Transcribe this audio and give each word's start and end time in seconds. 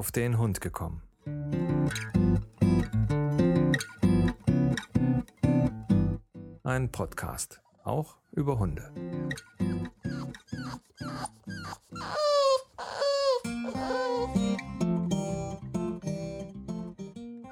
auf 0.00 0.12
den 0.12 0.38
Hund 0.38 0.62
gekommen. 0.62 1.02
Ein 6.62 6.90
Podcast, 6.90 7.60
auch 7.84 8.16
über 8.32 8.58
Hunde. 8.58 8.90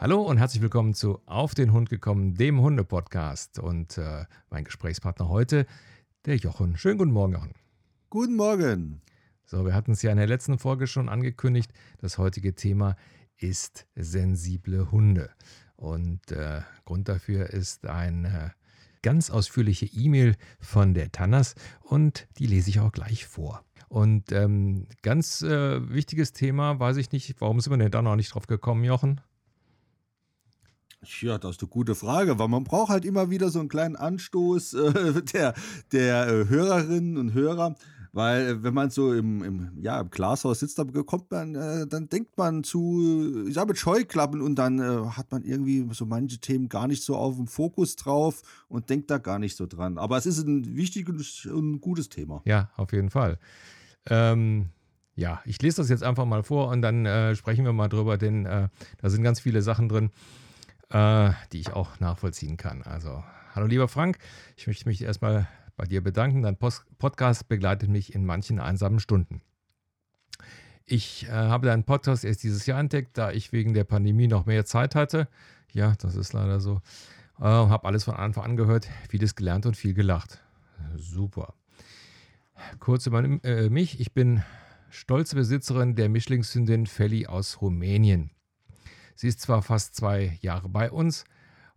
Hallo 0.01 0.23
und 0.23 0.39
herzlich 0.39 0.63
willkommen 0.63 0.95
zu 0.95 1.21
Auf 1.27 1.55
den 1.55 1.75
Hund 1.75 1.91
gekommen, 1.91 2.33
dem 2.33 2.63
Hunde-Podcast. 2.63 3.59
Und 3.59 3.99
äh, 3.99 4.25
mein 4.49 4.65
Gesprächspartner 4.65 5.29
heute, 5.29 5.67
der 6.25 6.37
Jochen. 6.37 6.79
Schönen 6.79 6.97
guten 6.97 7.13
Morgen, 7.13 7.35
Jochen. 7.35 7.53
Guten 8.09 8.37
Morgen. 8.37 9.03
So, 9.51 9.65
wir 9.65 9.73
hatten 9.73 9.93
es 9.93 10.03
ja 10.03 10.11
in 10.11 10.19
der 10.19 10.27
letzten 10.27 10.59
Folge 10.59 10.87
schon 10.87 11.09
angekündigt. 11.09 11.73
Das 12.03 12.19
heutige 12.19 12.55
Thema 12.55 12.97
ist 13.39 13.87
sensible 13.97 14.93
Hunde. 14.93 15.31
Und 15.75 16.31
äh, 16.33 16.61
Grund 16.85 17.09
dafür 17.09 17.49
ist 17.49 17.87
eine 17.87 18.53
ganz 19.01 19.31
ausführliche 19.31 19.87
E-Mail 19.87 20.37
von 20.61 20.93
der 20.93 21.13
Tannas 21.13 21.55
und 21.81 22.29
die 22.37 22.47
lese 22.47 22.69
ich 22.69 22.81
auch 22.81 22.93
gleich 22.93 23.27
vor. 23.27 23.65
Und 23.89 24.33
ähm, 24.33 24.87
ganz 25.01 25.41
äh, 25.41 25.89
wichtiges 25.89 26.35
Thema, 26.35 26.79
weiß 26.79 26.99
ich 26.99 27.11
nicht, 27.13 27.41
warum 27.41 27.59
sind 27.61 27.73
wir 27.73 27.79
denn 27.79 27.91
da 27.91 28.03
noch 28.03 28.17
nicht 28.17 28.35
drauf 28.35 28.49
gekommen, 28.49 28.85
Jochen? 28.85 29.23
Ja, 31.23 31.39
das 31.39 31.53
ist 31.53 31.63
eine 31.63 31.71
gute 31.71 31.95
Frage, 31.95 32.39
weil 32.39 32.49
man 32.49 32.65
braucht 32.65 32.91
halt 32.91 33.07
immer 33.07 33.31
wieder 33.31 33.49
so 33.49 33.61
einen 33.61 33.71
kleinen 33.71 33.97
Anstoß 33.97 34.75
äh, 34.75 35.23
der, 35.33 35.55
der 35.91 36.29
äh, 36.29 36.49
Hörerinnen 36.49 37.17
und 37.17 37.33
Hörer. 37.33 37.77
Weil 38.19 38.49
äh, 38.49 38.63
wenn 38.65 38.75
man 38.75 38.91
so 38.91 39.15
im, 39.15 39.45
im, 39.45 39.71
ja, 39.81 40.01
im 40.01 40.11
Glashaus 40.11 40.59
sitzt, 40.59 40.77
dann 40.77 40.93
kommt 41.07 41.31
man, 41.31 41.55
äh, 41.55 41.87
dann 41.87 42.09
denkt 42.09 42.37
man 42.37 42.65
zu, 42.65 43.47
ich 43.47 43.55
sage 43.55 43.69
mit 43.69 43.79
Scheuklappen 43.79 44.43
und 44.43 44.57
dann 44.57 44.81
äh, 44.81 45.11
hat 45.11 45.31
man 45.31 45.45
irgendwie 45.45 45.87
so 45.93 46.05
manche 46.05 46.39
Themen 46.39 46.69
gar 46.69 46.89
nicht 46.89 47.05
so 47.05 47.15
auf 47.15 47.37
dem 47.37 47.47
Fokus 47.47 47.95
drauf 47.95 48.43
und 48.67 48.91
denkt 48.91 49.09
da 49.13 49.19
gar 49.19 49.39
nicht 49.39 49.57
so 49.57 49.67
dran. 49.67 49.99
Aber 49.99 50.17
es 50.17 50.27
ist 50.27 50.45
ein 50.45 50.75
wichtiges 50.77 51.47
und 51.47 51.81
gutes 51.81 52.09
Thema. 52.09 52.43
Ja, 52.45 52.71
auf 52.77 52.93
jeden 52.93 53.11
Fall. 53.11 53.39
Ähm, 54.11 54.71
ja, 55.15 55.41
ich 55.45 55.63
lese 55.63 55.77
das 55.77 55.89
jetzt 55.89 56.03
einfach 56.03 56.25
mal 56.25 56.43
vor 56.43 56.71
und 56.71 56.83
dann 56.83 57.07
äh, 57.07 57.37
sprechen 57.37 57.65
wir 57.65 57.73
mal 57.73 57.89
drüber, 57.89 58.19
denn 58.19 58.47
äh, 58.47 58.69
da 59.01 59.11
sind 59.11 59.23
ganz 59.23 59.39
viele 59.39 59.63
Sachen 59.63 59.89
drin, 59.89 60.11
äh, 60.91 61.31
die 61.53 61.61
ich 61.61 61.73
auch 61.73 62.01
nachvollziehen 62.01 62.57
kann. 62.57 62.83
Also, 62.83 63.23
hallo 63.55 63.69
lieber 63.69 63.87
Frank, 63.87 64.19
ich 64.57 64.67
möchte 64.67 64.89
mich 64.89 65.03
erstmal 65.03 65.47
bei 65.79 65.87
dir 65.87 66.03
bedanken. 66.03 66.43
Dein 66.43 66.59
Post 66.59 66.85
Podcast 66.99 67.49
begleitet 67.49 67.89
mich 67.89 68.15
in 68.15 68.27
manchen 68.27 68.61
einsamen 68.61 69.01
Stunden. 69.01 69.41
Ich 70.85 71.27
äh, 71.27 71.31
habe 71.31 71.69
deinen 71.69 71.85
Podcast 71.85 72.25
erst 72.25 72.43
dieses 72.43 72.67
Jahr 72.67 72.81
entdeckt, 72.81 73.17
da 73.17 73.31
ich 73.31 73.53
wegen 73.53 73.73
der 73.73 73.85
Pandemie 73.85 74.27
noch 74.27 74.45
mehr 74.45 74.67
Zeit 74.67 74.95
hatte. 74.95 75.29
Ja, 75.73 75.95
das 75.99 76.17
ist 76.17 76.33
leider 76.33 76.61
so. 76.61 76.83
Äh, 77.39 77.45
habe 77.45 77.87
alles 77.87 78.05
von 78.05 78.17
Anfang 78.17 78.45
an 78.45 78.57
gehört, 78.57 78.89
vieles 79.09 79.37
gelernt 79.37 79.67
und 79.67 79.77
viel 79.77 79.95
gelacht. 79.95 80.43
Super. 80.97 81.55
Kurz 82.81 83.07
über 83.07 83.23
äh, 83.45 83.71
mich. 83.71 84.01
Ich 84.01 84.13
bin 84.13 84.43
stolze 84.91 85.37
Besitzerin 85.37 85.95
der 85.95 86.09
Mischlingshündin 86.09 86.87
Felli 86.87 87.27
aus 87.27 87.61
Rumänien. 87.61 88.31
Sie 89.15 89.29
ist 89.29 89.41
zwar 89.41 89.63
fast 89.63 89.95
zwei 89.95 90.39
Jahre 90.41 90.69
bei 90.69 90.91
uns, 90.91 91.25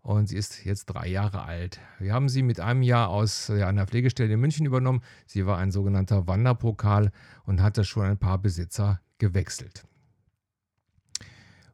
und 0.01 0.27
sie 0.27 0.37
ist 0.37 0.65
jetzt 0.65 0.85
drei 0.85 1.07
Jahre 1.07 1.43
alt. 1.43 1.79
Wir 1.99 2.13
haben 2.13 2.29
sie 2.29 2.41
mit 2.41 2.59
einem 2.59 2.81
Jahr 2.81 3.09
aus 3.09 3.49
einer 3.49 3.85
Pflegestelle 3.85 4.33
in 4.33 4.39
München 4.39 4.65
übernommen. 4.65 5.01
Sie 5.27 5.45
war 5.45 5.57
ein 5.57 5.71
sogenannter 5.71 6.27
Wanderpokal 6.27 7.11
und 7.45 7.61
hatte 7.61 7.83
schon 7.83 8.05
ein 8.05 8.17
paar 8.17 8.39
Besitzer 8.39 8.99
gewechselt. 9.19 9.85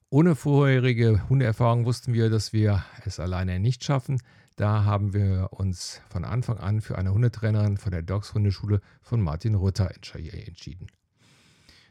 Ohne 0.09 0.35
vorherige 0.35 1.27
Hundeerfahrung 1.29 1.85
wussten 1.85 2.13
wir, 2.13 2.29
dass 2.29 2.53
wir 2.53 2.83
es 3.05 3.19
alleine 3.19 3.59
nicht 3.59 3.83
schaffen. 3.83 4.21
Da 4.55 4.85
haben 4.85 5.13
wir 5.13 5.49
uns 5.51 6.01
von 6.09 6.25
Anfang 6.25 6.57
an 6.57 6.81
für 6.81 6.97
eine 6.97 7.13
Hundetrainerin 7.13 7.77
von 7.77 7.91
der 7.91 8.01
Dogs 8.01 8.33
Hundeschule 8.33 8.81
von 9.01 9.21
Martin 9.21 9.55
Rutter 9.55 9.91
entschieden. 9.91 10.87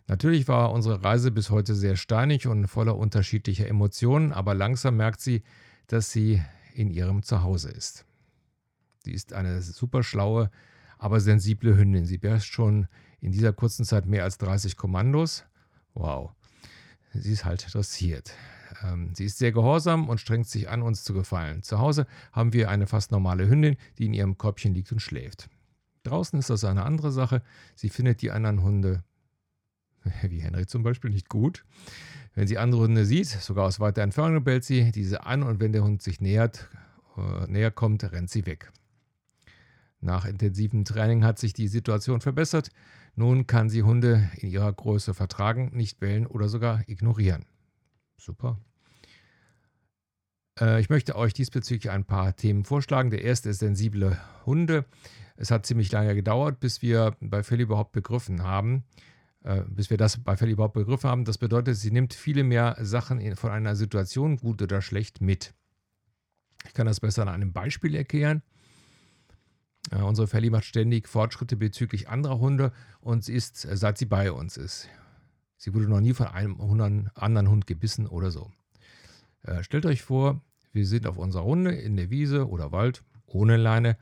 Natürlich 0.09 0.49
war 0.49 0.73
unsere 0.73 1.03
Reise 1.03 1.31
bis 1.31 1.51
heute 1.51 1.75
sehr 1.75 1.97
steinig 1.97 2.47
und 2.47 2.69
voller 2.69 2.97
unterschiedlicher 2.97 3.69
Emotionen, 3.69 4.33
aber 4.33 4.55
langsam 4.55 4.97
merkt 4.97 5.21
sie, 5.21 5.43
dass 5.87 6.11
sie 6.11 6.43
in 6.75 6.91
ihrem 6.91 7.23
Zuhause 7.23 7.71
ist. 7.71 8.05
Sie 9.05 9.13
ist 9.13 9.33
eine 9.33 9.63
super 9.63 10.03
schlaue, 10.03 10.51
aber 10.99 11.21
sensible 11.21 11.77
Hündin. 11.77 12.07
Sie 12.07 12.19
beherrscht 12.19 12.53
schon 12.53 12.89
in 13.21 13.33
dieser 13.33 13.53
kurzen 13.53 13.85
Zeit 13.85 14.07
mehr 14.07 14.25
als 14.25 14.39
30 14.39 14.77
Kommandos. 14.77 15.45
Wow. 15.95 16.33
Sie 17.13 17.33
ist 17.33 17.45
halt 17.45 17.73
dressiert. 17.73 18.35
Ähm, 18.83 19.15
sie 19.15 19.25
ist 19.25 19.39
sehr 19.39 19.53
gehorsam 19.53 20.09
und 20.09 20.21
strengt 20.21 20.49
sich 20.49 20.69
an, 20.69 20.83
uns 20.83 21.05
zu 21.05 21.15
gefallen. 21.15 21.63
Zu 21.63 21.79
Hause 21.79 22.07
haben 22.33 22.53
wir 22.53 22.69
eine 22.69 22.87
fast 22.87 23.11
normale 23.11 23.49
Hündin, 23.49 23.77
die 23.99 24.07
in 24.07 24.15
ihrem 24.15 24.39
Körbchen 24.39 24.75
liegt 24.75 24.93
und 24.93 25.01
schläft. 25.01 25.49
Draußen 26.03 26.39
ist 26.39 26.51
das 26.51 26.65
eine 26.65 26.85
andere 26.85 27.11
Sache. 27.11 27.43
Sie 27.75 27.89
findet 27.89 28.23
die 28.23 28.31
anderen 28.31 28.63
Hunde, 28.63 29.03
wie 30.23 30.41
Henry 30.41 30.67
zum 30.67 30.83
Beispiel, 30.83 31.11
nicht 31.11 31.29
gut. 31.29 31.65
Wenn 32.37 32.47
sie 32.47 32.59
andere 32.59 32.83
Hunde 32.83 33.07
sieht, 33.07 33.29
sogar 33.29 33.65
aus 33.65 33.81
weiter 33.81 34.03
Entfernung 34.03 34.45
bellt 34.45 34.63
sie 34.63 34.93
diese 34.93 35.25
an 35.25 35.43
und 35.43 35.59
wenn 35.59 35.73
der 35.73 35.83
Hund 35.83 36.03
sich 36.03 36.21
nähert, 36.21 36.69
äh, 37.17 37.51
näher 37.51 37.71
kommt, 37.71 38.05
rennt 38.05 38.29
sie 38.29 38.45
weg. 38.45 38.71
Nach 40.03 40.27
intensivem 40.27 40.85
Training 40.85 41.25
hat 41.25 41.39
sich 41.39 41.55
die 41.55 41.67
Situation 41.67 42.21
verbessert. 42.21 42.69
Nun 43.15 43.47
kann 43.47 43.71
sie 43.71 43.83
Hunde 43.83 44.31
in 44.37 44.51
ihrer 44.51 44.71
Größe 44.71 45.15
vertragen, 45.15 45.71
nicht 45.73 45.99
bellen 45.99 46.27
oder 46.27 46.51
sogar 46.51 46.87
ignorieren. 46.87 47.47
Super. 48.19 48.59
Äh, 50.61 50.79
ich 50.81 50.91
möchte 50.91 51.17
euch 51.17 51.33
diesbezüglich 51.33 51.91
ein 51.91 52.05
paar 52.05 52.37
Themen 52.37 52.67
vorschlagen. 52.67 53.09
Der 53.09 53.25
erste 53.25 53.49
ist 53.49 53.61
sensible 53.61 54.21
Hunde. 54.45 54.85
Es 55.37 55.51
hat 55.51 55.65
ziemlich 55.65 55.91
lange 55.91 56.15
gedauert, 56.15 56.61
bis 56.61 56.83
wir 56.83 57.17
bei 57.21 57.43
Phil 57.43 57.61
überhaupt 57.61 57.93
begriffen 57.93 58.43
haben, 58.43 58.85
bis 59.69 59.91
wir 59.91 59.97
das 59.97 60.19
bei 60.19 60.37
Fell 60.37 60.51
überhaupt 60.51 60.75
begriffen 60.75 61.09
haben. 61.09 61.25
Das 61.25 61.39
bedeutet, 61.39 61.77
sie 61.77 61.91
nimmt 61.91 62.15
viele 62.15 62.43
mehr 62.43 62.77
Sachen 62.81 63.37
von 63.37 63.51
einer 63.51 63.77
Situation, 63.77 64.39
gut 64.39 64.61
oder 64.61 64.83
schlecht, 64.83 65.21
mit. 65.21 65.55
Ich 66.67 66.75
kann 66.75 66.87
das 66.87 67.01
besser 67.01 67.23
an 67.23 67.29
einem 67.29 67.53
Beispiel 67.53 67.95
erklären. 67.95 68.43
Äh, 69.91 70.03
unsere 70.03 70.27
Felly 70.27 70.51
macht 70.51 70.65
ständig 70.65 71.09
Fortschritte 71.09 71.57
bezüglich 71.57 72.09
anderer 72.09 72.39
Hunde 72.39 72.73
und 73.01 73.25
sie 73.25 73.34
ist, 73.34 73.65
äh, 73.65 73.77
seit 73.77 73.99
sie 73.99 74.07
bei 74.07 74.33
uns 74.33 74.57
ist. 74.57 74.89
Sie 75.57 75.75
wurde 75.75 75.89
noch 75.89 76.01
nie 76.01 76.13
von 76.13 76.27
einem 76.27 76.61
anderen 77.15 77.49
Hund 77.49 77.67
gebissen 77.67 78.07
oder 78.07 78.31
so. 78.31 78.51
Äh, 79.43 79.63
stellt 79.63 79.87
euch 79.87 80.03
vor, 80.03 80.43
wir 80.73 80.87
sind 80.87 81.07
auf 81.07 81.17
unserer 81.17 81.43
Runde 81.43 81.73
in 81.73 81.97
der 81.97 82.11
Wiese 82.11 82.49
oder 82.49 82.73
Wald 82.73 83.03
ohne 83.27 83.57
Leine. 83.57 83.97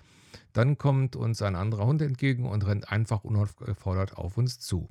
Dann 0.53 0.79
kommt 0.79 1.17
uns 1.17 1.43
ein 1.43 1.55
anderer 1.55 1.87
Hund 1.87 2.03
entgegen 2.03 2.47
und 2.47 2.67
rennt 2.67 2.91
einfach 2.91 3.23
unaufgefordert 3.23 4.17
auf 4.17 4.37
uns 4.37 4.59
zu. 4.59 4.89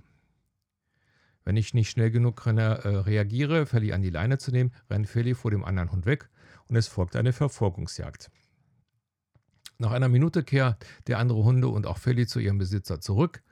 Wenn 1.46 1.58
ich 1.58 1.74
nicht 1.74 1.90
schnell 1.90 2.12
genug 2.12 2.46
renne, 2.46 2.80
äh, 2.84 2.88
reagiere, 2.90 3.66
Felly 3.66 3.94
an 3.94 4.02
die 4.02 4.10
Leine 4.10 4.38
zu 4.38 4.52
nehmen, 4.52 4.72
rennt 4.90 5.08
Felly 5.08 5.36
vor 5.36 5.52
dem 5.52 5.64
anderen 5.64 5.92
Hund 5.92 6.06
weg 6.06 6.30
und 6.68 6.76
es 6.76 6.88
folgt 6.88 7.16
eine 7.16 7.34
Verfolgungsjagd. 7.34 8.32
Nach 9.78 9.92
einer 9.92 10.08
Minute 10.08 10.44
kehrt 10.44 10.86
der 11.08 11.20
andere 11.20 11.44
Hunde 11.44 11.68
und 11.68 11.86
auch 11.86 11.98
Felly 11.98 12.26
zu 12.28 12.40
ihrem 12.40 12.58
Besitzer 12.58 13.02
zurück. 13.02 13.44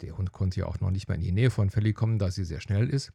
Der 0.00 0.16
Hund 0.16 0.32
konnte 0.32 0.60
ja 0.60 0.66
auch 0.66 0.80
noch 0.80 0.90
nicht 0.90 1.08
mal 1.08 1.14
in 1.14 1.20
die 1.20 1.32
Nähe 1.32 1.50
von 1.50 1.70
Felly 1.70 1.92
kommen, 1.92 2.18
da 2.18 2.30
sie 2.30 2.44
sehr 2.44 2.60
schnell 2.60 2.88
ist. 2.88 3.12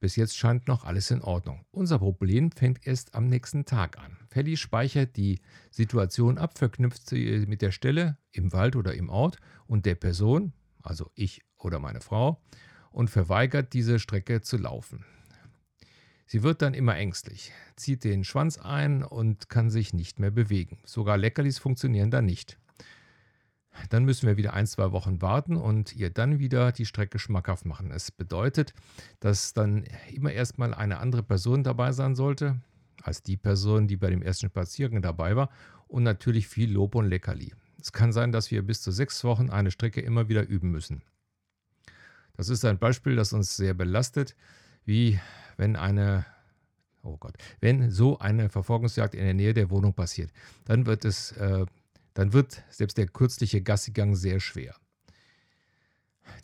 Bis 0.00 0.16
jetzt 0.16 0.36
scheint 0.36 0.66
noch 0.66 0.84
alles 0.84 1.10
in 1.10 1.20
Ordnung. 1.20 1.64
Unser 1.70 1.98
Problem 1.98 2.50
fängt 2.52 2.86
erst 2.86 3.14
am 3.14 3.28
nächsten 3.28 3.64
Tag 3.64 3.98
an. 3.98 4.16
Felly 4.30 4.56
speichert 4.56 5.16
die 5.16 5.40
Situation 5.70 6.38
ab, 6.38 6.56
verknüpft 6.56 7.08
sie 7.08 7.44
mit 7.46 7.60
der 7.60 7.72
Stelle 7.72 8.16
im 8.32 8.52
Wald 8.52 8.76
oder 8.76 8.94
im 8.94 9.10
Ort 9.10 9.38
und 9.66 9.84
der 9.84 9.96
Person, 9.96 10.52
also 10.82 11.10
ich 11.14 11.42
oder 11.58 11.78
meine 11.80 12.00
Frau, 12.00 12.40
und 12.90 13.10
verweigert 13.10 13.72
diese 13.72 13.98
Strecke 13.98 14.40
zu 14.40 14.56
laufen. 14.56 15.04
Sie 16.26 16.42
wird 16.42 16.60
dann 16.60 16.74
immer 16.74 16.96
ängstlich, 16.96 17.52
zieht 17.76 18.04
den 18.04 18.22
Schwanz 18.22 18.58
ein 18.58 19.02
und 19.02 19.48
kann 19.48 19.70
sich 19.70 19.94
nicht 19.94 20.18
mehr 20.18 20.30
bewegen. 20.30 20.78
Sogar 20.84 21.16
Leckerlis 21.16 21.58
funktionieren 21.58 22.10
dann 22.10 22.26
nicht. 22.26 22.58
Dann 23.90 24.04
müssen 24.04 24.26
wir 24.26 24.36
wieder 24.36 24.52
ein, 24.52 24.66
zwei 24.66 24.92
Wochen 24.92 25.22
warten 25.22 25.56
und 25.56 25.94
ihr 25.94 26.10
dann 26.10 26.38
wieder 26.38 26.72
die 26.72 26.84
Strecke 26.84 27.18
schmackhaft 27.18 27.64
machen. 27.64 27.90
Es 27.90 28.10
bedeutet, 28.10 28.74
dass 29.20 29.54
dann 29.54 29.84
immer 30.12 30.32
erstmal 30.32 30.74
eine 30.74 30.98
andere 30.98 31.22
Person 31.22 31.62
dabei 31.62 31.92
sein 31.92 32.14
sollte, 32.14 32.60
als 33.02 33.22
die 33.22 33.36
Person, 33.36 33.86
die 33.86 33.96
bei 33.96 34.10
dem 34.10 34.22
ersten 34.22 34.48
Spaziergang 34.48 35.00
dabei 35.00 35.36
war, 35.36 35.50
und 35.86 36.02
natürlich 36.02 36.48
viel 36.48 36.70
Lob 36.70 36.94
und 36.94 37.06
Leckerli. 37.06 37.54
Es 37.80 37.92
kann 37.92 38.12
sein, 38.12 38.32
dass 38.32 38.50
wir 38.50 38.62
bis 38.62 38.82
zu 38.82 38.90
sechs 38.90 39.22
Wochen 39.24 39.48
eine 39.50 39.70
Strecke 39.70 40.00
immer 40.00 40.28
wieder 40.28 40.46
üben 40.46 40.70
müssen. 40.70 41.02
Das 42.38 42.48
ist 42.48 42.64
ein 42.64 42.78
Beispiel, 42.78 43.16
das 43.16 43.32
uns 43.32 43.56
sehr 43.56 43.74
belastet, 43.74 44.36
wie 44.84 45.18
wenn 45.56 45.74
eine, 45.74 46.24
oh 47.02 47.16
Gott, 47.16 47.34
wenn 47.60 47.90
so 47.90 48.20
eine 48.20 48.48
Verfolgungsjagd 48.48 49.16
in 49.16 49.24
der 49.24 49.34
Nähe 49.34 49.54
der 49.54 49.70
Wohnung 49.70 49.92
passiert, 49.92 50.30
dann 50.64 50.86
wird 50.86 51.04
es, 51.04 51.32
äh, 51.32 51.66
dann 52.14 52.32
wird 52.32 52.62
selbst 52.70 52.96
der 52.96 53.08
kürzliche 53.08 53.60
Gassigang 53.60 54.14
sehr 54.14 54.38
schwer. 54.38 54.76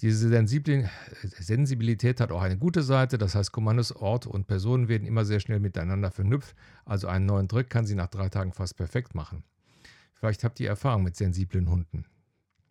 diese 0.00 0.28
Sensibilität 0.28 2.20
hat 2.20 2.32
auch 2.32 2.42
eine 2.42 2.58
gute 2.58 2.82
Seite. 2.82 3.16
Das 3.16 3.36
heißt, 3.36 3.52
Kommandos, 3.52 3.92
Ort 3.92 4.26
und 4.26 4.48
Personen 4.48 4.88
werden 4.88 5.06
immer 5.06 5.24
sehr 5.24 5.38
schnell 5.38 5.60
miteinander 5.60 6.10
verknüpft. 6.10 6.56
Also 6.84 7.06
einen 7.06 7.26
neuen 7.26 7.48
Trick 7.48 7.70
kann 7.70 7.86
sie 7.86 7.94
nach 7.94 8.08
drei 8.08 8.28
Tagen 8.28 8.52
fast 8.52 8.76
perfekt 8.76 9.14
machen. 9.14 9.44
Vielleicht 10.12 10.42
habt 10.42 10.58
ihr 10.58 10.70
Erfahrung 10.70 11.04
mit 11.04 11.14
sensiblen 11.14 11.70
Hunden. 11.70 12.04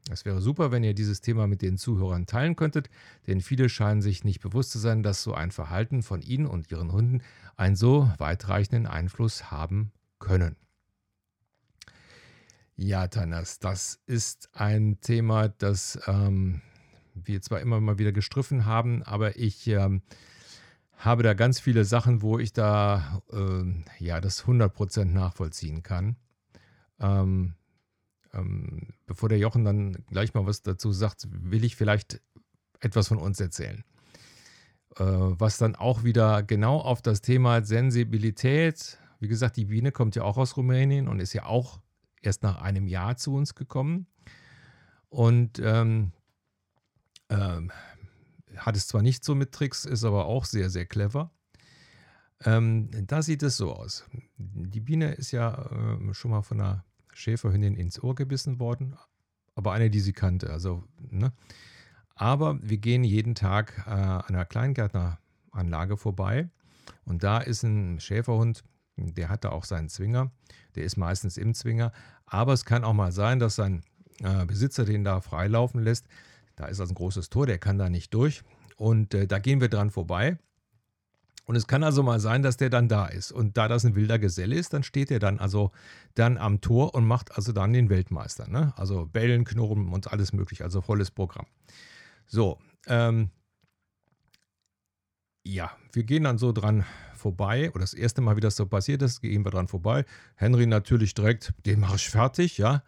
Es 0.09 0.25
wäre 0.25 0.41
super, 0.41 0.71
wenn 0.71 0.83
ihr 0.83 0.94
dieses 0.94 1.21
Thema 1.21 1.47
mit 1.47 1.61
den 1.61 1.77
Zuhörern 1.77 2.25
teilen 2.25 2.55
könntet, 2.55 2.89
denn 3.27 3.39
viele 3.39 3.69
scheinen 3.69 4.01
sich 4.01 4.23
nicht 4.23 4.41
bewusst 4.41 4.71
zu 4.71 4.79
sein, 4.79 5.01
dass 5.01 5.23
so 5.23 5.33
ein 5.33 5.51
Verhalten 5.51 6.03
von 6.03 6.21
ihnen 6.21 6.45
und 6.45 6.69
ihren 6.71 6.91
Hunden 6.91 7.21
einen 7.55 7.77
so 7.77 8.11
weitreichenden 8.17 8.85
Einfluss 8.85 9.50
haben 9.50 9.91
können. 10.19 10.57
Ja, 12.75 13.07
Tanas, 13.07 13.59
das 13.59 14.01
ist 14.07 14.50
ein 14.53 15.00
Thema, 15.00 15.47
das 15.47 16.00
ähm, 16.07 16.61
wir 17.13 17.41
zwar 17.41 17.61
immer 17.61 17.79
mal 17.79 18.00
wieder 18.00 18.11
gestriffen 18.11 18.65
haben, 18.65 19.03
aber 19.03 19.38
ich 19.38 19.67
ähm, 19.67 20.01
habe 20.97 21.23
da 21.23 21.33
ganz 21.33 21.59
viele 21.59 21.85
Sachen, 21.85 22.21
wo 22.21 22.39
ich 22.39 22.51
da 22.51 23.21
äh, 23.31 24.03
ja 24.03 24.19
das 24.19 24.45
100% 24.45 25.05
nachvollziehen 25.05 25.83
kann. 25.83 26.15
Ähm, 27.00 27.53
ähm, 28.33 28.82
bevor 29.13 29.30
der 29.30 29.38
Jochen 29.38 29.63
dann 29.63 29.94
gleich 30.10 30.33
mal 30.33 30.48
was 30.48 30.63
dazu 30.63 30.92
sagt, 30.92 31.27
will 31.30 31.63
ich 31.63 31.75
vielleicht 31.75 32.19
etwas 32.80 33.10
von 33.10 33.19
uns 33.19 33.39
erzählen. 33.39 33.83
Äh, 34.98 35.04
was 35.06 35.60
dann 35.60 35.75
auch 35.75 36.04
wieder 36.04 36.42
genau 36.42 36.80
auf 36.80 37.04
das 37.04 37.21
Thema 37.21 37.63
Sensibilität, 37.63 38.98
wie 39.19 39.27
gesagt, 39.27 39.57
die 39.57 39.65
Biene 39.65 39.92
kommt 39.92 40.15
ja 40.15 40.24
auch 40.24 40.38
aus 40.38 40.57
Rumänien 40.57 41.07
und 41.07 41.19
ist 41.19 41.33
ja 41.33 41.45
auch 41.45 41.80
erst 42.24 42.42
nach 42.42 42.60
einem 42.60 42.88
Jahr 42.88 43.15
zu 43.15 43.36
uns 43.36 43.54
gekommen. 43.54 44.07
Und 45.10 45.60
ähm, 45.60 46.12
ähm, 47.30 47.71
hat 48.57 48.75
es 48.75 48.88
zwar 48.88 49.04
nicht 49.04 49.24
so 49.24 49.36
mit 49.36 49.51
Tricks, 49.51 49.86
ist 49.86 50.04
aber 50.04 50.25
auch 50.25 50.45
sehr, 50.45 50.71
sehr 50.71 50.88
clever. 50.88 51.30
Ähm, 52.45 52.89
da 53.06 53.21
sieht 53.21 53.44
es 53.44 53.57
so 53.57 53.74
aus. 53.74 54.06
Die 54.38 54.80
Biene 54.80 55.13
ist 55.13 55.30
ja 55.30 55.54
äh, 55.54 56.13
schon 56.15 56.31
mal 56.31 56.42
von 56.42 56.60
einer 56.60 56.83
Schäferhündin 57.13 57.75
ins 57.75 58.01
Ohr 58.01 58.15
gebissen 58.15 58.60
worden, 58.60 58.95
aber 59.56 59.71
eine, 59.71 59.89
die 59.89 60.00
sie 60.00 60.13
kannte. 60.13 60.50
Also, 60.50 60.83
ne? 61.10 61.31
Aber 62.15 62.60
wir 62.62 62.77
gehen 62.77 63.04
jeden 63.04 63.36
Tag 63.36 63.83
äh, 63.88 63.89
an 63.89 64.21
einer 64.27 64.45
Kleingärtneranlage 64.45 65.98
vorbei 65.98 66.50
und 67.06 67.24
da 67.24 67.39
ist 67.39 67.63
ein 67.63 68.00
Schäferhund, 68.00 68.63
der 68.95 69.30
hat 69.30 69.44
da 69.44 69.50
auch 69.50 69.65
seinen 69.65 69.89
Zwinger. 69.89 70.31
Der 70.75 70.83
ist 70.83 70.98
meistens 70.98 71.38
im 71.38 71.54
Zwinger. 71.54 71.92
Aber 72.25 72.54
es 72.54 72.65
kann 72.65 72.83
auch 72.83 72.94
mal 72.94 73.12
sein, 73.12 73.39
dass 73.39 73.56
sein 73.56 73.83
äh, 74.21 74.45
Besitzer 74.45 74.86
den 74.86 75.04
da 75.04 75.21
freilaufen 75.21 75.81
lässt. 75.81 76.07
Da 76.56 76.65
ist 76.65 76.80
also 76.80 76.94
ein 76.94 76.95
großes 76.95 77.30
Tor, 77.30 77.45
der 77.45 77.57
kann 77.57 77.77
da 77.77 77.89
nicht 77.89 78.13
durch. 78.13 78.44
Und 78.77 79.13
äh, 79.13 79.27
da 79.27 79.39
gehen 79.39 79.62
wir 79.62 79.69
dran 79.69 79.89
vorbei. 79.89 80.38
Und 81.45 81.56
es 81.56 81.68
kann 81.68 81.84
also 81.84 82.04
mal 82.04 82.19
sein, 82.19 82.42
dass 82.42 82.57
der 82.57 82.69
dann 82.69 82.88
da 82.88 83.06
ist. 83.06 83.31
Und 83.31 83.57
da 83.57 83.68
das 83.68 83.84
ein 83.84 83.95
wilder 83.95 84.18
Geselle 84.18 84.56
ist, 84.56 84.74
dann 84.74 84.84
steht 84.84 85.12
er 85.12 85.19
dann 85.19 85.40
also 85.40 85.72
dann 86.16 86.38
am 86.38 86.62
Tor 86.62 86.95
und 86.95 87.06
macht 87.06 87.36
also 87.36 87.51
dann 87.51 87.74
den 87.74 87.90
Weltmeister. 87.90 88.48
Ne? 88.48 88.74
Also 88.78 89.06
Bellen, 89.06 89.44
Knurren 89.44 89.90
und 89.90 90.12
alles 90.12 90.31
mögliche, 90.31 90.63
also 90.63 90.81
volles 90.81 91.12
Programm. 91.12 91.45
So, 92.25 92.60
ähm, 92.88 93.30
ja, 95.45 95.72
wir 95.92 96.04
gehen 96.04 96.24
dann 96.24 96.38
so 96.38 96.54
dran 96.54 96.86
vorbei. 97.16 97.69
Oder 97.72 97.81
das 97.81 97.94
erste 97.94 98.22
Mal, 98.22 98.38
wie 98.38 98.42
das 98.42 98.56
so 98.56 98.66
passiert 98.66 99.01
ist, 99.01 99.22
gehen 99.22 99.44
wir 99.44 99.51
dran 99.51 99.68
vorbei. 99.68 100.06
Henry 100.36 100.66
natürlich 100.66 101.13
direkt, 101.13 101.54
den 101.66 101.81
mache 101.81 101.98
ich 101.98 102.10
fertig, 102.10 102.57
ja. 102.57 102.84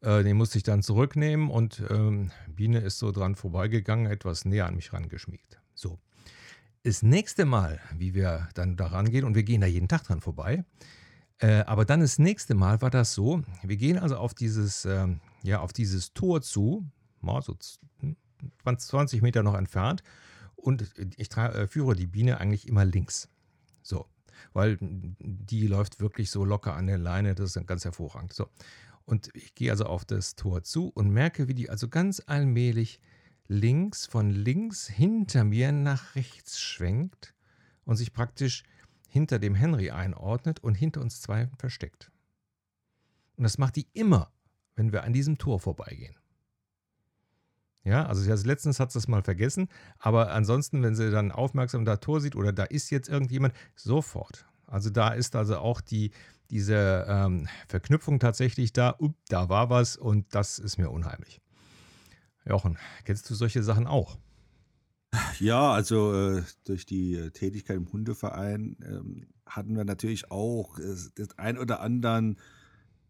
Äh, 0.00 0.24
den 0.24 0.36
musste 0.36 0.58
ich 0.58 0.64
dann 0.64 0.82
zurücknehmen 0.82 1.50
und 1.50 1.82
ähm, 1.90 2.32
Biene 2.48 2.80
ist 2.80 2.98
so 2.98 3.12
dran 3.12 3.36
vorbeigegangen, 3.36 4.10
etwas 4.10 4.44
näher 4.44 4.66
an 4.66 4.74
mich 4.74 4.92
rangeschmiegt. 4.92 5.60
So 5.74 5.98
das 6.82 7.02
nächste 7.02 7.44
Mal, 7.44 7.80
wie 7.96 8.14
wir 8.14 8.48
dann 8.54 8.76
da 8.76 8.86
rangehen, 8.86 9.24
und 9.24 9.34
wir 9.34 9.42
gehen 9.42 9.60
da 9.60 9.66
jeden 9.66 9.88
Tag 9.88 10.04
dran 10.04 10.20
vorbei, 10.20 10.64
äh, 11.38 11.60
aber 11.60 11.84
dann 11.84 12.00
das 12.00 12.18
nächste 12.18 12.54
Mal 12.54 12.80
war 12.82 12.90
das 12.90 13.14
so, 13.14 13.42
wir 13.62 13.76
gehen 13.76 13.98
also 13.98 14.16
auf 14.16 14.34
dieses, 14.34 14.84
äh, 14.84 15.06
ja, 15.42 15.60
auf 15.60 15.72
dieses 15.72 16.12
Tor 16.12 16.42
zu, 16.42 16.86
mal 17.20 17.42
so 17.42 17.56
20 18.76 19.22
Meter 19.22 19.42
noch 19.42 19.54
entfernt, 19.54 20.02
und 20.56 20.92
ich 21.16 21.34
äh, 21.36 21.66
führe 21.66 21.96
die 21.96 22.06
Biene 22.06 22.38
eigentlich 22.38 22.68
immer 22.68 22.84
links. 22.84 23.28
So, 23.82 24.06
weil 24.52 24.76
die 24.80 25.66
läuft 25.66 26.00
wirklich 26.00 26.30
so 26.30 26.44
locker 26.44 26.74
an 26.74 26.86
der 26.86 26.98
Leine, 26.98 27.34
das 27.34 27.56
ist 27.56 27.66
ganz 27.66 27.84
hervorragend. 27.84 28.32
So, 28.32 28.48
und 29.04 29.30
ich 29.34 29.54
gehe 29.54 29.70
also 29.70 29.86
auf 29.86 30.04
das 30.04 30.36
Tor 30.36 30.62
zu 30.62 30.88
und 30.88 31.10
merke, 31.10 31.48
wie 31.48 31.54
die 31.54 31.70
also 31.70 31.88
ganz 31.88 32.22
allmählich 32.26 33.00
links 33.50 34.06
von 34.06 34.30
links 34.30 34.86
hinter 34.86 35.42
mir 35.42 35.72
nach 35.72 36.14
rechts 36.14 36.60
schwenkt 36.60 37.34
und 37.84 37.96
sich 37.96 38.12
praktisch 38.12 38.62
hinter 39.08 39.40
dem 39.40 39.56
Henry 39.56 39.90
einordnet 39.90 40.60
und 40.60 40.76
hinter 40.76 41.00
uns 41.00 41.20
zwei 41.20 41.48
versteckt. 41.58 42.12
Und 43.36 43.42
das 43.42 43.58
macht 43.58 43.74
die 43.74 43.88
immer, 43.92 44.30
wenn 44.76 44.92
wir 44.92 45.02
an 45.02 45.12
diesem 45.12 45.36
Tor 45.36 45.58
vorbeigehen. 45.58 46.14
Ja, 47.82 48.06
also 48.06 48.30
als 48.30 48.46
letztens 48.46 48.78
hat 48.78 48.92
sie 48.92 48.98
das 48.98 49.08
mal 49.08 49.22
vergessen, 49.22 49.68
aber 49.98 50.30
ansonsten, 50.30 50.84
wenn 50.84 50.94
sie 50.94 51.10
dann 51.10 51.32
aufmerksam 51.32 51.84
da 51.84 51.96
Tor 51.96 52.20
sieht 52.20 52.36
oder 52.36 52.52
da 52.52 52.64
ist 52.64 52.90
jetzt 52.90 53.08
irgendjemand, 53.08 53.52
sofort. 53.74 54.46
Also 54.66 54.90
da 54.90 55.08
ist 55.08 55.34
also 55.34 55.58
auch 55.58 55.80
die, 55.80 56.12
diese 56.50 57.04
ähm, 57.08 57.48
Verknüpfung 57.66 58.20
tatsächlich 58.20 58.72
da, 58.72 58.90
up, 58.90 59.14
da 59.28 59.48
war 59.48 59.70
was 59.70 59.96
und 59.96 60.32
das 60.36 60.60
ist 60.60 60.78
mir 60.78 60.90
unheimlich. 60.90 61.40
Jochen, 62.46 62.78
kennst 63.04 63.28
du 63.28 63.34
solche 63.34 63.62
Sachen 63.62 63.86
auch? 63.86 64.18
Ja, 65.38 65.72
also 65.72 66.14
äh, 66.14 66.42
durch 66.64 66.86
die 66.86 67.14
äh, 67.14 67.30
Tätigkeit 67.30 67.76
im 67.76 67.92
Hundeverein 67.92 68.76
ähm, 68.84 69.26
hatten 69.46 69.76
wir 69.76 69.84
natürlich 69.84 70.30
auch 70.30 70.78
äh, 70.78 70.94
das 71.16 71.38
ein 71.38 71.58
oder 71.58 71.80
anderen 71.80 72.36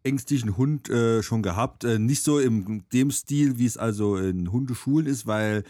ängstlichen 0.02 0.56
Hund 0.56 0.88
äh, 0.88 1.22
schon 1.22 1.42
gehabt. 1.42 1.84
Äh, 1.84 1.98
nicht 1.98 2.22
so 2.22 2.38
in 2.38 2.84
dem 2.92 3.10
Stil, 3.10 3.58
wie 3.58 3.66
es 3.66 3.76
also 3.76 4.16
in 4.16 4.50
Hundeschulen 4.50 5.06
ist, 5.06 5.26
weil 5.26 5.64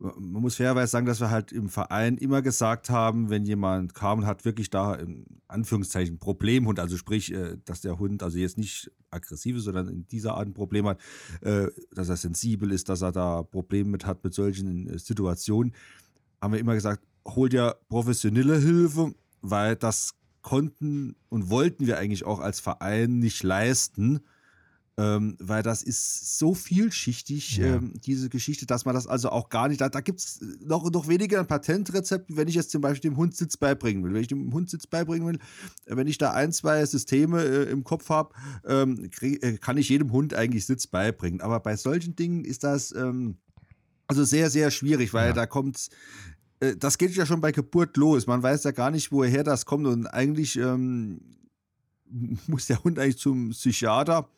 man 0.00 0.42
muss 0.42 0.56
fairerweise 0.56 0.90
sagen, 0.90 1.06
dass 1.06 1.20
wir 1.20 1.30
halt 1.30 1.52
im 1.52 1.68
Verein 1.68 2.16
immer 2.16 2.40
gesagt 2.40 2.88
haben, 2.88 3.28
wenn 3.28 3.44
jemand 3.44 3.94
kam 3.94 4.20
und 4.20 4.26
hat 4.26 4.46
wirklich 4.46 4.70
da 4.70 4.94
in 4.94 5.26
Anführungszeichen 5.46 6.18
Problemhund, 6.18 6.80
also 6.80 6.96
sprich, 6.96 7.32
äh, 7.32 7.58
dass 7.66 7.82
der 7.82 7.98
Hund 7.98 8.22
also 8.22 8.38
jetzt 8.38 8.56
nicht 8.56 8.90
aggressiv 9.10 9.56
ist, 9.56 9.64
sondern 9.64 9.88
in 9.88 10.06
dieser 10.08 10.34
Art 10.34 10.48
ein 10.48 10.54
Problem 10.54 10.86
hat, 10.86 11.00
äh, 11.42 11.66
dass 11.92 12.08
er 12.08 12.16
sensibel 12.16 12.72
ist, 12.72 12.88
dass 12.88 13.02
er 13.02 13.12
da 13.12 13.42
Probleme 13.42 13.90
mit 13.90 14.06
hat 14.06 14.24
mit 14.24 14.32
solchen 14.32 14.88
äh, 14.88 14.98
Situationen, 14.98 15.74
haben 16.40 16.54
wir 16.54 16.60
immer 16.60 16.74
gesagt, 16.74 17.02
hol 17.26 17.50
dir 17.50 17.76
professionelle 17.88 18.58
Hilfe, 18.58 19.14
weil 19.42 19.76
das 19.76 20.14
konnten 20.40 21.14
und 21.28 21.50
wollten 21.50 21.86
wir 21.86 21.98
eigentlich 21.98 22.24
auch 22.24 22.40
als 22.40 22.60
Verein 22.60 23.18
nicht 23.18 23.42
leisten 23.42 24.20
ähm, 25.00 25.36
weil 25.40 25.62
das 25.62 25.82
ist 25.82 26.38
so 26.38 26.52
vielschichtig, 26.52 27.56
ja. 27.56 27.76
ähm, 27.76 27.94
diese 28.04 28.28
Geschichte, 28.28 28.66
dass 28.66 28.84
man 28.84 28.94
das 28.94 29.06
also 29.06 29.30
auch 29.30 29.48
gar 29.48 29.68
nicht, 29.68 29.80
da, 29.80 29.88
da 29.88 30.02
gibt 30.02 30.20
es 30.20 30.40
noch, 30.62 30.90
noch 30.90 31.08
weniger 31.08 31.40
ein 31.40 31.46
Patentrezept, 31.46 32.36
wenn 32.36 32.48
ich 32.48 32.54
jetzt 32.54 32.70
zum 32.70 32.82
Beispiel 32.82 33.10
dem 33.10 33.16
Hund 33.16 33.34
Sitz 33.34 33.56
beibringen 33.56 34.04
will. 34.04 34.12
Wenn 34.12 34.20
ich 34.20 34.28
dem 34.28 34.52
Hund 34.52 34.68
Sitz 34.68 34.86
beibringen 34.86 35.26
will, 35.26 35.38
äh, 35.86 35.96
wenn 35.96 36.06
ich 36.06 36.18
da 36.18 36.32
ein, 36.32 36.52
zwei 36.52 36.84
Systeme 36.84 37.42
äh, 37.42 37.70
im 37.70 37.82
Kopf 37.82 38.10
habe, 38.10 38.34
ähm, 38.66 39.08
äh, 39.22 39.56
kann 39.56 39.78
ich 39.78 39.88
jedem 39.88 40.12
Hund 40.12 40.34
eigentlich 40.34 40.66
Sitz 40.66 40.86
beibringen. 40.86 41.40
Aber 41.40 41.60
bei 41.60 41.76
solchen 41.76 42.14
Dingen 42.14 42.44
ist 42.44 42.62
das 42.62 42.94
ähm, 42.94 43.38
also 44.06 44.24
sehr, 44.24 44.50
sehr 44.50 44.70
schwierig, 44.70 45.14
weil 45.14 45.28
ja. 45.28 45.32
da 45.32 45.46
kommt 45.46 45.88
äh, 46.60 46.76
das 46.76 46.98
geht 46.98 47.14
ja 47.16 47.24
schon 47.24 47.40
bei 47.40 47.52
Geburt 47.52 47.96
los. 47.96 48.26
Man 48.26 48.42
weiß 48.42 48.64
ja 48.64 48.72
gar 48.72 48.90
nicht, 48.90 49.12
woher 49.12 49.44
das 49.44 49.64
kommt. 49.64 49.86
Und 49.86 50.06
eigentlich 50.06 50.56
ähm, 50.56 51.20
muss 52.46 52.66
der 52.66 52.82
Hund 52.82 52.98
eigentlich 52.98 53.18
zum 53.18 53.50
Psychiater 53.50 54.28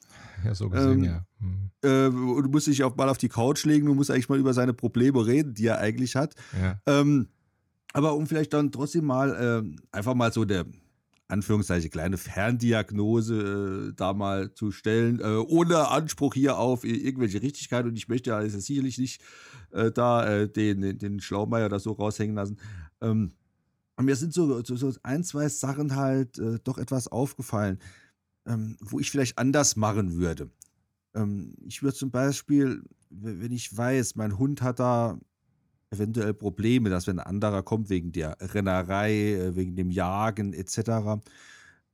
ja, 0.44 0.54
so 0.54 0.68
gesehen, 0.68 0.98
ähm, 0.98 1.04
ja. 1.04 1.26
Mhm. 1.38 1.70
Äh, 1.82 2.10
du 2.42 2.48
musst 2.50 2.66
dich 2.66 2.82
auch 2.84 2.96
mal 2.96 3.08
auf 3.08 3.18
die 3.18 3.28
Couch 3.28 3.64
legen, 3.64 3.86
du 3.86 3.94
musst 3.94 4.10
eigentlich 4.10 4.28
mal 4.28 4.38
über 4.38 4.54
seine 4.54 4.72
Probleme 4.72 5.24
reden, 5.24 5.54
die 5.54 5.66
er 5.66 5.78
eigentlich 5.78 6.16
hat. 6.16 6.34
Ja. 6.60 6.80
Ähm, 6.86 7.28
aber 7.92 8.14
um 8.14 8.26
vielleicht 8.26 8.52
dann 8.52 8.72
trotzdem 8.72 9.04
mal 9.04 9.64
äh, 9.64 9.96
einfach 9.96 10.14
mal 10.14 10.32
so 10.32 10.44
der 10.44 10.64
Anführungszeichen 11.28 11.90
kleine 11.90 12.18
Ferndiagnose 12.18 13.88
äh, 13.90 13.92
da 13.94 14.12
mal 14.12 14.52
zu 14.54 14.70
stellen, 14.70 15.20
äh, 15.20 15.36
ohne 15.36 15.88
Anspruch 15.88 16.34
hier 16.34 16.58
auf 16.58 16.84
irgendwelche 16.84 17.42
Richtigkeit. 17.42 17.86
Und 17.86 17.96
ich 17.96 18.08
möchte 18.08 18.30
ja 18.30 18.36
also 18.36 18.58
sicherlich 18.60 18.98
nicht 18.98 19.22
äh, 19.72 19.90
da 19.90 20.26
äh, 20.26 20.48
den, 20.48 20.98
den 20.98 21.20
Schlaumeier 21.20 21.68
da 21.68 21.78
so 21.78 21.92
raushängen 21.92 22.36
lassen. 22.36 22.58
Ähm, 23.00 23.32
mir 24.02 24.16
sind 24.16 24.32
so, 24.32 24.62
so, 24.64 24.76
so, 24.76 24.92
ein, 25.02 25.24
zwei 25.24 25.48
Sachen 25.48 25.96
halt 25.96 26.38
äh, 26.38 26.58
doch 26.62 26.78
etwas 26.78 27.08
aufgefallen 27.08 27.78
ähm, 28.46 28.76
wo 28.80 29.00
ich 29.00 29.10
vielleicht 29.10 29.38
anders 29.38 29.76
machen 29.76 30.16
würde. 30.16 30.50
Ähm, 31.14 31.54
ich 31.66 31.82
würde 31.82 31.96
zum 31.96 32.10
Beispiel, 32.10 32.82
wenn 33.10 33.52
ich 33.52 33.76
weiß, 33.76 34.16
mein 34.16 34.38
Hund 34.38 34.62
hat 34.62 34.80
da 34.80 35.18
eventuell 35.90 36.34
Probleme, 36.34 36.90
dass 36.90 37.06
wenn 37.06 37.18
ein 37.18 37.26
anderer 37.26 37.62
kommt 37.62 37.90
wegen 37.90 38.12
der 38.12 38.36
Rennerei, 38.40 39.34
äh, 39.34 39.56
wegen 39.56 39.76
dem 39.76 39.90
Jagen 39.90 40.54
etc., 40.54 41.20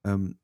ähm, 0.05 0.39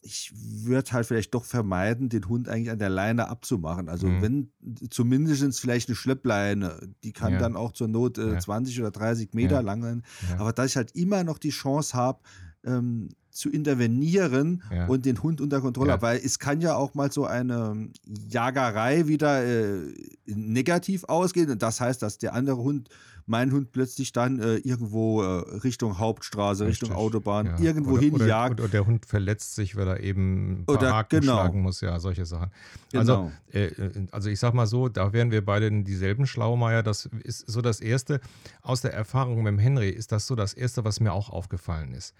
ich 0.00 0.32
würde 0.34 0.92
halt 0.92 1.06
vielleicht 1.06 1.34
doch 1.34 1.44
vermeiden, 1.44 2.08
den 2.08 2.28
Hund 2.28 2.48
eigentlich 2.48 2.70
an 2.70 2.78
der 2.78 2.88
Leine 2.88 3.28
abzumachen. 3.28 3.88
Also 3.88 4.06
Mhm. 4.06 4.22
wenn 4.22 4.52
zumindest 4.90 5.60
vielleicht 5.60 5.88
eine 5.88 5.96
Schleppleine, 5.96 6.88
die 7.02 7.12
kann 7.12 7.32
Ja. 7.34 7.38
dann 7.40 7.56
auch 7.56 7.72
zur 7.72 7.88
Not 7.88 8.16
äh, 8.18 8.34
Ja. 8.34 8.38
20 8.38 8.78
oder 8.80 8.90
30 8.92 9.34
Meter 9.34 9.56
Ja. 9.56 9.60
lang 9.60 9.82
sein. 9.82 10.02
Aber 10.38 10.52
dass 10.52 10.70
ich 10.70 10.76
halt 10.76 10.92
immer 10.94 11.24
noch 11.24 11.38
die 11.38 11.50
Chance 11.50 11.96
habe, 11.96 12.20
ähm, 12.64 13.08
zu 13.30 13.50
intervenieren 13.50 14.62
Ja. 14.72 14.86
und 14.86 15.04
den 15.04 15.22
Hund 15.22 15.40
unter 15.40 15.60
Kontrolle 15.60 15.88
Ja. 15.88 15.92
habe. 15.94 16.02
Weil 16.02 16.20
es 16.24 16.38
kann 16.38 16.60
ja 16.60 16.74
auch 16.74 16.94
mal 16.94 17.10
so 17.12 17.24
eine 17.24 17.90
Jagerei 18.28 19.06
wieder 19.08 19.44
äh, 19.44 19.94
negativ 20.26 21.04
ausgehen. 21.04 21.50
Und 21.50 21.62
das 21.62 21.80
heißt, 21.80 22.02
dass 22.02 22.18
der 22.18 22.34
andere 22.34 22.58
Hund, 22.58 22.88
mein 23.28 23.52
Hund 23.52 23.72
plötzlich 23.72 24.12
dann 24.12 24.40
äh, 24.40 24.56
irgendwo 24.56 25.22
äh, 25.22 25.58
Richtung 25.58 25.98
Hauptstraße, 25.98 26.66
Richtung 26.66 26.88
Richtig, 26.88 27.04
Autobahn, 27.04 27.46
ja. 27.46 27.58
irgendwo 27.58 27.92
oder, 27.92 28.00
hinjagt. 28.00 28.54
Oder, 28.54 28.64
oder 28.64 28.68
der 28.68 28.86
Hund 28.86 29.04
verletzt 29.04 29.54
sich, 29.54 29.76
weil 29.76 29.86
er 29.86 30.00
eben 30.00 30.64
Oder- 30.66 31.04
genau. 31.08 31.34
schlagen 31.34 31.60
muss, 31.60 31.82
ja, 31.82 32.00
solche 32.00 32.24
Sachen. 32.24 32.50
Genau. 32.90 33.30
Also, 33.52 33.58
äh, 33.58 34.06
also 34.12 34.30
ich 34.30 34.40
sag 34.40 34.54
mal 34.54 34.66
so, 34.66 34.88
da 34.88 35.12
wären 35.12 35.30
wir 35.30 35.44
beide 35.44 35.70
dieselben 35.82 36.26
Schlaumeier. 36.26 36.82
Das 36.82 37.06
ist 37.22 37.40
so 37.50 37.60
das 37.60 37.80
Erste. 37.80 38.20
Aus 38.62 38.80
der 38.80 38.94
Erfahrung 38.94 39.42
mit 39.42 39.48
dem 39.48 39.58
Henry 39.58 39.90
ist 39.90 40.10
das 40.10 40.26
so 40.26 40.34
das 40.34 40.54
Erste, 40.54 40.84
was 40.84 40.98
mir 40.98 41.12
auch 41.12 41.28
aufgefallen 41.28 41.92
ist. 41.92 42.14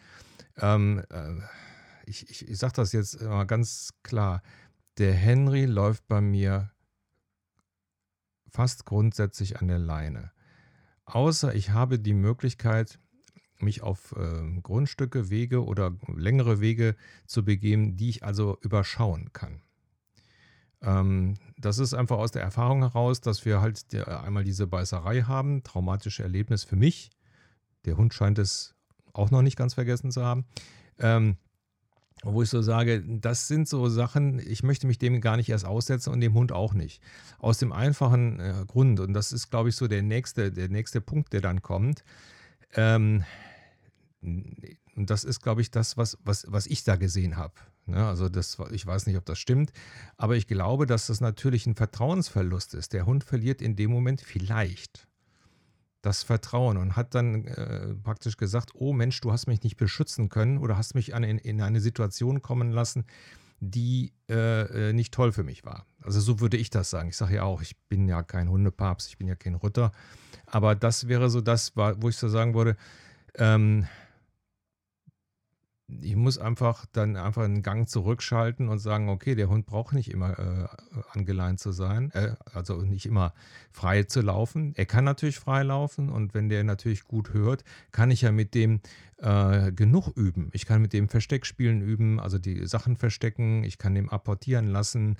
Ähm, 0.58 1.02
äh, 1.10 1.36
ich, 2.04 2.28
ich, 2.28 2.48
ich 2.48 2.58
sag 2.58 2.74
das 2.74 2.92
jetzt 2.92 3.22
mal 3.22 3.44
ganz 3.44 3.94
klar. 4.02 4.42
Der 4.98 5.14
Henry 5.14 5.64
läuft 5.64 6.06
bei 6.06 6.20
mir 6.20 6.70
fast 8.50 8.84
grundsätzlich 8.84 9.60
an 9.60 9.68
der 9.68 9.78
Leine. 9.78 10.32
Außer 11.08 11.54
ich 11.54 11.70
habe 11.70 11.98
die 11.98 12.12
Möglichkeit, 12.12 12.98
mich 13.60 13.82
auf 13.82 14.12
äh, 14.12 14.60
Grundstücke, 14.62 15.30
Wege 15.30 15.64
oder 15.64 15.96
längere 16.14 16.60
Wege 16.60 16.96
zu 17.26 17.44
begeben, 17.44 17.96
die 17.96 18.10
ich 18.10 18.24
also 18.24 18.58
überschauen 18.60 19.32
kann. 19.32 19.62
Ähm, 20.82 21.38
das 21.56 21.78
ist 21.78 21.94
einfach 21.94 22.18
aus 22.18 22.30
der 22.30 22.42
Erfahrung 22.42 22.80
heraus, 22.80 23.22
dass 23.22 23.46
wir 23.46 23.62
halt 23.62 23.90
die, 23.92 24.02
einmal 24.02 24.44
diese 24.44 24.66
Beißerei 24.66 25.22
haben, 25.22 25.62
traumatische 25.62 26.22
Erlebnis 26.22 26.64
für 26.64 26.76
mich. 26.76 27.10
Der 27.86 27.96
Hund 27.96 28.12
scheint 28.12 28.38
es 28.38 28.74
auch 29.14 29.30
noch 29.30 29.42
nicht 29.42 29.56
ganz 29.56 29.74
vergessen 29.74 30.10
zu 30.10 30.22
haben. 30.22 30.44
Ähm, 30.98 31.38
wo 32.22 32.42
ich 32.42 32.50
so 32.50 32.62
sage, 32.62 33.02
das 33.06 33.48
sind 33.48 33.68
so 33.68 33.88
Sachen, 33.88 34.38
ich 34.38 34.62
möchte 34.62 34.86
mich 34.86 34.98
dem 34.98 35.20
gar 35.20 35.36
nicht 35.36 35.48
erst 35.48 35.64
aussetzen 35.64 36.12
und 36.12 36.20
dem 36.20 36.34
Hund 36.34 36.52
auch 36.52 36.74
nicht. 36.74 37.02
Aus 37.38 37.58
dem 37.58 37.72
einfachen 37.72 38.40
äh, 38.40 38.64
Grund, 38.66 39.00
und 39.00 39.12
das 39.12 39.32
ist, 39.32 39.50
glaube 39.50 39.68
ich, 39.68 39.76
so 39.76 39.88
der 39.88 40.02
nächste, 40.02 40.52
der 40.52 40.68
nächste 40.68 41.00
Punkt, 41.00 41.32
der 41.32 41.40
dann 41.40 41.62
kommt. 41.62 42.04
Ähm, 42.74 43.24
und 44.20 45.10
das 45.10 45.24
ist, 45.24 45.40
glaube 45.42 45.60
ich, 45.60 45.70
das, 45.70 45.96
was, 45.96 46.18
was, 46.24 46.44
was 46.48 46.66
ich 46.66 46.84
da 46.84 46.96
gesehen 46.96 47.36
habe. 47.36 47.54
Ne? 47.86 48.04
Also 48.06 48.28
das, 48.28 48.58
ich 48.72 48.86
weiß 48.86 49.06
nicht, 49.06 49.16
ob 49.16 49.24
das 49.24 49.38
stimmt, 49.38 49.72
aber 50.16 50.36
ich 50.36 50.46
glaube, 50.46 50.86
dass 50.86 51.06
das 51.06 51.20
natürlich 51.20 51.66
ein 51.66 51.74
Vertrauensverlust 51.74 52.74
ist. 52.74 52.92
Der 52.92 53.06
Hund 53.06 53.24
verliert 53.24 53.62
in 53.62 53.76
dem 53.76 53.90
Moment 53.90 54.20
vielleicht 54.20 55.07
das 56.02 56.22
Vertrauen 56.22 56.76
und 56.76 56.96
hat 56.96 57.14
dann 57.14 57.44
äh, 57.46 57.94
praktisch 57.94 58.36
gesagt, 58.36 58.70
oh 58.74 58.92
Mensch, 58.92 59.20
du 59.20 59.32
hast 59.32 59.46
mich 59.46 59.62
nicht 59.62 59.76
beschützen 59.76 60.28
können 60.28 60.58
oder 60.58 60.76
hast 60.76 60.94
mich 60.94 61.14
an, 61.14 61.24
in, 61.24 61.38
in 61.38 61.60
eine 61.60 61.80
Situation 61.80 62.40
kommen 62.40 62.70
lassen, 62.70 63.04
die 63.60 64.12
äh, 64.28 64.90
äh, 64.90 64.92
nicht 64.92 65.12
toll 65.12 65.32
für 65.32 65.42
mich 65.42 65.64
war. 65.64 65.86
Also 66.02 66.20
so 66.20 66.40
würde 66.40 66.56
ich 66.56 66.70
das 66.70 66.90
sagen. 66.90 67.08
Ich 67.08 67.16
sage 67.16 67.36
ja 67.36 67.42
auch, 67.42 67.60
ich 67.60 67.76
bin 67.88 68.08
ja 68.08 68.22
kein 68.22 68.48
Hundepapst, 68.48 69.08
ich 69.08 69.18
bin 69.18 69.26
ja 69.26 69.34
kein 69.34 69.56
Ritter, 69.56 69.92
aber 70.46 70.74
das 70.74 71.08
wäre 71.08 71.28
so 71.30 71.40
das, 71.40 71.72
wo 71.74 72.08
ich 72.08 72.16
so 72.16 72.28
sagen 72.28 72.54
würde, 72.54 72.76
ähm, 73.34 73.86
ich 76.02 76.16
muss 76.16 76.38
einfach 76.38 76.84
dann 76.92 77.16
einfach 77.16 77.44
einen 77.44 77.62
Gang 77.62 77.88
zurückschalten 77.88 78.68
und 78.68 78.78
sagen, 78.78 79.08
okay, 79.08 79.34
der 79.34 79.48
Hund 79.48 79.66
braucht 79.66 79.94
nicht 79.94 80.10
immer 80.10 80.38
äh, 80.38 80.66
angeleint 81.12 81.60
zu 81.60 81.72
sein, 81.72 82.10
äh, 82.12 82.34
also 82.52 82.82
nicht 82.82 83.06
immer 83.06 83.32
frei 83.72 84.02
zu 84.02 84.20
laufen. 84.20 84.74
Er 84.76 84.84
kann 84.84 85.04
natürlich 85.04 85.38
frei 85.38 85.62
laufen 85.62 86.10
und 86.10 86.34
wenn 86.34 86.50
der 86.50 86.62
natürlich 86.62 87.04
gut 87.04 87.32
hört, 87.32 87.64
kann 87.90 88.10
ich 88.10 88.22
ja 88.22 88.32
mit 88.32 88.54
dem 88.54 88.80
äh, 89.16 89.72
genug 89.72 90.08
üben. 90.14 90.50
Ich 90.52 90.66
kann 90.66 90.82
mit 90.82 90.92
dem 90.92 91.08
Versteckspielen 91.08 91.80
üben, 91.80 92.20
also 92.20 92.38
die 92.38 92.66
Sachen 92.66 92.96
verstecken, 92.96 93.64
ich 93.64 93.78
kann 93.78 93.94
dem 93.94 94.10
apportieren 94.10 94.66
lassen, 94.66 95.16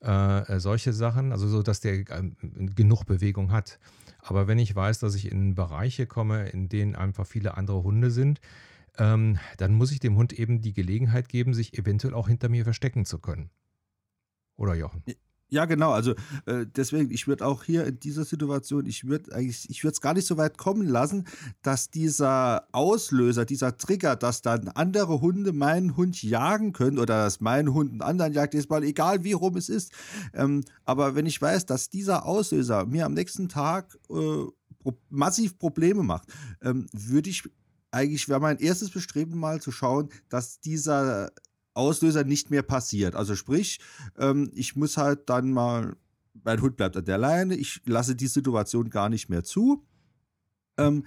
äh, 0.00 0.60
solche 0.60 0.92
Sachen, 0.92 1.32
also 1.32 1.48
so, 1.48 1.62
dass 1.62 1.80
der 1.80 1.94
äh, 1.94 2.30
genug 2.74 3.06
Bewegung 3.06 3.50
hat. 3.50 3.80
Aber 4.20 4.46
wenn 4.46 4.58
ich 4.58 4.74
weiß, 4.74 5.00
dass 5.00 5.16
ich 5.16 5.30
in 5.30 5.56
Bereiche 5.56 6.06
komme, 6.06 6.48
in 6.48 6.68
denen 6.68 6.94
einfach 6.94 7.26
viele 7.26 7.56
andere 7.56 7.82
Hunde 7.82 8.12
sind, 8.12 8.40
ähm, 8.98 9.38
dann 9.58 9.74
muss 9.74 9.92
ich 9.92 10.00
dem 10.00 10.16
Hund 10.16 10.32
eben 10.32 10.60
die 10.60 10.72
Gelegenheit 10.72 11.28
geben, 11.28 11.54
sich 11.54 11.78
eventuell 11.78 12.14
auch 12.14 12.28
hinter 12.28 12.48
mir 12.48 12.64
verstecken 12.64 13.04
zu 13.04 13.18
können. 13.18 13.50
Oder 14.56 14.74
Jochen? 14.74 15.02
Ja, 15.52 15.66
genau. 15.66 15.92
Also 15.92 16.12
äh, 16.46 16.64
deswegen, 16.64 17.10
ich 17.10 17.28
würde 17.28 17.44
auch 17.44 17.62
hier 17.62 17.86
in 17.86 18.00
dieser 18.00 18.24
Situation, 18.24 18.86
ich 18.86 19.06
würde 19.06 19.34
eigentlich, 19.34 19.68
ich 19.68 19.84
würde 19.84 19.92
es 19.92 20.00
gar 20.00 20.14
nicht 20.14 20.26
so 20.26 20.38
weit 20.38 20.56
kommen 20.56 20.86
lassen, 20.86 21.26
dass 21.60 21.90
dieser 21.90 22.66
Auslöser, 22.72 23.44
dieser 23.44 23.76
Trigger, 23.76 24.16
dass 24.16 24.40
dann 24.40 24.68
andere 24.68 25.20
Hunde 25.20 25.52
meinen 25.52 25.94
Hund 25.98 26.22
jagen 26.22 26.72
können 26.72 26.98
oder 26.98 27.24
dass 27.24 27.42
mein 27.42 27.74
Hund 27.74 27.92
einen 27.92 28.00
anderen 28.00 28.32
jagt, 28.32 28.54
ist 28.54 28.70
mal 28.70 28.82
egal, 28.82 29.24
wie 29.24 29.32
rum 29.32 29.58
es 29.58 29.68
ist. 29.68 29.92
Ähm, 30.32 30.64
aber 30.86 31.14
wenn 31.14 31.26
ich 31.26 31.42
weiß, 31.42 31.66
dass 31.66 31.90
dieser 31.90 32.24
Auslöser 32.24 32.86
mir 32.86 33.04
am 33.04 33.12
nächsten 33.12 33.50
Tag 33.50 33.98
äh, 34.08 34.90
massiv 35.10 35.58
Probleme 35.58 36.02
macht, 36.02 36.32
ähm, 36.62 36.86
würde 36.92 37.28
ich 37.28 37.42
eigentlich 37.92 38.28
wäre 38.28 38.40
mein 38.40 38.58
erstes 38.58 38.90
Bestreben 38.90 39.38
mal 39.38 39.60
zu 39.60 39.70
schauen, 39.70 40.08
dass 40.28 40.60
dieser 40.60 41.30
Auslöser 41.74 42.24
nicht 42.24 42.50
mehr 42.50 42.62
passiert. 42.62 43.14
Also 43.14 43.36
sprich, 43.36 43.80
ähm, 44.18 44.50
ich 44.54 44.76
muss 44.76 44.96
halt 44.96 45.28
dann 45.28 45.52
mal, 45.52 45.96
mein 46.42 46.60
Hund 46.60 46.76
bleibt 46.76 46.96
an 46.96 47.04
der 47.04 47.18
Leine, 47.18 47.54
ich 47.54 47.80
lasse 47.84 48.16
die 48.16 48.26
Situation 48.26 48.90
gar 48.90 49.08
nicht 49.08 49.28
mehr 49.28 49.44
zu. 49.44 49.86
Ähm, 50.78 51.04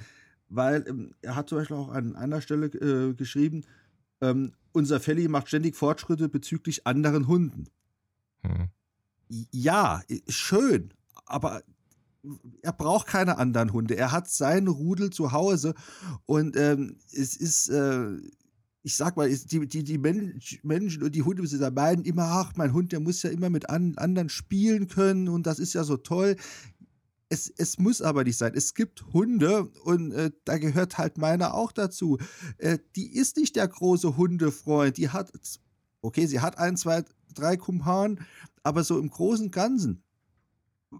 weil 0.47 0.85
ähm, 0.87 1.15
er 1.21 1.35
hat 1.35 1.49
zum 1.49 1.57
Beispiel 1.57 1.77
auch 1.77 1.89
an 1.89 2.15
einer 2.15 2.39
Stelle 2.39 2.67
äh, 2.67 3.13
geschrieben, 3.13 3.63
ähm, 4.21 4.53
unser 4.71 4.99
Felly 4.99 5.27
macht 5.27 5.47
ständig 5.47 5.75
Fortschritte 5.75 6.29
bezüglich 6.29 6.85
anderen 6.85 7.27
Hunden. 7.27 7.65
Hm. 8.41 8.69
Ja, 9.51 10.01
schön, 10.27 10.93
aber 11.25 11.63
er 12.61 12.73
braucht 12.73 13.07
keine 13.07 13.37
anderen 13.37 13.73
Hunde. 13.73 13.95
Er 13.95 14.11
hat 14.11 14.29
seinen 14.29 14.67
Rudel 14.67 15.09
zu 15.09 15.31
Hause 15.31 15.73
und 16.25 16.55
ähm, 16.57 16.97
es 17.11 17.35
ist, 17.35 17.69
äh, 17.69 18.17
ich 18.83 18.95
sag 18.95 19.17
mal, 19.17 19.29
die, 19.29 19.67
die, 19.67 19.83
die 19.83 19.97
Mensch, 19.97 20.59
Menschen 20.63 21.03
und 21.03 21.15
die 21.15 21.23
Hundebesitzer 21.23 21.71
meinen 21.71 22.05
immer, 22.05 22.23
ach, 22.23 22.53
mein 22.55 22.73
Hund, 22.73 22.91
der 22.91 22.99
muss 22.99 23.23
ja 23.23 23.29
immer 23.29 23.49
mit 23.49 23.69
an, 23.69 23.97
anderen 23.97 24.29
spielen 24.29 24.87
können 24.87 25.27
und 25.27 25.47
das 25.47 25.59
ist 25.59 25.73
ja 25.73 25.83
so 25.83 25.97
toll. 25.97 26.35
Es, 27.29 27.51
es 27.57 27.79
muss 27.79 28.03
aber 28.03 28.23
nicht 28.23 28.37
sein. 28.37 28.53
Es 28.55 28.75
gibt 28.75 29.03
Hunde 29.11 29.65
und 29.83 30.11
äh, 30.11 30.31
da 30.45 30.59
gehört 30.59 30.99
halt 30.99 31.17
meiner 31.17 31.55
auch 31.55 31.71
dazu. 31.71 32.19
Äh, 32.59 32.77
die 32.95 33.15
ist 33.15 33.37
nicht 33.37 33.55
der 33.55 33.67
große 33.67 34.15
Hundefreund. 34.15 34.97
Die 34.97 35.09
hat, 35.09 35.31
okay, 36.01 36.27
sie 36.27 36.39
hat 36.39 36.59
ein, 36.59 36.77
zwei, 36.77 37.03
drei 37.33 37.57
Kumpanen, 37.57 38.19
aber 38.61 38.83
so 38.83 38.99
im 38.99 39.09
Großen 39.09 39.49
Ganzen 39.49 40.04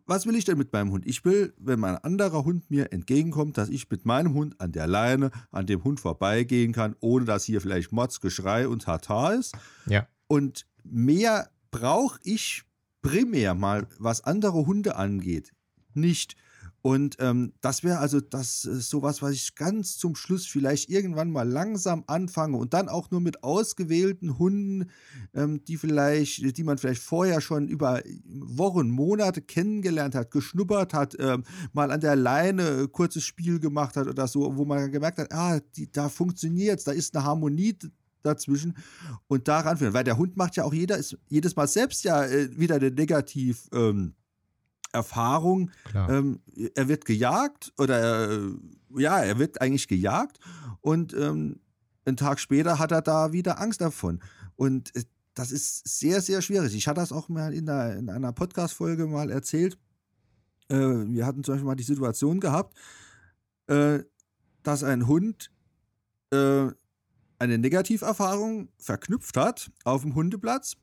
was 0.06 0.26
will 0.26 0.36
ich 0.36 0.46
denn 0.46 0.58
mit 0.58 0.72
meinem 0.74 0.92
Hund? 0.92 1.06
Ich 1.06 1.24
will, 1.26 1.54
wenn 1.58 1.80
mein 1.80 1.98
anderer 1.98 2.44
Hund 2.44 2.70
mir 2.70 2.92
entgegenkommt, 2.92 3.58
dass 3.58 3.70
ich 3.70 3.90
mit 3.90 4.06
meinem 4.06 4.34
Hund 4.34 4.60
an 4.60 4.72
der 4.72 4.88
Leine 4.88 5.32
an 5.52 5.66
dem 5.66 5.84
Hund 5.84 6.00
vorbeigehen 6.00 6.74
kann, 6.74 6.96
ohne 7.00 7.26
dass 7.26 7.44
hier 7.44 7.62
vielleicht 7.62 7.92
Motzgeschrei 7.92 8.68
und 8.68 8.84
Tata 8.84 9.32
ist. 9.34 9.56
Ja. 9.88 10.08
Und 10.28 10.66
mehr 10.84 11.50
brauche 11.72 12.20
ich 12.24 12.64
primär 13.02 13.54
mal, 13.54 13.88
was 14.00 14.24
andere 14.24 14.66
Hunde 14.66 14.96
angeht, 14.96 15.54
nicht. 15.94 16.36
Und 16.86 17.16
ähm, 17.18 17.52
das 17.62 17.84
wäre 17.84 17.98
also 17.98 18.22
das 18.22 18.62
sowas, 18.62 19.24
was 19.24 19.32
ich 19.32 19.56
ganz 19.56 19.98
zum 19.98 20.16
Schluss 20.16 20.46
vielleicht 20.46 20.88
irgendwann 20.88 21.32
mal 21.32 21.50
langsam 21.50 22.04
anfange 22.06 22.58
und 22.58 22.76
dann 22.76 22.90
auch 22.90 23.10
nur 23.10 23.22
mit 23.22 23.44
ausgewählten 23.44 24.38
Hunden, 24.38 24.92
ähm, 25.34 25.64
die 25.66 25.78
vielleicht, 25.78 26.56
die 26.56 26.64
man 26.64 26.78
vielleicht 26.78 27.02
vorher 27.02 27.42
schon 27.42 27.70
über 27.70 28.04
Wochen, 28.24 28.92
Monate 28.92 29.42
kennengelernt 29.42 30.14
hat, 30.14 30.30
geschnuppert 30.30 30.94
hat, 30.94 31.16
ähm, 31.18 31.44
mal 31.74 31.90
an 31.90 32.02
der 32.02 32.16
Leine 32.16 32.84
äh, 32.84 32.88
kurzes 32.88 33.24
Spiel 33.24 33.60
gemacht 33.60 33.98
hat 33.98 34.06
oder 34.06 34.28
so, 34.28 34.56
wo 34.56 34.64
man 34.64 34.92
gemerkt 34.92 35.18
hat, 35.18 35.34
ah, 35.34 35.60
die, 35.76 35.92
da 35.92 36.08
funktioniert's, 36.08 36.84
da 36.84 36.92
ist 36.92 37.16
eine 37.16 37.26
Harmonie 37.26 37.76
dazwischen 38.22 38.78
und 39.26 39.48
daran 39.48 39.78
führen, 39.78 39.96
weil 39.96 40.04
der 40.04 40.20
Hund 40.20 40.38
macht 40.38 40.56
ja 40.56 40.64
auch 40.64 40.74
jeder, 40.74 40.98
ist, 40.98 41.18
jedes 41.30 41.56
Mal 41.56 41.68
selbst 41.68 42.04
ja 42.04 42.24
äh, 42.26 42.56
wieder 42.56 42.76
eine 42.76 42.92
negativ 42.92 43.68
ähm, 43.74 44.14
Erfahrung. 44.96 45.72
Ähm, 45.94 46.40
er 46.74 46.88
wird 46.88 47.06
gejagt 47.06 47.74
oder 47.78 48.32
äh, 48.32 48.52
ja, 48.98 49.20
er 49.20 49.38
wird 49.40 49.62
eigentlich 49.62 49.88
gejagt 49.88 50.40
und 50.82 51.14
ähm, 51.14 51.60
einen 52.06 52.18
Tag 52.18 52.40
später 52.40 52.80
hat 52.80 52.92
er 52.92 53.02
da 53.02 53.34
wieder 53.34 53.60
Angst 53.60 53.82
davon. 53.82 54.22
Und 54.56 54.96
äh, 54.96 55.04
das 55.34 55.52
ist 55.52 56.00
sehr, 56.00 56.22
sehr 56.22 56.42
schwierig. 56.42 56.74
Ich 56.76 56.88
hatte 56.88 57.02
das 57.02 57.12
auch 57.12 57.30
mal 57.30 57.54
in, 57.54 57.66
der, 57.66 57.98
in 57.98 58.10
einer 58.10 58.32
Podcast-Folge 58.32 59.06
mal 59.06 59.30
erzählt. 59.30 59.78
Äh, 60.70 60.76
wir 60.76 61.26
hatten 61.26 61.44
zum 61.44 61.56
Beispiel 61.56 61.68
mal 61.68 61.76
die 61.76 61.84
Situation 61.84 62.40
gehabt, 62.40 62.78
äh, 63.68 64.00
dass 64.64 64.84
ein 64.84 65.08
Hund 65.08 65.52
äh, 66.32 66.68
eine 67.38 67.58
Negativerfahrung 67.58 68.70
verknüpft 68.78 69.38
hat 69.38 69.72
auf 69.84 70.04
dem 70.04 70.16
Hundeplatz 70.16 70.78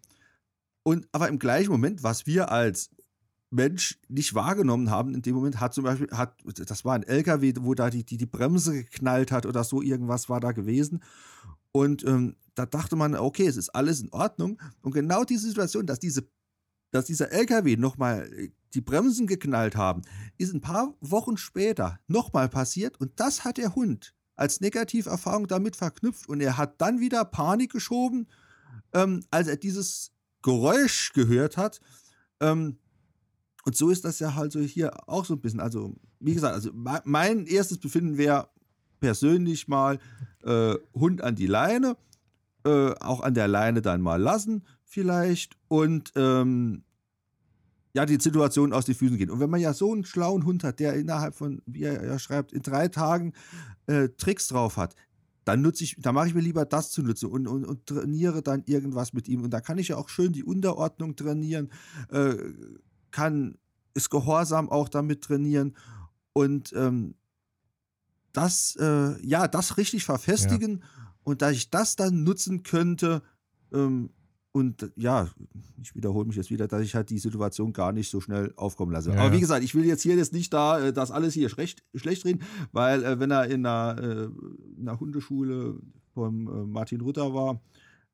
und 0.83 1.09
aber 1.13 1.29
im 1.29 1.39
gleichen 1.39 1.71
Moment, 1.71 2.03
was 2.03 2.27
wir 2.27 2.51
als 2.51 2.91
Mensch 3.53 3.99
nicht 4.09 4.35
wahrgenommen 4.35 4.91
haben 4.91 5.15
in 5.15 5.23
dem 5.23 5.35
Moment, 5.35 5.61
hat 5.61 5.75
zum 5.75 5.85
Beispiel, 5.85 6.09
hat, 6.11 6.37
das 6.45 6.85
war 6.85 6.95
ein 6.95 7.03
LKW, 7.03 7.53
wo 7.61 7.75
da 7.75 7.91
die, 7.91 8.05
die, 8.05 8.17
die 8.17 8.27
Bremse 8.27 8.85
geknallt 8.85 9.31
hat 9.31 9.47
oder 9.47 9.63
so, 9.63 9.83
irgendwas 9.83 10.29
war 10.29 10.41
da 10.41 10.53
gewesen. 10.53 11.03
Und 11.71 12.05
ähm, 12.05 12.37
da 12.55 12.67
dachte 12.67 12.97
man, 12.97 13.15
okay, 13.15 13.47
es 13.47 13.57
ist 13.57 13.71
alles 13.71 14.01
in 14.01 14.13
Ordnung. 14.13 14.61
Und 14.81 14.93
genau 14.93 15.25
diese 15.25 15.49
Situation, 15.49 15.87
dass, 15.87 15.99
diese, 15.99 16.27
dass 16.91 17.07
dieser 17.07 17.31
LKW 17.31 17.77
nochmal 17.77 18.31
äh, 18.33 18.51
die 18.75 18.81
Bremsen 18.81 19.27
geknallt 19.27 19.77
haben, 19.77 20.03
ist 20.39 20.55
ein 20.55 20.61
paar 20.61 20.95
Wochen 21.01 21.37
später 21.37 22.01
nochmal 22.07 22.49
passiert. 22.49 22.99
Und 23.01 23.21
das 23.21 23.45
hat 23.45 23.59
der 23.59 23.75
Hund 23.75 24.15
als 24.35 24.61
Negativerfahrung 24.61 25.47
damit 25.47 25.77
verknüpft. 25.77 26.29
Und 26.29 26.41
er 26.41 26.57
hat 26.57 26.81
dann 26.81 27.01
wieder 27.01 27.25
Panik 27.25 27.73
geschoben, 27.73 28.29
ähm, 28.95 29.23
als 29.31 29.49
er 29.49 29.57
dieses 29.57 30.13
Geräusch 30.43 31.13
gehört 31.13 31.57
hat. 31.59 31.81
Ähm, 32.41 32.79
und 33.65 33.77
so 33.77 33.91
ist 33.91 34.05
das 34.05 34.19
ja 34.19 34.35
halt 34.35 34.53
so 34.53 34.61
hier 34.61 35.09
auch 35.09 35.25
so 35.25 35.35
ein 35.35 35.41
bisschen. 35.41 35.61
Also, 35.61 35.95
wie 36.21 36.35
gesagt, 36.35 36.55
also 36.55 36.71
mein 36.73 37.47
erstes 37.47 37.79
Befinden 37.79 38.19
wäre 38.19 38.49
persönlich 39.01 39.69
mal 39.69 39.99
äh, 40.43 40.75
Hund 40.95 41.23
an 41.23 41.37
die 41.37 41.47
Leine, 41.47 41.97
äh, 42.65 42.93
auch 43.01 43.21
an 43.21 43.35
der 43.35 43.49
Leine 43.49 43.83
dann 43.83 44.01
mal 44.01 44.21
lassen, 44.21 44.65
vielleicht. 44.85 45.57
Und 45.69 46.13
ähm, 46.17 46.83
ja, 47.95 48.07
die 48.07 48.21
Situation 48.21 48.73
aus 48.73 48.87
den 48.87 48.95
Füßen 48.95 49.19
gehen. 49.19 49.31
Und 49.31 49.41
wenn 49.41 49.51
man 49.51 49.61
ja 49.61 49.75
so 49.75 49.93
einen 49.93 50.05
schlauen 50.05 50.45
Hund 50.45 50.65
hat, 50.65 50.81
der 50.81 50.95
innerhalb 50.95 51.35
von, 51.35 51.63
wie 51.67 51.83
er 51.83 52.05
ja 52.05 52.19
schreibt, 52.19 52.53
in 52.53 52.63
drei 52.63 52.89
Tagen 52.89 53.33
äh, 53.87 54.09
Tricks 54.17 54.49
drauf 54.49 54.77
hat, 54.77 54.97
dann 55.45 55.61
nutze 55.61 55.85
ich, 55.85 55.97
da 55.99 56.13
mache 56.13 56.29
ich 56.29 56.35
mir 56.35 56.41
lieber 56.41 56.65
das 56.65 56.91
zu 56.91 57.03
nutzen 57.03 57.29
und, 57.29 57.47
und, 57.49 57.65
und, 57.65 57.87
trainiere 57.87 58.43
dann 58.43 58.63
irgendwas 58.67 59.13
mit 59.13 59.29
ihm. 59.29 59.43
Und 59.43 59.51
da 59.51 59.61
kann 59.61 59.79
ich 59.79 59.89
ja 59.89 59.97
auch 59.97 60.09
schön 60.09 60.33
die 60.33 60.45
Unterordnung 60.45 61.17
trainieren, 61.17 61.71
äh, 62.11 62.37
kann 63.13 63.59
ist 63.95 64.11
Gehorsam 64.11 64.71
auch 64.71 64.89
damit 64.89 65.23
trainieren 65.23 65.77
und 66.33 66.73
ähm, 66.75 67.15
das, 68.33 68.77
äh, 68.81 69.21
ja, 69.25 69.47
das 69.47 69.77
richtig 69.77 70.05
verfestigen 70.05 70.79
ja. 70.79 70.87
und 71.25 71.43
da 71.43 71.51
ich 71.51 71.71
das 71.71 71.97
dann 71.97 72.25
nutzen 72.25 72.63
könnte, 72.63 73.23
ähm, 73.73 74.11
und 74.55 74.93
ja, 74.97 75.31
ich 75.81 75.95
wiederhole 75.95 76.27
mich 76.27 76.37
jetzt 76.37 76.51
wieder, 76.51 76.69
dass 76.69 76.83
ich 76.83 76.95
halt 76.95 77.09
die 77.09 77.19
Situation 77.19 77.73
gar 77.73 77.91
nicht 77.91 78.11
so 78.11 78.21
schnell 78.21 78.53
aufkommen 78.57 78.93
lasse. 78.93 79.11
Ja, 79.11 79.21
Aber 79.21 79.33
wie 79.33 79.41
gesagt, 79.41 79.65
ich 79.65 79.75
will 79.75 79.87
jetzt 79.87 80.03
hier 80.03 80.15
jetzt 80.15 80.35
nicht 80.35 80.53
da 80.53 80.79
äh, 80.79 80.93
das 80.93 81.11
alles 81.11 81.33
hier 81.33 81.49
schlecht, 81.49 81.83
schlecht 81.95 82.27
reden, 82.27 82.43
weil 82.71 83.03
äh, 83.03 83.19
wenn 83.19 83.31
er 83.31 83.47
in 83.47 83.65
einer, 83.65 83.99
äh, 83.99 84.25
in 84.77 84.89
einer 84.89 85.01
Hundeschule 85.01 85.81
vom 86.13 86.49
äh, 86.49 86.67
Martin 86.67 87.01
Rutter 87.01 87.33
war, 87.33 87.63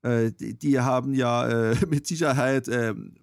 äh, 0.03 0.31
die, 0.31 0.57
die, 0.57 0.79
haben 0.79 1.13
ja 1.13 1.75
mit 1.89 2.07
Sicherheit 2.07 2.69
ähm, 2.69 3.15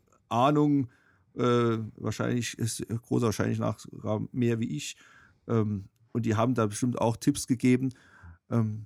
Ahnung, 1.38 1.92
wahrscheinlich 1.98 2.58
ist 2.58 2.86
großer 2.88 3.28
wahrscheinlich 3.28 3.60
nach 3.60 3.80
mehr 4.32 4.60
wie 4.60 4.76
ich. 4.76 4.96
Ähm, 5.48 5.90
und 6.12 6.26
die 6.26 6.36
haben 6.36 6.54
da 6.54 6.66
bestimmt 6.66 7.00
auch 7.00 7.18
Tipps 7.18 7.48
gegeben. 7.48 7.92
Ähm, 8.50 8.86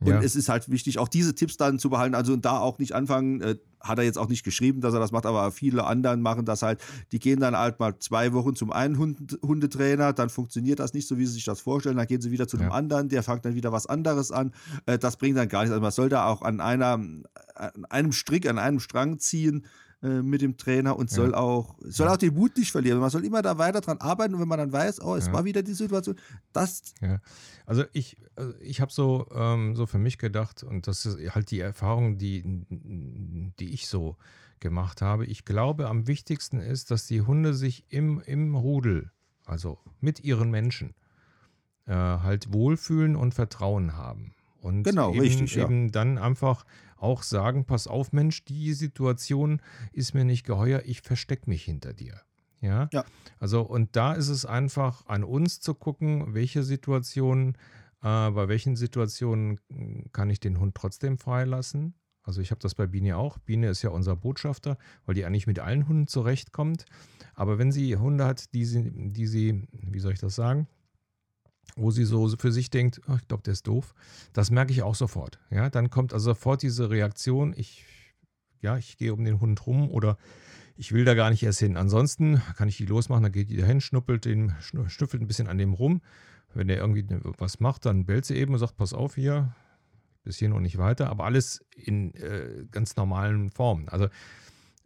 und 0.00 0.08
ja. 0.08 0.20
es 0.20 0.34
ist 0.34 0.48
halt 0.48 0.68
wichtig, 0.68 0.98
auch 0.98 1.08
diese 1.08 1.34
Tipps 1.34 1.56
dann 1.56 1.78
zu 1.78 1.88
behalten. 1.90 2.14
Also 2.14 2.32
und 2.32 2.44
da 2.44 2.58
auch 2.58 2.78
nicht 2.78 2.92
anfangen, 2.92 3.40
äh, 3.40 3.56
hat 3.80 3.98
er 3.98 4.04
jetzt 4.04 4.18
auch 4.18 4.28
nicht 4.28 4.44
geschrieben, 4.44 4.80
dass 4.80 4.94
er 4.94 5.00
das 5.00 5.12
macht, 5.12 5.26
aber 5.26 5.50
viele 5.50 5.84
anderen 5.84 6.22
machen 6.22 6.44
das 6.44 6.62
halt. 6.62 6.80
Die 7.12 7.18
gehen 7.18 7.40
dann 7.40 7.56
halt 7.56 7.78
mal 7.80 7.98
zwei 7.98 8.32
Wochen 8.32 8.54
zum 8.54 8.72
einen 8.72 8.98
Hund 8.98 9.38
Hundetrainer, 9.42 10.12
dann 10.12 10.28
funktioniert 10.28 10.78
das 10.78 10.92
nicht 10.92 11.06
so, 11.08 11.18
wie 11.18 11.26
sie 11.26 11.34
sich 11.34 11.44
das 11.44 11.60
vorstellen. 11.60 11.96
Dann 11.96 12.06
gehen 12.06 12.20
sie 12.20 12.30
wieder 12.30 12.48
zu 12.48 12.56
einem 12.56 12.70
ja. 12.70 12.74
anderen, 12.74 13.08
der 13.08 13.22
fängt 13.22 13.44
dann 13.44 13.54
wieder 13.54 13.72
was 13.72 13.86
anderes 13.86 14.32
an. 14.32 14.52
Äh, 14.86 14.98
das 14.98 15.16
bringt 15.16 15.36
dann 15.36 15.48
gar 15.48 15.60
nichts. 15.60 15.72
Also 15.72 15.82
man 15.82 15.92
soll 15.92 16.08
da 16.08 16.26
auch 16.26 16.42
an, 16.42 16.60
einer, 16.60 16.94
an 17.54 17.84
einem 17.88 18.12
Strick, 18.12 18.48
an 18.48 18.58
einem 18.58 18.80
Strang 18.80 19.18
ziehen 19.18 19.64
äh, 20.02 20.22
mit 20.22 20.42
dem 20.42 20.56
Trainer 20.56 20.96
und 20.96 21.10
soll 21.10 21.30
ja. 21.30 21.36
auch 21.36 21.76
soll 21.80 22.06
ja. 22.06 22.14
auch 22.14 22.16
den 22.16 22.34
Mut 22.34 22.56
nicht 22.56 22.72
verlieren. 22.72 22.98
Man 22.98 23.10
soll 23.10 23.24
immer 23.24 23.40
da 23.40 23.56
weiter 23.58 23.80
dran 23.80 23.98
arbeiten 23.98 24.34
und 24.34 24.40
wenn 24.40 24.48
man 24.48 24.58
dann 24.58 24.72
weiß, 24.72 25.00
oh, 25.00 25.14
es 25.14 25.26
ja. 25.26 25.32
war 25.32 25.44
wieder 25.44 25.62
die 25.62 25.74
Situation, 25.74 26.16
das. 26.52 26.94
Ja. 27.00 27.20
Also 27.66 27.84
ich, 27.92 28.16
also 28.34 28.52
ich 28.60 28.80
habe 28.80 28.92
so, 28.92 29.28
ähm, 29.32 29.76
so 29.76 29.86
für 29.86 29.98
mich 29.98 30.18
gedacht 30.18 30.64
und 30.64 30.86
das 30.88 31.06
ist 31.06 31.34
halt 31.34 31.50
die 31.52 31.60
Erfahrung, 31.60 32.18
die, 32.18 32.42
die 33.60 33.72
ich 33.72 33.86
so 33.86 34.16
gemacht 34.58 35.02
habe. 35.02 35.26
Ich 35.26 35.44
glaube, 35.44 35.88
am 35.88 36.06
wichtigsten 36.06 36.58
ist, 36.58 36.90
dass 36.90 37.06
die 37.06 37.22
Hunde 37.22 37.54
sich 37.54 37.84
im, 37.88 38.20
im 38.26 38.56
Rudel, 38.56 39.10
also 39.44 39.78
mit 40.00 40.24
ihren 40.24 40.50
Menschen, 40.50 40.94
äh, 41.86 41.92
halt 41.92 42.52
wohlfühlen 42.52 43.14
und 43.14 43.34
Vertrauen 43.34 43.96
haben. 43.96 44.34
Und 44.60 44.84
genau, 44.84 45.10
eben, 45.12 45.20
richtig, 45.20 45.56
eben 45.56 45.90
dann 45.90 46.18
einfach 46.18 46.64
auch 47.02 47.22
sagen, 47.22 47.64
pass 47.64 47.86
auf, 47.86 48.12
Mensch, 48.12 48.44
die 48.44 48.72
Situation 48.72 49.60
ist 49.92 50.14
mir 50.14 50.24
nicht 50.24 50.44
geheuer, 50.44 50.82
ich 50.84 51.02
verstecke 51.02 51.48
mich 51.48 51.64
hinter 51.64 51.92
dir. 51.92 52.20
Ja? 52.60 52.88
ja. 52.92 53.04
Also, 53.38 53.62
und 53.62 53.96
da 53.96 54.14
ist 54.14 54.28
es 54.28 54.46
einfach 54.46 55.06
an 55.06 55.24
uns 55.24 55.60
zu 55.60 55.74
gucken, 55.74 56.34
welche 56.34 56.62
Situationen, 56.62 57.56
äh, 58.02 58.30
bei 58.30 58.48
welchen 58.48 58.76
Situationen 58.76 59.58
kann 60.12 60.30
ich 60.30 60.40
den 60.40 60.58
Hund 60.58 60.74
trotzdem 60.74 61.18
freilassen. 61.18 61.94
Also 62.24 62.40
ich 62.40 62.52
habe 62.52 62.60
das 62.60 62.76
bei 62.76 62.86
Biene 62.86 63.16
auch. 63.16 63.38
Biene 63.38 63.68
ist 63.68 63.82
ja 63.82 63.90
unser 63.90 64.14
Botschafter, 64.14 64.78
weil 65.06 65.16
die 65.16 65.24
eigentlich 65.24 65.48
mit 65.48 65.58
allen 65.58 65.88
Hunden 65.88 66.06
zurechtkommt. 66.06 66.84
Aber 67.34 67.58
wenn 67.58 67.72
sie 67.72 67.96
Hunde 67.96 68.24
hat, 68.24 68.54
die 68.54 68.64
sie, 68.64 68.92
die 68.94 69.26
sie, 69.26 69.66
wie 69.72 69.98
soll 69.98 70.12
ich 70.12 70.20
das 70.20 70.36
sagen, 70.36 70.68
wo 71.76 71.90
sie 71.90 72.04
so 72.04 72.28
für 72.36 72.52
sich 72.52 72.70
denkt, 72.70 73.00
oh, 73.08 73.16
ich 73.20 73.28
glaube, 73.28 73.42
der 73.42 73.52
ist 73.52 73.66
doof. 73.66 73.94
Das 74.32 74.50
merke 74.50 74.72
ich 74.72 74.82
auch 74.82 74.94
sofort. 74.94 75.38
Ja, 75.50 75.70
dann 75.70 75.90
kommt 75.90 76.12
also 76.12 76.30
sofort 76.30 76.62
diese 76.62 76.90
Reaktion, 76.90 77.54
ich, 77.56 77.84
ja, 78.60 78.76
ich 78.76 78.96
gehe 78.96 79.12
um 79.12 79.24
den 79.24 79.40
Hund 79.40 79.66
rum 79.66 79.90
oder 79.90 80.18
ich 80.76 80.92
will 80.92 81.04
da 81.04 81.14
gar 81.14 81.30
nicht 81.30 81.42
erst 81.42 81.60
hin. 81.60 81.76
Ansonsten 81.76 82.42
kann 82.56 82.68
ich 82.68 82.76
die 82.76 82.86
losmachen, 82.86 83.22
dann 83.22 83.32
geht 83.32 83.50
die 83.50 83.56
dahin, 83.56 83.80
schnuppelt, 83.80 84.24
den, 84.24 84.54
schnüffelt 84.60 85.22
ein 85.22 85.26
bisschen 85.26 85.48
an 85.48 85.58
dem 85.58 85.74
rum. 85.74 86.02
Wenn 86.54 86.68
der 86.68 86.78
irgendwie 86.78 87.06
was 87.38 87.60
macht, 87.60 87.86
dann 87.86 88.04
bellt 88.04 88.26
sie 88.26 88.36
eben 88.36 88.52
und 88.52 88.58
sagt, 88.58 88.76
pass 88.76 88.92
auf 88.92 89.14
hier, 89.14 89.54
bis 90.22 90.38
hier 90.38 90.50
noch 90.50 90.60
nicht 90.60 90.76
weiter, 90.76 91.08
aber 91.08 91.24
alles 91.24 91.64
in 91.74 92.14
äh, 92.14 92.66
ganz 92.70 92.96
normalen 92.96 93.50
Formen. 93.50 93.88
Also 93.88 94.08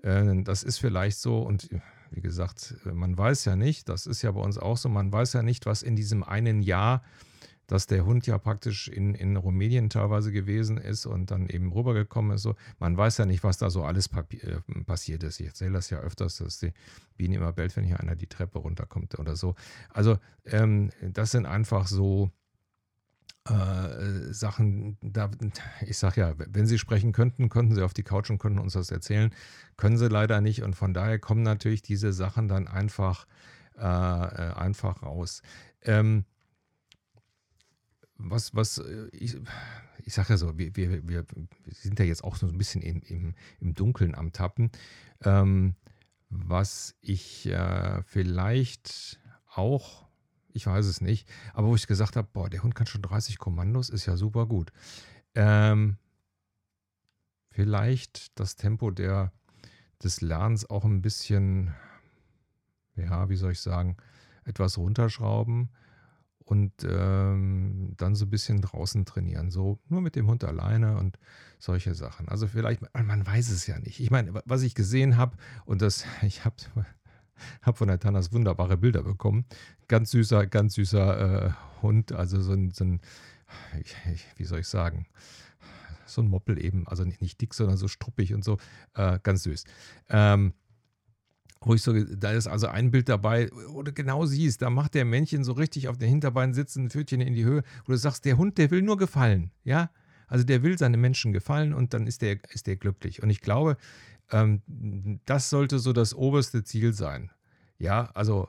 äh, 0.02 0.42
das 0.42 0.62
ist 0.62 0.78
vielleicht 0.78 1.18
so 1.18 1.42
und 1.42 1.68
wie 2.16 2.22
gesagt, 2.22 2.74
man 2.84 3.16
weiß 3.16 3.44
ja 3.44 3.56
nicht, 3.56 3.88
das 3.88 4.06
ist 4.06 4.22
ja 4.22 4.32
bei 4.32 4.40
uns 4.40 4.56
auch 4.56 4.78
so, 4.78 4.88
man 4.88 5.12
weiß 5.12 5.34
ja 5.34 5.42
nicht, 5.42 5.66
was 5.66 5.82
in 5.82 5.96
diesem 5.96 6.24
einen 6.24 6.62
Jahr, 6.62 7.02
dass 7.66 7.86
der 7.86 8.06
Hund 8.06 8.26
ja 8.26 8.38
praktisch 8.38 8.88
in, 8.88 9.14
in 9.14 9.36
Rumänien 9.36 9.90
teilweise 9.90 10.32
gewesen 10.32 10.78
ist 10.78 11.04
und 11.04 11.30
dann 11.30 11.48
eben 11.48 11.72
rübergekommen 11.72 12.36
ist. 12.36 12.42
So. 12.42 12.54
Man 12.78 12.96
weiß 12.96 13.18
ja 13.18 13.26
nicht, 13.26 13.44
was 13.44 13.58
da 13.58 13.70
so 13.70 13.84
alles 13.84 14.06
äh, 14.06 14.60
passiert 14.84 15.24
ist. 15.24 15.40
Ich 15.40 15.46
erzähle 15.46 15.72
das 15.72 15.90
ja 15.90 15.98
öfters, 15.98 16.38
dass 16.38 16.58
die 16.58 16.72
Biene 17.16 17.36
immer 17.36 17.52
bellt, 17.52 17.76
wenn 17.76 17.84
hier 17.84 18.00
einer 18.00 18.16
die 18.16 18.28
Treppe 18.28 18.60
runterkommt 18.60 19.18
oder 19.18 19.36
so. 19.36 19.56
Also 19.90 20.18
ähm, 20.46 20.90
das 21.02 21.32
sind 21.32 21.44
einfach 21.44 21.86
so 21.86 22.30
äh, 23.48 24.32
Sachen, 24.32 24.98
da, 25.02 25.30
ich 25.86 25.98
sage 25.98 26.20
ja, 26.20 26.34
wenn 26.36 26.66
sie 26.66 26.78
sprechen 26.78 27.12
könnten, 27.12 27.48
könnten 27.48 27.74
sie 27.74 27.82
auf 27.82 27.94
die 27.94 28.02
Couch 28.02 28.30
und 28.30 28.38
könnten 28.38 28.58
uns 28.58 28.74
das 28.74 28.90
erzählen. 28.90 29.30
Können 29.76 29.98
sie 29.98 30.08
leider 30.08 30.40
nicht 30.40 30.62
und 30.62 30.74
von 30.74 30.94
daher 30.94 31.18
kommen 31.18 31.42
natürlich 31.42 31.82
diese 31.82 32.12
Sachen 32.12 32.48
dann 32.48 32.68
einfach, 32.68 33.26
äh, 33.76 33.82
äh 33.82 34.52
einfach 34.54 35.02
raus. 35.02 35.42
Ähm, 35.82 36.24
was, 38.18 38.54
was, 38.54 38.78
äh, 38.78 39.08
ich, 39.12 39.36
ich 40.04 40.14
sage 40.14 40.30
ja 40.30 40.36
so, 40.36 40.58
wir, 40.58 40.74
wir, 40.76 41.06
wir, 41.08 41.24
sind 41.70 41.98
ja 41.98 42.04
jetzt 42.04 42.24
auch 42.24 42.36
so 42.36 42.46
ein 42.46 42.58
bisschen 42.58 42.82
im, 42.82 43.02
im, 43.02 43.34
im 43.60 43.74
Dunkeln 43.74 44.14
am 44.14 44.32
Tappen. 44.32 44.70
Ähm, 45.24 45.74
was 46.28 46.96
ich 47.00 47.46
äh, 47.46 48.02
vielleicht 48.02 49.20
auch 49.54 50.05
ich 50.56 50.66
weiß 50.66 50.86
es 50.86 51.00
nicht. 51.00 51.28
Aber 51.54 51.68
wo 51.68 51.74
ich 51.74 51.86
gesagt 51.86 52.16
habe, 52.16 52.28
boah, 52.32 52.48
der 52.50 52.62
Hund 52.62 52.74
kann 52.74 52.86
schon 52.86 53.02
30 53.02 53.38
Kommandos, 53.38 53.90
ist 53.90 54.06
ja 54.06 54.16
super 54.16 54.46
gut. 54.46 54.72
Ähm, 55.34 55.96
vielleicht 57.50 58.38
das 58.40 58.56
Tempo 58.56 58.90
der, 58.90 59.32
des 60.02 60.20
Lernens 60.20 60.68
auch 60.68 60.84
ein 60.84 61.02
bisschen, 61.02 61.74
ja, 62.96 63.28
wie 63.28 63.36
soll 63.36 63.52
ich 63.52 63.60
sagen, 63.60 63.96
etwas 64.44 64.78
runterschrauben 64.78 65.70
und 66.46 66.72
ähm, 66.88 67.92
dann 67.96 68.14
so 68.14 68.24
ein 68.24 68.30
bisschen 68.30 68.60
draußen 68.60 69.04
trainieren. 69.04 69.50
So 69.50 69.80
nur 69.88 70.00
mit 70.00 70.16
dem 70.16 70.28
Hund 70.28 70.44
alleine 70.44 70.96
und 70.96 71.18
solche 71.58 71.94
Sachen. 71.94 72.28
Also 72.28 72.46
vielleicht, 72.46 72.82
man 72.94 73.26
weiß 73.26 73.50
es 73.50 73.66
ja 73.66 73.78
nicht. 73.78 74.00
Ich 74.00 74.10
meine, 74.10 74.42
was 74.44 74.62
ich 74.62 74.74
gesehen 74.74 75.16
habe, 75.16 75.36
und 75.64 75.82
das, 75.82 76.04
ich 76.22 76.44
habe 76.44 76.56
habe 77.62 77.76
von 77.76 77.88
der 77.88 77.98
Tanas 77.98 78.32
wunderbare 78.32 78.76
Bilder 78.76 79.02
bekommen. 79.02 79.44
Ganz 79.88 80.10
süßer, 80.10 80.46
ganz 80.46 80.74
süßer 80.74 81.46
äh, 81.46 81.50
Hund, 81.82 82.12
also 82.12 82.40
so 82.40 82.52
ein, 82.52 82.70
so 82.70 82.84
ein 82.84 83.00
wie 84.36 84.44
soll 84.44 84.60
ich 84.60 84.68
sagen, 84.68 85.06
so 86.06 86.22
ein 86.22 86.28
Moppel 86.28 86.62
eben, 86.62 86.86
also 86.86 87.04
nicht, 87.04 87.20
nicht 87.20 87.40
dick, 87.40 87.54
sondern 87.54 87.76
so 87.76 87.88
struppig 87.88 88.34
und 88.34 88.44
so, 88.44 88.58
äh, 88.94 89.18
ganz 89.22 89.42
süß. 89.42 89.64
Ähm, 90.08 90.54
wo 91.60 91.74
ich 91.74 91.82
so, 91.82 91.92
da 91.92 92.32
ist 92.32 92.46
also 92.46 92.68
ein 92.68 92.90
Bild 92.90 93.08
dabei, 93.08 93.50
wo 93.68 93.82
du 93.82 93.92
genau 93.92 94.24
siehst, 94.26 94.62
da 94.62 94.70
macht 94.70 94.94
der 94.94 95.04
Männchen 95.04 95.42
so 95.42 95.52
richtig 95.52 95.88
auf 95.88 95.98
den 95.98 96.08
Hinterbeinen 96.08 96.54
sitzen, 96.54 96.84
ein 96.84 96.90
Pfötchen 96.90 97.20
in 97.20 97.34
die 97.34 97.44
Höhe, 97.44 97.62
wo 97.84 97.92
du 97.92 97.98
sagst, 97.98 98.24
der 98.24 98.36
Hund, 98.36 98.58
der 98.58 98.70
will 98.70 98.82
nur 98.82 98.96
gefallen, 98.96 99.50
ja, 99.64 99.90
Also 100.28 100.44
der 100.44 100.62
will 100.62 100.78
seine 100.78 100.96
Menschen 100.96 101.32
gefallen 101.32 101.72
und 101.72 101.94
dann 101.94 102.06
ist 102.06 102.22
der, 102.22 102.38
ist 102.52 102.66
der 102.66 102.76
glücklich. 102.76 103.22
Und 103.22 103.30
ich 103.30 103.40
glaube, 103.40 103.76
ähm, 104.30 105.20
das 105.24 105.50
sollte 105.50 105.78
so 105.78 105.92
das 105.92 106.14
oberste 106.14 106.64
Ziel 106.64 106.92
sein. 106.92 107.30
Ja, 107.78 108.10
also 108.14 108.48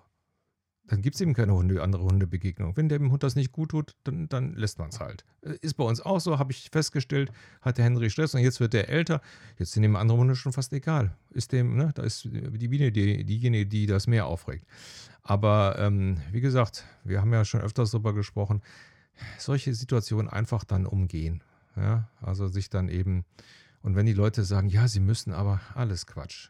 dann 0.87 1.01
gibt 1.01 1.15
es 1.15 1.21
eben 1.21 1.33
keine 1.33 1.53
Hunde, 1.53 1.83
andere 1.83 2.03
Hundebegegnung. 2.03 2.77
Wenn 2.77 2.87
dem 2.87 3.11
Hund 3.11 3.21
das 3.21 3.35
nicht 3.35 3.51
gut 3.51 3.71
tut, 3.71 3.95
dann, 4.05 4.29
dann 4.29 4.53
lässt 4.53 4.79
man 4.79 4.89
es 4.89 4.99
halt. 4.99 5.25
Äh, 5.41 5.55
ist 5.61 5.75
bei 5.75 5.83
uns 5.83 6.01
auch 6.01 6.19
so, 6.19 6.39
habe 6.39 6.51
ich 6.51 6.69
festgestellt, 6.71 7.31
hat 7.61 7.77
der 7.77 7.85
Henry 7.85 8.09
Stress 8.09 8.33
und 8.33 8.41
jetzt 8.41 8.59
wird 8.59 8.73
der 8.73 8.89
älter. 8.89 9.21
Jetzt 9.59 9.73
sind 9.73 9.83
dem 9.83 9.95
andere 9.95 10.17
Hunde 10.17 10.35
schon 10.35 10.53
fast 10.53 10.71
egal. 10.73 11.15
Ist 11.31 11.51
dem, 11.51 11.75
ne, 11.75 11.91
da 11.93 12.03
ist 12.03 12.23
die 12.25 12.67
Biene 12.67 12.91
die, 12.91 13.25
diejenige, 13.25 13.65
die 13.65 13.85
das 13.85 14.07
mehr 14.07 14.25
aufregt. 14.25 14.65
Aber 15.23 15.75
ähm, 15.77 16.21
wie 16.31 16.41
gesagt, 16.41 16.85
wir 17.03 17.19
haben 17.19 17.33
ja 17.33 17.43
schon 17.43 17.61
öfters 17.61 17.91
darüber 17.91 18.13
gesprochen, 18.13 18.61
solche 19.37 19.73
Situationen 19.73 20.29
einfach 20.29 20.63
dann 20.63 20.85
umgehen. 20.85 21.43
Ja, 21.75 22.09
also 22.21 22.47
sich 22.47 22.69
dann 22.69 22.89
eben, 22.89 23.25
und 23.87 23.95
wenn 23.95 24.05
die 24.05 24.11
Leute 24.11 24.43
sagen, 24.43 24.67
ja, 24.67 24.85
sie 24.89 24.99
müssen, 24.99 25.31
aber 25.31 25.61
alles 25.73 26.05
Quatsch. 26.05 26.49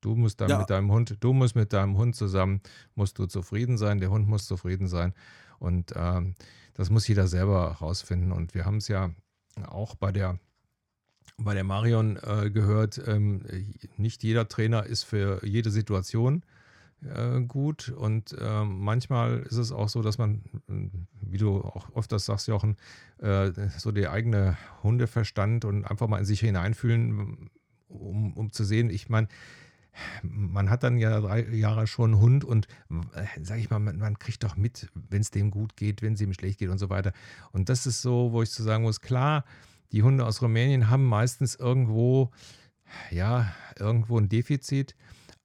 Du 0.00 0.14
musst 0.14 0.40
dann 0.40 0.48
ja. 0.48 0.58
mit 0.58 0.70
deinem 0.70 0.90
Hund, 0.90 1.18
du 1.20 1.34
musst 1.34 1.54
mit 1.54 1.74
deinem 1.74 1.98
Hund 1.98 2.16
zusammen, 2.16 2.62
musst 2.94 3.18
du 3.18 3.26
zufrieden 3.26 3.76
sein, 3.76 4.00
der 4.00 4.08
Hund 4.08 4.26
muss 4.26 4.46
zufrieden 4.46 4.88
sein. 4.88 5.12
Und 5.58 5.92
ähm, 5.94 6.34
das 6.72 6.88
muss 6.88 7.06
jeder 7.06 7.28
selber 7.28 7.66
rausfinden. 7.82 8.32
Und 8.32 8.54
wir 8.54 8.64
haben 8.64 8.78
es 8.78 8.88
ja 8.88 9.10
auch 9.66 9.94
bei 9.94 10.10
der, 10.10 10.38
bei 11.36 11.52
der 11.52 11.64
Marion 11.64 12.16
äh, 12.22 12.50
gehört, 12.50 12.98
ähm, 13.06 13.42
nicht 13.98 14.22
jeder 14.22 14.48
Trainer 14.48 14.86
ist 14.86 15.02
für 15.02 15.44
jede 15.44 15.70
Situation 15.70 16.46
äh, 17.06 17.40
gut. 17.42 17.88
Und 17.88 18.36
äh, 18.38 18.64
manchmal 18.64 19.40
ist 19.40 19.56
es 19.56 19.72
auch 19.72 19.88
so, 19.88 20.02
dass 20.02 20.18
man, 20.18 20.42
wie 21.20 21.38
du 21.38 21.60
auch 21.60 21.90
oft 21.94 22.10
das 22.12 22.26
sagst, 22.26 22.48
Jochen, 22.48 22.76
äh, 23.18 23.50
so 23.76 23.92
der 23.92 24.12
eigene 24.12 24.56
Hundeverstand 24.82 25.64
und 25.64 25.84
einfach 25.84 26.08
mal 26.08 26.18
in 26.18 26.24
sich 26.24 26.40
hineinfühlen, 26.40 27.50
um, 27.88 28.32
um 28.34 28.52
zu 28.52 28.64
sehen, 28.64 28.90
ich 28.90 29.08
meine, 29.08 29.28
man 30.22 30.70
hat 30.70 30.82
dann 30.82 30.98
ja 30.98 31.20
drei 31.20 31.42
Jahre 31.48 31.86
schon 31.86 32.12
einen 32.12 32.20
Hund 32.20 32.44
und 32.44 32.66
äh, 33.14 33.24
sage 33.42 33.60
ich 33.60 33.70
mal, 33.70 33.78
man, 33.78 33.98
man, 33.98 34.18
kriegt 34.18 34.44
doch 34.44 34.56
mit, 34.56 34.88
wenn 34.94 35.22
es 35.22 35.30
dem 35.30 35.50
gut 35.50 35.76
geht, 35.76 36.02
wenn 36.02 36.14
es 36.14 36.20
ihm 36.20 36.32
schlecht 36.32 36.58
geht 36.58 36.68
und 36.68 36.78
so 36.78 36.90
weiter. 36.90 37.12
Und 37.52 37.68
das 37.68 37.86
ist 37.86 38.02
so, 38.02 38.32
wo 38.32 38.42
ich 38.42 38.50
zu 38.50 38.62
sagen 38.62 38.82
muss, 38.82 39.00
klar, 39.00 39.44
die 39.92 40.02
Hunde 40.02 40.26
aus 40.26 40.42
Rumänien 40.42 40.90
haben 40.90 41.04
meistens 41.04 41.54
irgendwo, 41.54 42.30
ja, 43.10 43.54
irgendwo 43.78 44.18
ein 44.18 44.28
Defizit. 44.28 44.94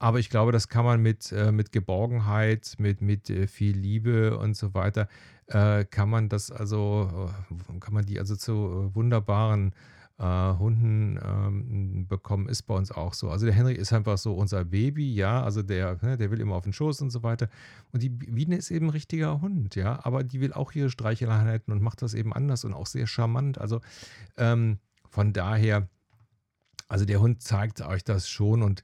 Aber 0.02 0.18
ich 0.18 0.32
glaube, 0.32 0.52
das 0.52 0.68
kann 0.68 0.84
man 0.84 1.00
mit, 1.00 1.32
äh, 1.32 1.52
mit 1.52 1.72
Geborgenheit, 1.72 2.74
mit, 2.80 3.02
mit 3.02 3.30
äh, 3.30 3.46
viel 3.46 3.78
Liebe 3.78 4.36
und 4.36 4.58
so 4.58 4.74
weiter, 4.74 5.08
äh, 5.46 5.86
kann 5.86 6.10
man 6.10 6.28
das 6.28 6.50
also, 6.50 7.30
äh, 7.70 7.80
kann 7.80 7.94
man 7.94 8.04
die 8.04 8.18
also 8.18 8.36
zu 8.36 8.52
äh, 8.52 8.96
wunderbaren 8.96 9.76
äh, 10.18 10.24
Hunden 10.24 11.20
ähm, 11.24 12.08
bekommen, 12.08 12.50
ist 12.50 12.64
bei 12.64 12.74
uns 12.74 12.92
auch 12.92 13.14
so. 13.14 13.30
Also 13.30 13.46
der 13.46 13.54
Henry 13.54 13.76
ist 13.76 13.94
einfach 13.94 14.18
so 14.18 14.34
unser 14.34 14.66
Baby, 14.66 15.14
ja, 15.14 15.44
also 15.44 15.62
der, 15.62 16.00
ne, 16.02 16.18
der 16.18 16.32
will 16.32 16.42
immer 16.42 16.56
auf 16.56 16.64
den 16.64 16.74
Schoß 16.74 17.00
und 17.02 17.12
so 17.12 17.22
weiter. 17.22 17.48
Und 17.92 18.02
die 18.02 18.10
Biene 18.10 18.56
ist 18.56 18.72
eben 18.72 18.88
ein 18.88 18.92
richtiger 18.92 19.40
Hund, 19.40 19.76
ja, 19.76 20.04
aber 20.04 20.24
die 20.24 20.42
will 20.42 20.52
auch 20.52 20.72
ihre 20.72 20.90
Streicheleinheiten 20.90 21.72
und 21.72 21.84
macht 21.84 22.02
das 22.02 22.16
eben 22.16 22.34
anders 22.34 22.66
und 22.66 22.74
auch 22.74 22.88
sehr 22.88 23.06
charmant. 23.06 23.60
Also 23.60 23.82
ähm, 24.36 24.80
von 25.12 25.32
daher, 25.32 25.88
also 26.88 27.06
der 27.06 27.22
Hund 27.22 27.44
zeigt 27.44 27.82
euch 27.82 28.04
das 28.04 28.28
schon 28.28 28.64
und 28.64 28.82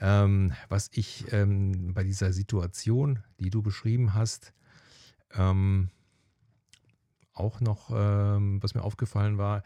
ähm, 0.00 0.52
was 0.68 0.90
ich 0.92 1.32
ähm, 1.32 1.92
bei 1.94 2.04
dieser 2.04 2.32
Situation, 2.32 3.22
die 3.40 3.50
du 3.50 3.62
beschrieben 3.62 4.14
hast, 4.14 4.52
ähm, 5.34 5.90
auch 7.34 7.60
noch, 7.60 7.90
ähm, 7.94 8.62
was 8.62 8.74
mir 8.74 8.82
aufgefallen 8.82 9.38
war, 9.38 9.62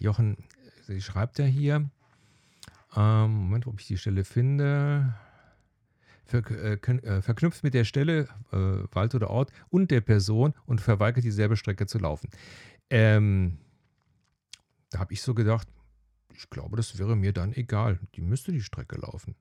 Jochen, 0.00 0.36
sie 0.86 1.00
schreibt 1.00 1.38
ja 1.38 1.44
hier, 1.46 1.88
ähm, 2.96 3.30
Moment, 3.30 3.66
ob 3.66 3.80
ich 3.80 3.86
die 3.86 3.98
Stelle 3.98 4.24
finde. 4.24 5.14
Ver, 6.26 6.42
äh, 6.50 6.74
äh, 6.74 7.22
verknüpft 7.22 7.64
mit 7.64 7.74
der 7.74 7.84
Stelle, 7.84 8.28
äh, 8.50 8.56
Wald 8.94 9.14
oder 9.14 9.28
Ort 9.28 9.52
und 9.68 9.90
der 9.90 10.00
Person 10.00 10.54
und 10.64 10.80
verweigert 10.80 11.22
dieselbe 11.22 11.56
Strecke 11.56 11.86
zu 11.86 11.98
laufen. 11.98 12.30
Ähm, 12.88 13.58
da 14.90 15.00
habe 15.00 15.12
ich 15.12 15.20
so 15.20 15.34
gedacht, 15.34 15.68
ich 16.34 16.50
glaube, 16.50 16.76
das 16.76 16.98
wäre 16.98 17.16
mir 17.16 17.32
dann 17.32 17.52
egal. 17.52 17.98
Die 18.14 18.20
müsste 18.20 18.52
die 18.52 18.62
Strecke 18.62 18.96
laufen. 18.96 19.34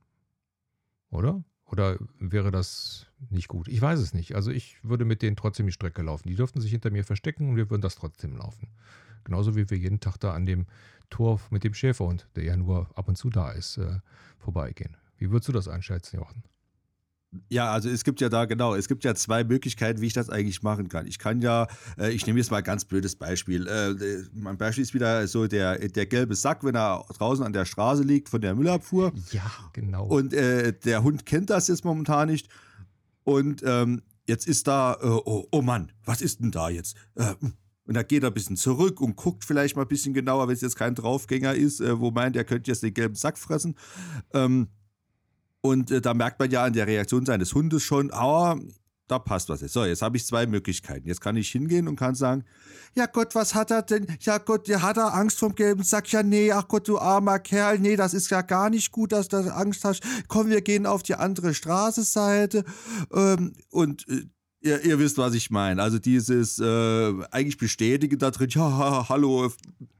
Oder? 1.10 1.44
Oder 1.66 1.98
wäre 2.20 2.52
das 2.52 3.08
nicht 3.30 3.48
gut? 3.48 3.68
Ich 3.68 3.82
weiß 3.82 4.00
es 4.00 4.14
nicht. 4.14 4.36
Also 4.36 4.52
ich 4.52 4.84
würde 4.84 5.06
mit 5.06 5.22
denen 5.22 5.36
trotzdem 5.36 5.66
die 5.66 5.72
Strecke 5.72 6.02
laufen. 6.02 6.28
Die 6.28 6.36
dürften 6.36 6.62
sich 6.62 6.72
hinter 6.72 6.92
mir 6.92 7.04
verstecken 7.04 7.50
und 7.50 7.56
wir 7.56 7.70
würden 7.70 7.82
das 7.82 7.96
trotzdem 7.96 8.36
laufen. 8.38 8.68
Genauso 9.24 9.56
wie 9.56 9.70
wir 9.70 9.78
jeden 9.78 10.00
Tag 10.00 10.18
da 10.18 10.34
an 10.34 10.46
dem 10.46 10.68
Tor 11.10 11.40
mit 11.50 11.64
dem 11.64 11.74
Schäferhund, 11.74 12.28
der 12.36 12.44
ja 12.44 12.58
nur 12.58 12.90
ab 12.96 13.08
und 13.08 13.18
zu 13.18 13.30
da 13.30 13.52
ist, 13.52 13.78
äh, 13.78 14.00
vorbeigehen. 14.38 14.98
Wie 15.18 15.32
würdest 15.32 15.48
du 15.48 15.54
das 15.54 15.68
einschätzen, 15.68 16.18
Jochen? 16.18 16.44
Ja, 17.50 17.72
also 17.72 17.90
es 17.90 18.04
gibt 18.04 18.22
ja 18.22 18.30
da 18.30 18.46
genau, 18.46 18.76
es 18.76 18.88
gibt 18.88 19.04
ja 19.04 19.16
zwei 19.16 19.44
Möglichkeiten, 19.44 20.02
wie 20.02 20.08
ich 20.08 20.14
das 20.14 20.30
eigentlich 20.30 20.62
machen 20.64 20.90
kann. 20.90 21.08
Ich 21.08 21.20
kann 21.20 21.42
ja, 21.42 21.68
äh, 21.98 22.12
ich 22.12 22.26
nehme 22.28 22.40
jetzt 22.40 22.52
mal 22.52 22.58
ein 22.58 22.64
ganz 22.64 22.86
blödes 22.86 23.16
Beispiel. 23.16 23.68
Äh, 23.68 24.24
mein 24.34 24.58
Beispiel 24.58 24.84
ist 24.84 24.94
wieder 24.94 25.28
so 25.28 25.48
der, 25.48 25.80
der 25.90 26.06
gelbe 26.06 26.36
Sack, 26.36 26.64
wenn 26.64 26.76
er 26.76 27.06
draußen 27.18 27.46
an 27.46 27.54
der 27.54 27.66
Straße 27.66 28.04
liegt 28.04 28.30
von 28.30 28.42
der 28.42 28.56
Müllabfuhr. 28.56 29.14
Ja, 29.32 29.52
genau. 29.74 30.06
Und 30.06 30.34
äh, 30.34 30.74
der 30.74 31.04
Hund 31.04 31.26
kennt 31.26 31.50
das 31.50 31.68
jetzt 31.68 31.86
momentan 31.86 32.30
nicht. 32.30 32.50
Und 33.24 33.64
ähm, 33.66 34.02
jetzt 34.28 34.48
ist 34.48 34.68
da, 34.68 34.94
äh, 35.02 35.08
oh, 35.08 35.48
oh 35.52 35.62
Mann, 35.62 35.92
was 36.06 36.22
ist 36.22 36.40
denn 36.40 36.52
da 36.52 36.70
jetzt? 36.70 36.96
Äh, 37.16 37.34
und 37.86 37.96
da 37.96 38.04
geht 38.04 38.24
er 38.24 38.30
ein 38.30 38.34
bisschen 38.34 38.56
zurück 38.56 39.02
und 39.02 39.16
guckt 39.16 39.44
vielleicht 39.44 39.76
mal 39.76 39.82
ein 39.82 39.88
bisschen 39.88 40.14
genauer, 40.14 40.48
wenn 40.48 40.56
es 40.56 40.62
jetzt 40.62 40.78
kein 40.78 40.96
Draufgänger 40.96 41.54
ist, 41.54 41.82
äh, 41.82 42.00
wo 42.00 42.12
meint, 42.12 42.36
er 42.36 42.46
könnte 42.46 42.72
jetzt 42.72 42.84
den 42.84 42.94
gelben 42.94 43.16
Sack 43.16 43.38
fressen. 43.38 43.76
Ähm, 44.34 44.70
und 45.66 45.92
äh, 45.92 46.02
da 46.02 46.14
merkt 46.14 46.40
man 46.40 46.52
ja 46.52 46.64
an 46.64 46.74
der 46.74 46.88
Reaktion 46.88 47.26
seines 47.26 47.54
Hundes 47.56 47.84
schon, 47.84 48.12
ah, 48.12 48.58
da 49.08 49.20
passt 49.20 49.48
was 49.50 49.62
jetzt. 49.62 49.74
So, 49.74 49.86
jetzt 49.86 50.02
habe 50.02 50.18
ich 50.18 50.26
zwei 50.26 50.46
Möglichkeiten. 50.46 51.08
Jetzt 51.08 51.22
kann 51.22 51.38
ich 51.38 51.50
hingehen 51.50 51.88
und 51.88 51.96
kann 51.96 52.16
sagen, 52.16 52.44
ja 52.96 53.06
Gott, 53.06 53.34
was 53.34 53.56
hat 53.56 53.72
er 53.72 53.82
denn? 53.82 54.08
Ja 54.22 54.38
Gott, 54.40 54.68
hat 54.70 54.98
er 54.98 55.14
Angst 55.14 55.40
vom 55.40 55.56
gelben 55.56 55.84
Sack. 55.84 56.12
Ja, 56.12 56.22
nee, 56.22 56.52
ach 56.52 56.68
Gott, 56.68 56.88
du 56.88 57.00
armer 57.00 57.40
Kerl, 57.40 57.80
nee, 57.80 57.96
das 57.96 58.14
ist 58.14 58.30
ja 58.30 58.42
gar 58.42 58.70
nicht 58.70 58.92
gut, 58.92 59.14
dass 59.14 59.30
du 59.30 59.38
Angst 59.54 59.86
hast. 59.86 60.04
Komm, 60.28 60.50
wir 60.50 60.62
gehen 60.62 60.86
auf 60.86 61.02
die 61.02 61.16
andere 61.16 61.54
Straßenseite. 61.54 62.66
Ähm, 63.14 63.54
und 63.70 64.08
äh, 64.10 64.26
Ihr, 64.66 64.82
ihr, 64.86 64.98
wisst, 64.98 65.18
was 65.18 65.34
ich 65.34 65.50
meine. 65.50 65.82
Also 65.84 66.00
dieses 66.00 66.58
äh, 66.58 67.14
eigentlich 67.32 67.58
Bestätigen 67.58 68.18
da 68.18 68.32
drin, 68.32 68.48
ja, 68.50 69.10
hallo, 69.10 69.52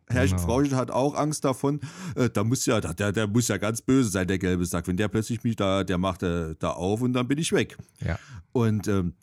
Herrchen 0.10 0.38
genau. 0.38 0.48
Frauchen 0.48 0.76
hat 0.76 0.92
auch 0.92 1.16
Angst 1.16 1.46
davon. 1.46 1.80
Äh, 2.16 2.30
da 2.30 2.44
muss 2.44 2.66
ja, 2.66 2.80
der, 2.82 3.12
der 3.12 3.28
muss 3.28 3.48
ja 3.48 3.58
ganz 3.58 3.82
böse 3.82 4.10
sein, 4.10 4.28
der 4.28 4.38
gelbe 4.38 4.66
Sack. 4.66 4.88
Wenn 4.88 4.98
der 4.98 5.08
plötzlich 5.08 5.44
mich 5.44 5.56
da, 5.56 5.84
der 5.84 5.98
macht 5.98 6.24
äh, 6.24 6.56
da 6.60 6.72
auf 6.72 7.02
und 7.02 7.14
dann 7.14 7.28
bin 7.28 7.38
ich 7.38 7.52
weg. 7.52 7.78
Ja. 8.00 8.20
Und 8.52 8.88
ähm, 8.88 9.14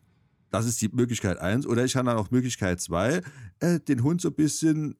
das 0.51 0.67
ist 0.67 0.81
die 0.83 0.89
Möglichkeit 0.89 1.39
eins. 1.39 1.67
Oder 1.67 1.85
ich 1.85 1.93
kann 1.93 2.07
dann 2.07 2.17
auch 2.17 2.31
Möglichkeit 2.31 2.81
zwei, 2.81 3.23
äh, 3.61 3.81
den 3.81 4.03
Hund 4.03 4.21
so 4.21 4.29
ein 4.29 4.35
bisschen 4.35 4.97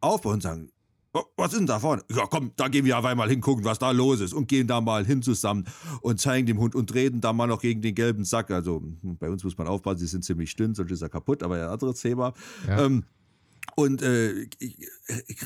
aufbauen 0.00 0.34
und 0.34 0.42
sagen, 0.42 0.70
Oh, 1.16 1.24
was 1.38 1.52
ist 1.52 1.60
denn 1.60 1.66
da 1.66 1.78
vorne? 1.78 2.02
Ja, 2.14 2.26
komm, 2.26 2.52
da 2.56 2.68
gehen 2.68 2.84
wir 2.84 2.98
auf 2.98 3.04
einmal 3.06 3.30
hingucken, 3.30 3.64
was 3.64 3.78
da 3.78 3.90
los 3.90 4.20
ist 4.20 4.34
und 4.34 4.48
gehen 4.48 4.66
da 4.66 4.82
mal 4.82 5.06
hin 5.06 5.22
zusammen 5.22 5.64
und 6.02 6.20
zeigen 6.20 6.46
dem 6.46 6.58
Hund 6.58 6.74
und 6.74 6.90
treten 6.90 7.22
da 7.22 7.32
mal 7.32 7.46
noch 7.46 7.62
gegen 7.62 7.80
den 7.80 7.94
gelben 7.94 8.26
Sack. 8.26 8.50
Also 8.50 8.82
hm, 8.82 9.16
bei 9.16 9.30
uns 9.30 9.42
muss 9.42 9.56
man 9.56 9.66
aufpassen, 9.66 10.00
sie 10.00 10.08
sind 10.08 10.26
ziemlich 10.26 10.54
dünn, 10.56 10.74
sonst 10.74 10.90
ist 10.90 11.00
er 11.00 11.08
kaputt, 11.08 11.42
aber 11.42 11.54
ein 11.54 11.70
anderes 11.70 12.00
Thema. 12.00 12.34
Ja. 12.68 12.84
Ähm, 12.84 13.04
und 13.74 14.02
äh, 14.02 14.46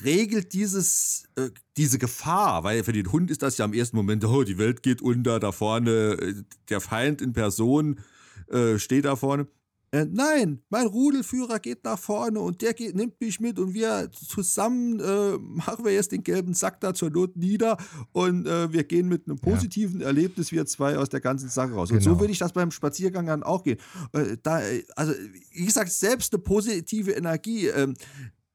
regelt 0.05 0.53
dieses, 0.53 1.25
äh, 1.37 1.51
diese 1.77 1.99
Gefahr, 1.99 2.65
weil 2.65 2.85
für 2.85 2.93
den 2.93 3.11
Hund 3.11 3.31
ist 3.31 3.43
das 3.43 3.59
ja 3.59 3.65
im 3.65 3.73
ersten 3.73 3.97
Moment, 3.97 4.25
oh, 4.25 4.45
die 4.45 4.59
Welt 4.59 4.83
geht 4.83 5.03
unter, 5.03 5.41
da 5.41 5.53
vorne, 5.53 5.91
äh, 5.91 6.35
der 6.69 6.81
Feind 6.81 7.23
in 7.23 7.33
Person 7.33 8.01
äh, 8.49 8.79
steht 8.79 9.05
da 9.05 9.17
vorne. 9.17 9.47
Äh, 9.93 10.07
nein, 10.09 10.63
mein 10.69 10.87
Rudelführer 10.87 11.59
geht 11.59 11.85
nach 11.85 11.99
vorne 11.99 12.39
und 12.39 12.63
der 12.63 12.75
geht, 12.75 12.95
nimmt 12.95 13.21
mich 13.21 13.41
mit 13.41 13.59
und 13.59 13.75
wir 13.75 14.09
zusammen 14.13 15.01
äh, 15.01 15.37
machen 15.39 15.85
wir 15.85 15.93
jetzt 15.93 16.13
den 16.13 16.23
gelben 16.23 16.55
Sack 16.55 16.81
da 16.81 16.95
zur 16.95 17.11
Not 17.11 17.37
nieder 17.37 17.77
und 18.13 18.47
äh, 18.47 18.73
wir 18.73 18.85
gehen 18.85 19.09
mit 19.09 19.27
einem 19.27 19.39
positiven 19.39 20.01
ja. 20.01 20.07
Erlebnis, 20.07 20.53
wir 20.53 20.65
zwei 20.67 20.97
aus 20.97 21.09
der 21.09 21.21
ganzen 21.21 21.49
Sache 21.49 21.73
raus. 21.73 21.89
Genau. 21.89 21.99
Und 21.99 22.05
so 22.05 22.11
genau. 22.11 22.21
würde 22.21 22.33
ich 22.33 22.39
das 22.39 22.53
beim 22.53 22.71
Spaziergang 22.71 23.27
dann 23.27 23.43
auch 23.43 23.65
gehen. 23.65 23.79
Äh, 24.13 24.37
da, 24.41 24.61
also, 24.95 25.13
wie 25.55 25.67
gesagt, 25.67 25.91
selbst 25.91 26.33
eine 26.33 26.41
positive 26.41 27.11
Energie 27.11 27.67
ähm, 27.67 27.95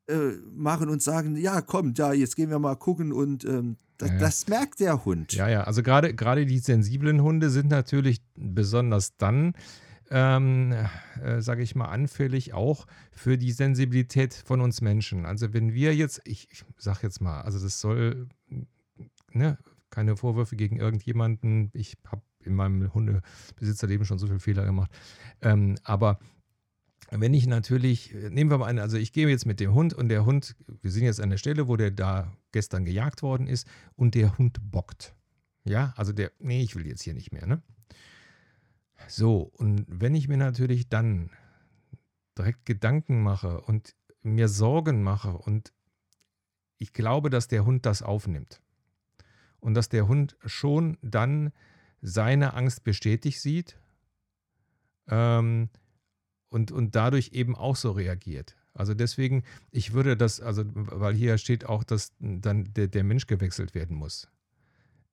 äh, 0.08 0.38
machen 0.54 0.88
und 0.88 1.02
sagen, 1.02 1.36
ja, 1.36 1.60
komm, 1.60 1.94
da, 1.94 2.14
jetzt 2.14 2.38
gehen 2.38 2.50
wir 2.50 2.60
mal 2.60 2.76
gucken 2.76 3.12
und 3.12 3.44
ähm, 3.44 3.76
das, 3.98 4.10
ja, 4.10 4.16
ja. 4.16 4.22
das, 4.22 4.48
merkt 4.48 4.80
der 4.80 5.04
Hund. 5.04 5.34
Ja, 5.34 5.50
ja, 5.50 5.64
also 5.64 5.84
gerade 5.84 6.46
die 6.46 6.60
sensiblen 6.60 7.22
Hunde 7.22 7.50
sind 7.50 7.70
natürlich 7.70 8.22
besonders 8.36 9.18
dann 9.18 9.54
ähm, 10.10 10.74
äh, 11.22 11.42
sage 11.42 11.64
ich 11.64 11.76
mal, 11.76 11.88
anfällig 11.88 12.54
auch 12.54 12.86
für 13.12 13.38
die 13.38 13.52
Sensibilität 13.52 14.34
von 14.34 14.62
uns 14.62 14.82
Menschen. 14.82 15.26
Also 15.26 15.54
wenn 15.54 15.74
wir 15.74 15.96
jetzt, 15.96 16.22
ich, 16.26 16.48
ich 16.52 16.64
sage 16.78 17.00
jetzt 17.04 17.22
mal, 17.22 17.42
also 17.42 17.60
das 17.60 17.80
soll, 17.80 18.28
ne, 19.32 19.58
keine 19.90 20.18
Vorwürfe 20.18 20.56
gegen 20.56 20.78
irgendjemanden. 20.78 21.72
Ich 21.74 21.98
habe 22.08 22.22
in 22.44 22.54
meinem 22.54 22.94
Hundebesitzerleben 22.94 24.06
schon 24.06 24.20
so 24.20 24.28
viele 24.28 24.40
Fehler 24.40 24.66
gemacht. 24.66 24.92
Ähm, 25.42 25.78
aber 25.84 26.20
wenn 27.12 27.34
ich 27.34 27.48
natürlich, 27.48 28.14
nehmen 28.30 28.50
wir 28.50 28.58
mal 28.58 28.68
an, 28.68 28.80
also 28.80 28.98
ich 28.98 29.14
gehe 29.14 29.28
jetzt 29.30 29.46
mit 29.46 29.60
dem 29.60 29.74
Hund 29.74 29.94
und 29.94 30.10
der 30.10 30.26
Hund, 30.26 30.56
wir 30.82 30.92
sind 30.92 31.04
jetzt 31.04 31.22
an 31.22 31.30
der 31.30 31.38
Stelle, 31.38 31.68
wo 31.68 31.78
der 31.78 31.92
da 31.92 32.32
gestern 32.52 32.84
gejagt 32.84 33.22
worden 33.22 33.48
ist 33.48 33.68
und 33.96 34.16
der 34.16 34.38
Hund 34.38 34.60
bockt. 34.72 35.16
Ja, 35.64 35.94
also 35.96 36.14
der, 36.14 36.32
nee, 36.40 36.62
ich 36.62 36.76
will 36.76 36.86
jetzt 36.86 37.02
hier 37.04 37.14
nicht 37.14 37.32
mehr, 37.32 37.48
ne? 37.48 37.62
So, 39.08 39.52
und 39.54 39.86
wenn 39.88 40.16
ich 40.16 40.28
mir 40.28 40.38
natürlich 40.38 40.90
dann 40.90 41.30
direkt 42.38 42.66
Gedanken 42.66 43.24
mache 43.24 43.62
und 43.62 43.96
mir 44.22 44.48
Sorgen 44.48 45.04
mache 45.04 45.38
und 45.38 45.74
ich 46.78 46.94
glaube, 46.94 47.30
dass 47.30 47.48
der 47.48 47.66
Hund 47.66 47.86
das 47.86 48.02
aufnimmt 48.02 48.62
und 49.60 49.74
dass 49.74 49.90
der 49.90 50.08
Hund 50.08 50.36
schon 50.46 50.98
dann 51.02 51.52
seine 52.02 52.54
Angst 52.54 52.84
bestätigt 52.84 53.40
sieht 53.40 53.80
ähm, 55.08 55.70
und, 56.50 56.72
und 56.72 56.96
dadurch 56.96 57.30
eben 57.30 57.56
auch 57.56 57.76
so 57.76 57.92
reagiert. 57.92 58.56
Also 58.74 58.94
deswegen, 58.94 59.44
ich 59.72 59.94
würde 59.94 60.18
das, 60.18 60.42
also 60.42 60.64
weil 60.66 61.16
hier 61.16 61.38
steht 61.38 61.66
auch, 61.66 61.84
dass 61.84 62.14
dann 62.20 62.74
der, 62.74 62.88
der 62.88 63.04
Mensch 63.04 63.26
gewechselt 63.26 63.74
werden 63.74 63.96
muss. 63.96 64.28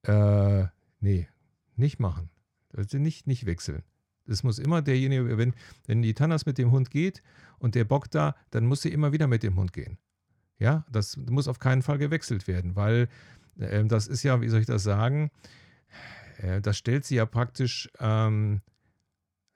Äh, 0.03 0.67
nee, 1.01 1.29
nicht 1.77 2.01
machen. 2.01 2.29
Also 2.77 2.99
nicht, 2.99 3.27
nicht 3.27 3.47
wechseln. 3.47 3.83
Es 4.27 4.43
muss 4.43 4.59
immer 4.59 4.83
derjenige, 4.83 5.37
wenn, 5.37 5.55
wenn 5.87 6.03
die 6.03 6.15
Tannas 6.15 6.47
mit 6.47 6.59
dem 6.59 6.71
Hund 6.71 6.91
geht 6.91 7.23
und 7.59 7.75
der 7.75 7.85
Bock 7.85 8.11
da, 8.11 8.37
dann 8.51 8.67
muss 8.67 8.83
sie 8.83 8.93
immer 8.93 9.13
wieder 9.13 9.27
mit 9.27 9.43
dem 9.43 9.57
Hund 9.57 9.73
gehen. 9.73 9.99
Ja, 10.59 10.87
das 10.91 11.17
muss 11.17 11.49
auf 11.49 11.59
keinen 11.59 11.83
Fall 11.83 11.99
gewechselt 11.99 12.47
werden, 12.47 12.77
weil 12.77 13.09
äh, 13.59 13.85
das 13.85 14.07
ist 14.07 14.23
ja, 14.23 14.41
wie 14.41 14.49
soll 14.49 14.61
ich 14.61 14.67
das 14.67 14.85
sagen, 14.85 15.31
äh, 16.39 16.61
das 16.61 16.79
stellt 16.79 17.05
sie 17.05 17.17
ja 17.17 17.27
praktisch 17.27 17.91
ähm, 17.99 18.61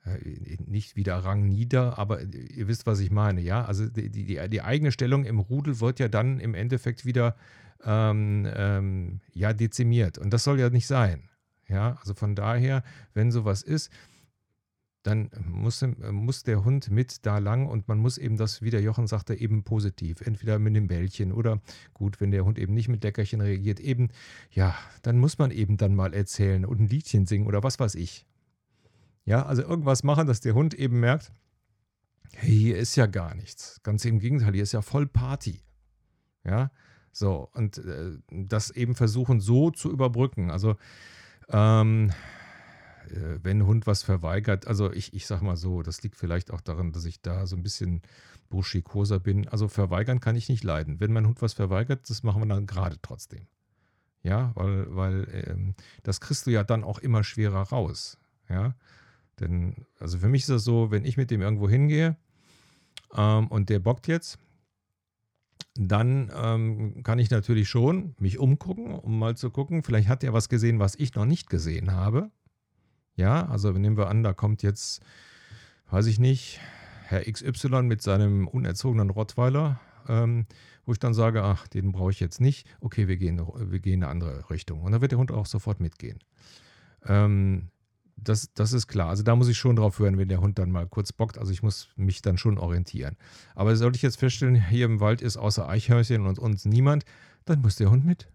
äh, 0.05 0.57
nicht 0.67 0.97
wieder 0.97 1.17
Rang 1.19 1.47
nieder, 1.47 1.99
aber 1.99 2.23
ihr 2.23 2.69
wisst, 2.69 2.87
was 2.87 3.01
ich 3.01 3.11
meine, 3.11 3.41
ja? 3.41 3.65
Also 3.65 3.89
die, 3.89 4.11
die, 4.11 4.49
die 4.49 4.63
eigene 4.63 4.93
Stellung 4.93 5.25
im 5.25 5.39
Rudel 5.39 5.81
wird 5.81 6.01
ja 6.01 6.09
dann 6.09 6.41
im 6.41 6.55
Endeffekt 6.55 7.05
wieder 7.05 7.37
ähm, 7.85 8.49
ähm, 8.55 9.21
ja, 9.33 9.53
dezimiert. 9.53 10.19
Und 10.19 10.31
das 10.33 10.45
soll 10.45 10.59
ja 10.59 10.71
nicht 10.71 10.87
sein. 10.87 11.29
Ja, 11.69 11.97
also 12.01 12.15
von 12.15 12.35
daher, 12.35 12.83
wenn 13.15 13.33
sowas 13.33 13.63
ist, 13.63 13.91
dann 15.07 15.31
muss, 15.49 15.85
muss 16.11 16.43
der 16.43 16.65
Hund 16.65 16.91
mit 16.91 17.25
da 17.25 17.39
lang 17.39 17.67
und 17.67 17.87
man 17.87 17.99
muss 17.99 18.19
eben 18.19 18.37
das, 18.37 18.63
wie 18.63 18.71
der 18.71 18.83
Jochen 18.83 19.07
sagte, 19.07 19.35
eben 19.35 19.63
positiv. 19.63 20.21
Entweder 20.21 20.59
mit 20.59 20.75
dem 20.75 20.89
Bällchen 20.89 21.33
oder 21.33 21.61
gut, 21.95 22.21
wenn 22.21 22.33
der 22.33 22.45
Hund 22.45 22.59
eben 22.59 22.75
nicht 22.75 22.89
mit 22.89 23.05
Leckerchen 23.05 23.41
reagiert, 23.41 23.79
eben, 23.79 24.09
ja, 24.51 24.75
dann 25.03 25.19
muss 25.19 25.39
man 25.39 25.53
eben 25.53 25.77
dann 25.77 25.95
mal 25.95 26.13
erzählen 26.13 26.65
und 26.65 26.81
ein 26.81 26.89
Liedchen 26.89 27.27
singen 27.27 27.47
oder 27.47 27.63
was 27.63 27.79
weiß 27.79 27.95
ich. 27.95 28.27
Ja, 29.25 29.47
also 29.47 29.63
irgendwas 29.63 30.03
machen, 30.03 30.27
dass 30.27 30.41
der 30.41 30.55
Hund 30.55 30.75
eben 30.75 30.99
merkt, 30.99 31.33
hey, 32.35 32.51
hier 32.51 32.77
ist 32.77 32.97
ja 32.97 33.07
gar 33.07 33.35
nichts. 33.37 33.81
Ganz 33.85 34.05
im 34.05 34.19
Gegenteil, 34.19 34.55
hier 34.55 34.63
ist 34.65 34.73
ja 34.73 34.83
voll 34.83 35.07
Party. 35.07 35.61
Ja, 36.45 36.71
so, 37.13 37.49
und 37.55 37.79
äh, 37.79 38.19
das 38.31 38.71
eben 38.71 38.95
versuchen 38.95 39.41
so 39.41 39.71
zu 39.71 39.91
überbrücken. 39.91 40.51
Also, 40.51 40.77
ähm, 41.49 42.13
äh, 43.11 43.39
wenn 43.43 43.59
ein 43.59 43.67
Hund 43.67 43.87
was 43.87 44.03
verweigert, 44.03 44.67
also 44.67 44.93
ich, 44.93 45.15
ich 45.15 45.27
sag 45.27 45.43
mal 45.43 45.57
so, 45.57 45.83
das 45.83 46.03
liegt 46.03 46.17
vielleicht 46.17 46.51
auch 46.51 46.61
daran, 46.61 46.93
dass 46.93 47.05
ich 47.05 47.21
da 47.21 47.47
so 47.47 47.57
ein 47.57 47.63
bisschen 47.63 48.03
burschikoser 48.49 49.21
bin. 49.21 49.49
Also 49.49 49.69
verweigern 49.69 50.21
kann 50.21 50.37
ich 50.37 50.49
nicht 50.49 50.65
leiden. 50.65 51.01
Wenn 51.01 51.13
mein 51.13 51.27
Hund 51.27 51.43
was 51.43 51.55
verweigert, 51.55 52.09
das 52.09 52.23
machen 52.23 52.43
wir 52.43 52.47
dann 52.47 52.67
gerade 52.67 52.97
trotzdem. 53.03 53.47
Ja, 54.23 54.53
weil, 54.55 54.95
weil 54.95 55.45
ähm, 55.47 55.75
das 56.03 56.21
kriegst 56.21 56.47
du 56.47 56.51
ja 56.51 56.65
dann 56.65 56.85
auch 56.85 56.99
immer 56.99 57.23
schwerer 57.23 57.63
raus. 57.63 58.19
Ja, 58.49 58.75
denn, 59.41 59.87
also 60.01 60.19
für 60.19 60.29
mich 60.29 60.43
ist 60.43 60.51
das 60.51 60.65
so, 60.65 60.91
wenn 60.91 61.05
ich 61.05 61.17
mit 61.17 61.31
dem 61.31 61.43
irgendwo 61.43 61.69
hingehe 61.69 62.17
ähm, 63.15 63.49
und 63.49 63.69
der 63.69 63.79
bockt 63.79 64.09
jetzt, 64.09 64.39
dann 65.79 66.31
ähm, 66.35 67.03
kann 67.03 67.19
ich 67.19 67.31
natürlich 67.31 67.69
schon 67.69 68.15
mich 68.19 68.39
umgucken, 68.39 68.95
um 68.95 69.19
mal 69.19 69.37
zu 69.37 69.51
gucken, 69.51 69.83
vielleicht 69.83 70.09
hat 70.09 70.25
er 70.25 70.33
was 70.33 70.49
gesehen, 70.49 70.79
was 70.79 70.95
ich 70.95 71.15
noch 71.15 71.25
nicht 71.25 71.51
gesehen 71.51 71.93
habe. 71.93 72.31
Ja, 73.17 73.47
also 73.47 73.73
nehmen 73.73 73.97
wir 73.97 74.09
an, 74.09 74.23
da 74.23 74.33
kommt 74.33 74.63
jetzt, 74.63 75.03
weiß 75.91 76.07
ich 76.07 76.19
nicht, 76.19 76.61
Herr 77.07 77.25
XY 77.31 77.83
mit 77.83 78.03
seinem 78.03 78.49
unerzogenen 78.49 79.11
Rottweiler, 79.11 79.81
ähm, 80.09 80.47
wo 80.85 80.93
ich 80.93 80.99
dann 80.99 81.15
sage, 81.15 81.43
ach, 81.43 81.67
den 81.69 81.93
brauche 81.93 82.11
ich 82.11 82.21
jetzt 82.21 82.41
nicht. 82.41 82.67
Okay, 82.81 83.09
wir 83.09 83.17
gehen, 83.17 83.39
wir 83.39 83.79
gehen 83.81 83.95
in 83.95 84.03
eine 84.05 84.11
andere 84.11 84.51
Richtung. 84.51 84.83
Und 84.83 84.93
dann 84.93 85.01
wird 85.01 85.13
der 85.13 85.19
Hund 85.19 85.33
auch 85.33 85.47
sofort 85.47 85.81
mitgehen. 85.81 86.19
Ähm, 87.07 87.71
das, 88.17 88.53
das 88.55 88.73
ist 88.73 88.87
klar. 88.87 89.11
Also 89.11 89.23
da 89.23 89.37
muss 89.37 89.49
ich 89.49 89.59
schon 89.59 89.77
drauf 89.77 89.99
hören, 89.99 90.19
wenn 90.19 90.29
der 90.29 90.41
Hund 90.41 90.59
dann 90.59 90.71
mal 90.71 90.87
kurz 90.87 91.13
bockt. 91.13 91.39
Also 91.39 91.53
ich 91.53 91.63
muss 91.63 91.89
mich 91.97 92.23
dann 92.23 92.39
schon 92.39 92.59
orientieren. 92.59 93.17
Aber 93.55 93.77
sollte 93.77 93.97
ich 93.97 94.03
jetzt 94.03 94.19
feststellen, 94.19 94.69
hier 94.69 94.87
im 94.87 95.01
Wald 95.01 95.21
ist 95.21 95.37
außer 95.37 95.69
Eichhörnchen 95.69 96.27
und 96.27 96.39
uns 96.39 96.65
niemand, 96.65 97.05
dann 97.45 97.61
muss 97.61 97.77
der 97.77 97.91
Hund 97.91 98.05
mit. 98.05 98.29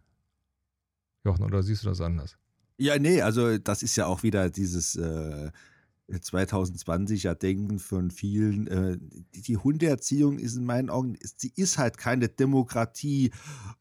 Jochen, 1.24 1.44
oder 1.44 1.62
siehst 1.64 1.84
du 1.84 1.90
das 1.90 2.02
anders? 2.02 2.38
Ja, 2.78 2.98
nee, 2.98 3.22
also 3.22 3.58
das 3.58 3.84
ist 3.84 3.96
ja 3.96 4.06
auch 4.08 4.24
wieder 4.24 4.50
dieses 4.50 4.96
äh, 4.96 5.52
2020er 6.18 7.36
Denken 7.36 7.80
von 7.80 8.12
vielen. 8.12 8.68
Äh, 8.68 8.98
die, 9.36 9.42
die, 9.42 9.58
Hundeerziehung 9.58 10.40
ist 10.40 10.56
in 10.56 10.66
meinen 10.66 10.90
Augen, 10.90 11.18
sie 11.38 11.52
ist 11.56 11.78
halt 11.78 11.98
keine 11.98 12.30
Demokratie 12.30 13.32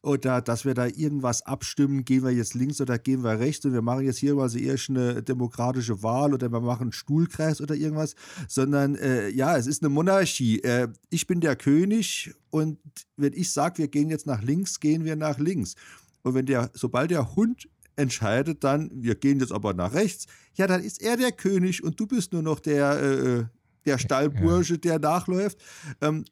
oder 0.01 0.41
dass 0.41 0.65
wir 0.65 0.73
da 0.73 0.85
irgendwas 0.87 1.45
abstimmen, 1.45 2.05
gehen 2.05 2.23
wir 2.23 2.31
jetzt 2.31 2.53
links 2.53 2.81
oder 2.81 2.97
gehen 2.97 3.23
wir 3.23 3.39
rechts 3.39 3.65
und 3.65 3.73
wir 3.73 3.81
machen 3.81 4.05
jetzt 4.05 4.17
hier 4.17 4.35
mal 4.35 4.49
so 4.49 4.57
erst 4.57 4.89
eine 4.89 5.23
demokratische 5.23 6.03
Wahl 6.03 6.33
oder 6.33 6.51
wir 6.51 6.61
machen 6.61 6.83
einen 6.83 6.91
Stuhlkreis 6.91 7.61
oder 7.61 7.75
irgendwas, 7.75 8.15
sondern 8.47 8.95
äh, 8.95 9.29
ja, 9.29 9.57
es 9.57 9.67
ist 9.67 9.83
eine 9.83 9.89
Monarchie. 9.89 10.59
Äh, 10.59 10.87
ich 11.09 11.27
bin 11.27 11.41
der 11.41 11.55
König 11.55 12.33
und 12.49 12.79
wenn 13.17 13.33
ich 13.33 13.51
sage, 13.51 13.79
wir 13.79 13.87
gehen 13.87 14.09
jetzt 14.09 14.25
nach 14.25 14.41
links, 14.41 14.79
gehen 14.79 15.05
wir 15.05 15.15
nach 15.15 15.39
links. 15.39 15.75
Und 16.23 16.35
wenn 16.35 16.45
der, 16.45 16.69
sobald 16.73 17.11
der 17.11 17.35
Hund 17.35 17.67
entscheidet 17.95 18.63
dann, 18.63 18.89
wir 18.93 19.15
gehen 19.15 19.39
jetzt 19.39 19.51
aber 19.51 19.73
nach 19.73 19.93
rechts, 19.93 20.27
ja, 20.55 20.67
dann 20.67 20.83
ist 20.83 21.01
er 21.01 21.17
der 21.17 21.31
König 21.31 21.83
und 21.83 21.99
du 21.99 22.07
bist 22.07 22.33
nur 22.33 22.41
noch 22.41 22.59
der, 22.59 23.01
äh, 23.01 23.43
der 23.85 23.97
Stallbursche, 23.97 24.77
der 24.77 24.99
nachläuft. 24.99 25.57
Ähm, 26.01 26.25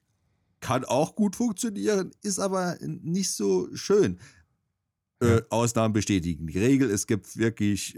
kann 0.60 0.84
auch 0.84 1.16
gut 1.16 1.36
funktionieren, 1.36 2.12
ist 2.22 2.40
aber 2.40 2.78
nicht 2.82 3.32
so 3.32 3.70
schön. 3.76 4.20
Äh, 5.22 5.42
Ausnahmen 5.50 5.94
bestätigen 5.94 6.48
die 6.48 6.60
Regel. 6.60 6.90
Es 6.90 7.08
gibt 7.08 7.38
wirklich 7.38 7.98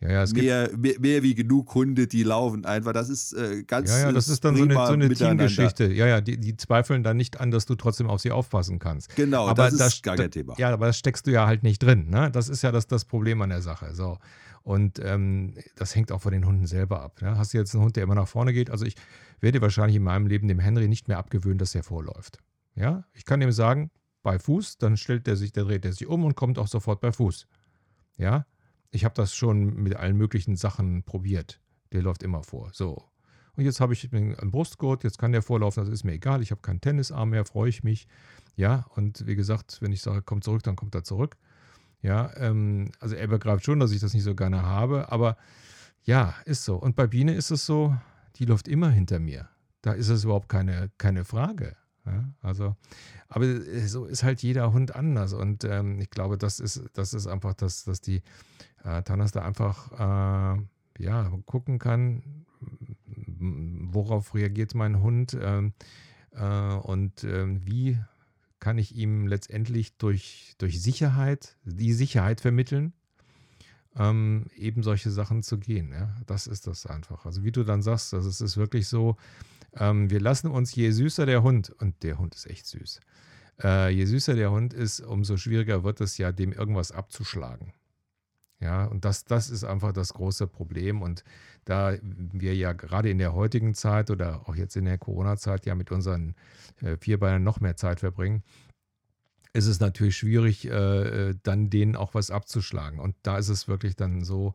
ja, 0.00 0.24
ja, 0.24 0.32
mehr, 0.32 0.70
mehr, 0.76 1.00
mehr, 1.00 1.22
wie 1.24 1.34
genug 1.34 1.74
Hunde, 1.74 2.06
die 2.06 2.22
laufen 2.22 2.64
einfach. 2.64 2.92
Das 2.92 3.08
ist 3.08 3.32
äh, 3.32 3.64
ganz 3.64 3.90
Ja, 3.90 3.98
ja, 3.98 4.12
das 4.12 4.28
ist 4.28 4.44
dann 4.44 4.56
so 4.56 4.62
eine, 4.62 4.74
so 4.74 4.92
eine 4.92 5.08
Teamgeschichte. 5.08 5.92
Ja, 5.92 6.06
ja, 6.06 6.20
die, 6.20 6.38
die, 6.38 6.56
zweifeln 6.56 7.02
dann 7.02 7.16
nicht 7.16 7.40
an, 7.40 7.50
dass 7.50 7.66
du 7.66 7.74
trotzdem 7.74 8.08
auf 8.08 8.20
sie 8.20 8.30
aufpassen 8.30 8.78
kannst. 8.78 9.14
Genau, 9.16 9.48
aber 9.48 9.64
das 9.64 9.72
ist 9.72 9.80
das, 9.80 10.02
gar 10.02 10.16
kein 10.16 10.30
Thema. 10.30 10.54
Ja, 10.56 10.72
aber 10.72 10.86
das 10.86 10.98
steckst 10.98 11.26
du 11.26 11.32
ja 11.32 11.46
halt 11.46 11.64
nicht 11.64 11.82
drin. 11.82 12.10
Ne? 12.10 12.30
Das 12.30 12.48
ist 12.48 12.62
ja 12.62 12.70
das, 12.70 12.86
das 12.86 13.04
Problem 13.04 13.42
an 13.42 13.50
der 13.50 13.60
Sache. 13.60 13.92
So. 13.94 14.18
Und 14.62 15.00
ähm, 15.02 15.54
das 15.74 15.96
hängt 15.96 16.12
auch 16.12 16.20
von 16.20 16.30
den 16.30 16.46
Hunden 16.46 16.66
selber 16.66 17.02
ab. 17.02 17.20
Ne? 17.20 17.36
Hast 17.36 17.52
du 17.52 17.58
jetzt 17.58 17.74
einen 17.74 17.82
Hund, 17.82 17.96
der 17.96 18.04
immer 18.04 18.14
nach 18.14 18.28
vorne 18.28 18.52
geht? 18.52 18.70
Also 18.70 18.84
ich 18.84 18.94
werde 19.40 19.60
wahrscheinlich 19.60 19.96
in 19.96 20.04
meinem 20.04 20.26
Leben 20.26 20.46
dem 20.46 20.60
Henry 20.60 20.86
nicht 20.86 21.08
mehr 21.08 21.18
abgewöhnen, 21.18 21.58
dass 21.58 21.74
er 21.74 21.82
vorläuft. 21.82 22.38
Ja, 22.76 23.04
ich 23.14 23.24
kann 23.24 23.42
ihm 23.42 23.50
sagen, 23.50 23.90
bei 24.22 24.38
Fuß, 24.38 24.78
dann 24.78 24.96
stellt 24.96 25.26
er 25.26 25.36
sich, 25.36 25.52
der 25.52 25.64
dreht 25.64 25.84
er 25.84 25.92
sich 25.92 26.06
um 26.06 26.24
und 26.24 26.36
kommt 26.36 26.58
auch 26.58 26.68
sofort 26.68 27.00
bei 27.00 27.10
Fuß. 27.10 27.46
Ja, 28.16 28.46
ich 28.90 29.04
habe 29.04 29.14
das 29.14 29.34
schon 29.34 29.74
mit 29.74 29.96
allen 29.96 30.16
möglichen 30.16 30.56
Sachen 30.56 31.02
probiert. 31.02 31.60
Der 31.92 32.02
läuft 32.02 32.22
immer 32.22 32.42
vor. 32.42 32.70
So. 32.72 33.02
Und 33.56 33.64
jetzt 33.64 33.80
habe 33.80 33.92
ich 33.92 34.12
einen 34.12 34.50
Brustgurt, 34.50 35.02
jetzt 35.04 35.18
kann 35.18 35.32
der 35.32 35.42
vorlaufen, 35.42 35.84
das 35.84 35.92
ist 35.92 36.04
mir 36.04 36.12
egal. 36.12 36.42
Ich 36.42 36.52
habe 36.52 36.60
keinen 36.60 36.80
Tennisarm 36.80 37.30
mehr, 37.30 37.44
freue 37.44 37.68
ich 37.68 37.82
mich. 37.82 38.06
Ja, 38.54 38.86
und 38.94 39.26
wie 39.26 39.34
gesagt, 39.34 39.78
wenn 39.80 39.92
ich 39.92 40.00
sage, 40.00 40.22
komm 40.22 40.42
zurück, 40.42 40.62
dann 40.62 40.76
kommt 40.76 40.94
er 40.94 41.02
zurück. 41.02 41.36
Ja, 42.00 42.30
ähm, 42.36 42.92
also 43.00 43.16
er 43.16 43.26
begreift 43.26 43.64
schon, 43.64 43.80
dass 43.80 43.90
ich 43.90 44.00
das 44.00 44.14
nicht 44.14 44.22
so 44.22 44.36
gerne 44.36 44.62
habe, 44.62 45.10
aber 45.10 45.36
ja, 46.04 46.34
ist 46.44 46.64
so. 46.64 46.76
Und 46.76 46.94
bei 46.94 47.06
Biene 47.06 47.34
ist 47.34 47.50
es 47.50 47.66
so, 47.66 47.96
die 48.36 48.44
läuft 48.44 48.68
immer 48.68 48.90
hinter 48.90 49.18
mir. 49.18 49.48
Da 49.82 49.92
ist 49.92 50.08
es 50.08 50.24
überhaupt 50.24 50.48
keine, 50.48 50.90
keine 50.98 51.24
Frage. 51.24 51.76
Ja, 52.10 52.24
also, 52.40 52.76
aber 53.28 53.46
so 53.86 54.06
ist 54.06 54.22
halt 54.22 54.42
jeder 54.42 54.72
Hund 54.72 54.94
anders. 54.96 55.32
Und 55.32 55.64
ähm, 55.64 56.00
ich 56.00 56.10
glaube, 56.10 56.38
das 56.38 56.60
ist, 56.60 56.82
das 56.94 57.12
ist 57.12 57.26
einfach, 57.26 57.54
dass, 57.54 57.84
dass 57.84 58.00
die 58.00 58.22
äh, 58.84 59.02
Tanas 59.02 59.32
da 59.32 59.42
einfach 59.42 59.92
äh, 59.92 60.62
ja, 60.98 61.30
gucken 61.46 61.78
kann, 61.78 62.46
worauf 63.26 64.34
reagiert 64.34 64.74
mein 64.74 65.00
Hund 65.00 65.36
ähm, 65.40 65.72
äh, 66.32 66.74
und 66.74 67.24
ähm, 67.24 67.64
wie 67.64 67.98
kann 68.60 68.78
ich 68.78 68.96
ihm 68.96 69.26
letztendlich 69.26 69.96
durch, 69.98 70.54
durch 70.58 70.82
Sicherheit, 70.82 71.56
die 71.64 71.92
Sicherheit 71.92 72.40
vermitteln, 72.40 72.92
ähm, 73.96 74.46
eben 74.56 74.82
solche 74.82 75.10
Sachen 75.10 75.42
zu 75.42 75.58
gehen. 75.58 75.92
Ja? 75.92 76.14
Das 76.26 76.46
ist 76.46 76.66
das 76.66 76.86
einfach. 76.86 77.24
Also 77.24 77.44
wie 77.44 77.52
du 77.52 77.64
dann 77.64 77.82
sagst, 77.82 78.12
das 78.12 78.24
ist, 78.24 78.40
ist 78.40 78.56
wirklich 78.56 78.88
so, 78.88 79.16
ähm, 79.76 80.10
wir 80.10 80.20
lassen 80.20 80.48
uns, 80.48 80.74
je 80.74 80.90
süßer 80.90 81.26
der 81.26 81.42
Hund, 81.42 81.70
und 81.70 82.02
der 82.02 82.18
Hund 82.18 82.34
ist 82.34 82.46
echt 82.46 82.66
süß, 82.66 83.00
äh, 83.62 83.90
je 83.90 84.04
süßer 84.04 84.34
der 84.34 84.50
Hund 84.50 84.72
ist, 84.72 85.00
umso 85.00 85.36
schwieriger 85.36 85.84
wird 85.84 86.00
es 86.00 86.18
ja, 86.18 86.32
dem 86.32 86.52
irgendwas 86.52 86.92
abzuschlagen. 86.92 87.72
Ja, 88.60 88.86
und 88.86 89.04
das, 89.04 89.24
das 89.24 89.50
ist 89.50 89.62
einfach 89.62 89.92
das 89.92 90.12
große 90.14 90.48
Problem. 90.48 91.00
Und 91.00 91.22
da 91.64 91.96
wir 92.02 92.56
ja 92.56 92.72
gerade 92.72 93.08
in 93.08 93.18
der 93.18 93.32
heutigen 93.32 93.74
Zeit 93.74 94.10
oder 94.10 94.48
auch 94.48 94.56
jetzt 94.56 94.76
in 94.76 94.84
der 94.84 94.98
Corona-Zeit 94.98 95.64
ja 95.64 95.76
mit 95.76 95.92
unseren 95.92 96.34
äh, 96.80 96.96
Vierbeinern 96.96 97.44
noch 97.44 97.60
mehr 97.60 97.76
Zeit 97.76 98.00
verbringen, 98.00 98.42
ist 99.52 99.66
es 99.66 99.80
natürlich 99.80 100.16
schwierig, 100.16 100.66
äh, 100.66 101.34
dann 101.42 101.70
denen 101.70 101.94
auch 101.94 102.14
was 102.14 102.30
abzuschlagen. 102.30 102.98
Und 102.98 103.14
da 103.22 103.38
ist 103.38 103.48
es 103.48 103.68
wirklich 103.68 103.94
dann 103.94 104.24
so, 104.24 104.54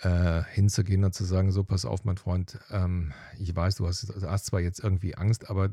äh, 0.00 0.42
hinzugehen 0.52 1.04
und 1.04 1.14
zu 1.14 1.24
sagen, 1.24 1.52
so 1.52 1.64
pass 1.64 1.84
auf, 1.84 2.04
mein 2.04 2.16
Freund, 2.16 2.58
ähm, 2.70 3.12
ich 3.38 3.54
weiß, 3.54 3.76
du 3.76 3.86
hast, 3.86 4.12
hast 4.22 4.46
zwar 4.46 4.60
jetzt 4.60 4.80
irgendwie 4.82 5.14
Angst, 5.14 5.50
aber 5.50 5.70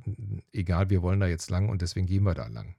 egal, 0.53 0.89
wir 0.89 1.01
wollen 1.01 1.19
da 1.19 1.27
jetzt 1.27 1.49
lang 1.49 1.69
und 1.69 1.81
deswegen 1.81 2.07
gehen 2.07 2.23
wir 2.23 2.33
da 2.33 2.47
lang. 2.47 2.75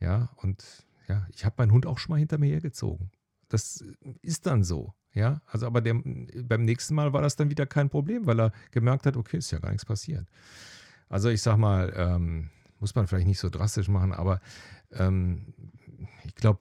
Ja, 0.00 0.30
und 0.36 0.64
ja, 1.08 1.26
ich 1.30 1.44
habe 1.44 1.56
meinen 1.58 1.72
Hund 1.72 1.86
auch 1.86 1.98
schon 1.98 2.12
mal 2.12 2.18
hinter 2.18 2.38
mir 2.38 2.50
hergezogen. 2.50 3.10
Das 3.48 3.84
ist 4.22 4.46
dann 4.46 4.64
so. 4.64 4.94
Ja, 5.12 5.42
also 5.46 5.66
aber 5.66 5.80
der, 5.80 5.94
beim 5.94 6.64
nächsten 6.64 6.94
Mal 6.94 7.12
war 7.12 7.20
das 7.20 7.34
dann 7.34 7.50
wieder 7.50 7.66
kein 7.66 7.90
Problem, 7.90 8.26
weil 8.26 8.40
er 8.40 8.52
gemerkt 8.70 9.06
hat, 9.06 9.16
okay, 9.16 9.38
ist 9.38 9.50
ja 9.50 9.58
gar 9.58 9.70
nichts 9.70 9.84
passiert. 9.84 10.26
Also 11.08 11.28
ich 11.28 11.42
sag 11.42 11.56
mal, 11.56 11.92
ähm, 11.96 12.50
muss 12.78 12.94
man 12.94 13.08
vielleicht 13.08 13.26
nicht 13.26 13.40
so 13.40 13.50
drastisch 13.50 13.88
machen, 13.88 14.12
aber 14.12 14.40
ähm, 14.92 15.52
ich 16.24 16.34
glaube, 16.36 16.60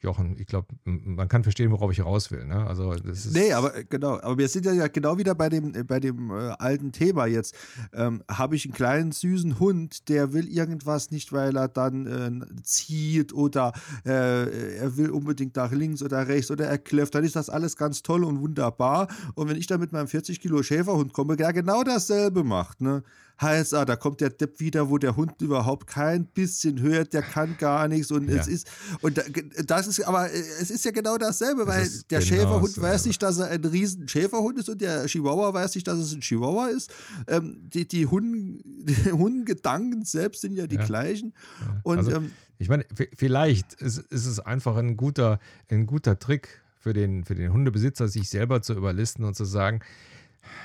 Jochen, 0.00 0.36
ich 0.38 0.46
glaube, 0.46 0.68
man 0.84 1.28
kann 1.28 1.42
verstehen, 1.42 1.70
worauf 1.70 1.90
ich 1.92 2.04
raus 2.04 2.30
will. 2.30 2.44
Ne? 2.44 2.66
Also 2.66 2.94
das 2.94 3.26
ist 3.26 3.34
nee, 3.34 3.52
aber 3.52 3.76
äh, 3.76 3.84
genau, 3.84 4.20
aber 4.20 4.38
wir 4.38 4.48
sind 4.48 4.66
ja 4.66 4.88
genau 4.88 5.18
wieder 5.18 5.34
bei 5.34 5.48
dem, 5.48 5.74
äh, 5.74 5.84
bei 5.84 6.00
dem 6.00 6.30
äh, 6.30 6.50
alten 6.58 6.92
Thema 6.92 7.26
jetzt. 7.26 7.54
Ähm, 7.92 8.22
Habe 8.30 8.56
ich 8.56 8.64
einen 8.64 8.74
kleinen 8.74 9.12
süßen 9.12 9.58
Hund, 9.58 10.08
der 10.08 10.32
will 10.32 10.48
irgendwas 10.48 11.10
nicht, 11.10 11.32
weil 11.32 11.56
er 11.56 11.68
dann 11.68 12.06
äh, 12.06 12.62
zieht 12.62 13.32
oder 13.32 13.72
äh, 14.04 14.76
er 14.76 14.96
will 14.96 15.10
unbedingt 15.10 15.56
nach 15.56 15.72
links 15.72 16.02
oder 16.02 16.28
rechts 16.28 16.50
oder 16.50 16.66
er 16.66 16.78
kläfft, 16.78 17.14
dann 17.14 17.24
ist 17.24 17.36
das 17.36 17.50
alles 17.50 17.76
ganz 17.76 18.02
toll 18.02 18.24
und 18.24 18.40
wunderbar. 18.40 19.08
Und 19.34 19.48
wenn 19.48 19.56
ich 19.56 19.66
dann 19.66 19.80
mit 19.80 19.92
meinem 19.92 20.08
40 20.08 20.40
Kilo 20.40 20.62
Schäferhund 20.62 21.12
komme, 21.12 21.36
der 21.36 21.52
genau 21.52 21.82
dasselbe 21.82 22.44
macht, 22.44 22.80
ne? 22.80 23.02
Heißt, 23.40 23.74
ah, 23.74 23.84
da 23.84 23.96
kommt 23.96 24.20
der 24.20 24.30
Depp 24.30 24.60
wieder, 24.60 24.88
wo 24.88 24.98
der 24.98 25.16
Hund 25.16 25.40
überhaupt 25.42 25.86
kein 25.86 26.26
bisschen 26.26 26.80
hört, 26.80 27.12
der 27.12 27.22
kann 27.22 27.56
gar 27.58 27.88
nichts 27.88 28.10
und 28.10 28.28
ja. 28.28 28.36
es 28.36 28.48
ist 28.48 28.68
und 29.02 29.22
das 29.66 29.86
ist 29.86 30.02
aber 30.04 30.30
äh, 30.30 30.38
es 30.38 30.70
ist 30.70 30.84
ja 30.84 30.90
genau 30.90 31.18
dasselbe, 31.18 31.66
weil 31.66 31.88
der 32.10 32.20
genau 32.20 32.28
Schäferhund 32.28 32.68
dasselbe. 32.68 32.88
weiß 32.88 33.06
nicht, 33.06 33.22
dass 33.22 33.38
er 33.38 33.48
ein 33.48 33.64
riesen 33.64 34.08
Schäferhund 34.08 34.58
ist 34.58 34.68
und 34.68 34.80
der 34.80 35.06
Chihuahua 35.06 35.52
weiß 35.52 35.74
nicht, 35.74 35.86
dass 35.86 35.98
es 35.98 36.14
ein 36.14 36.20
Chihuahua 36.20 36.68
ist. 36.68 36.92
Ähm, 37.28 37.68
die 37.72 37.86
die, 37.86 38.06
Hunden, 38.06 38.60
die 38.86 39.12
Hundengedanken 39.12 40.04
selbst 40.04 40.40
sind 40.40 40.54
ja 40.54 40.66
die 40.66 40.76
ja. 40.76 40.84
gleichen 40.84 41.34
ja. 41.60 41.80
und 41.82 41.98
also, 41.98 42.12
ähm, 42.12 42.32
ich 42.58 42.68
meine, 42.68 42.86
vielleicht 43.14 43.74
ist, 43.74 43.98
ist 43.98 44.26
es 44.26 44.40
einfach 44.40 44.76
ein 44.76 44.96
guter, 44.96 45.40
ein 45.68 45.86
guter 45.86 46.18
Trick 46.18 46.62
für 46.78 46.92
den, 46.92 47.24
für 47.24 47.34
den 47.34 47.52
Hundebesitzer, 47.52 48.08
sich 48.08 48.30
selber 48.30 48.62
zu 48.62 48.72
überlisten 48.72 49.24
und 49.24 49.34
zu 49.34 49.44
sagen, 49.44 49.80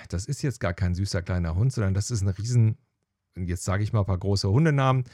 das 0.10 0.26
ist 0.26 0.42
jetzt 0.42 0.60
gar 0.60 0.74
kein 0.74 0.96
süßer 0.96 1.22
kleiner 1.22 1.56
Hund, 1.56 1.74
sondern 1.74 1.94
das 1.94 2.12
ist 2.12 2.22
ein 2.22 2.30
riesen, 2.30 2.78
jetzt 3.36 3.64
sage 3.64 3.84
ich 3.84 3.94
mal 3.94 4.00
ein 4.00 4.06
paar 4.06 4.18
große 4.18 4.50
Hundenamen, 4.50 5.06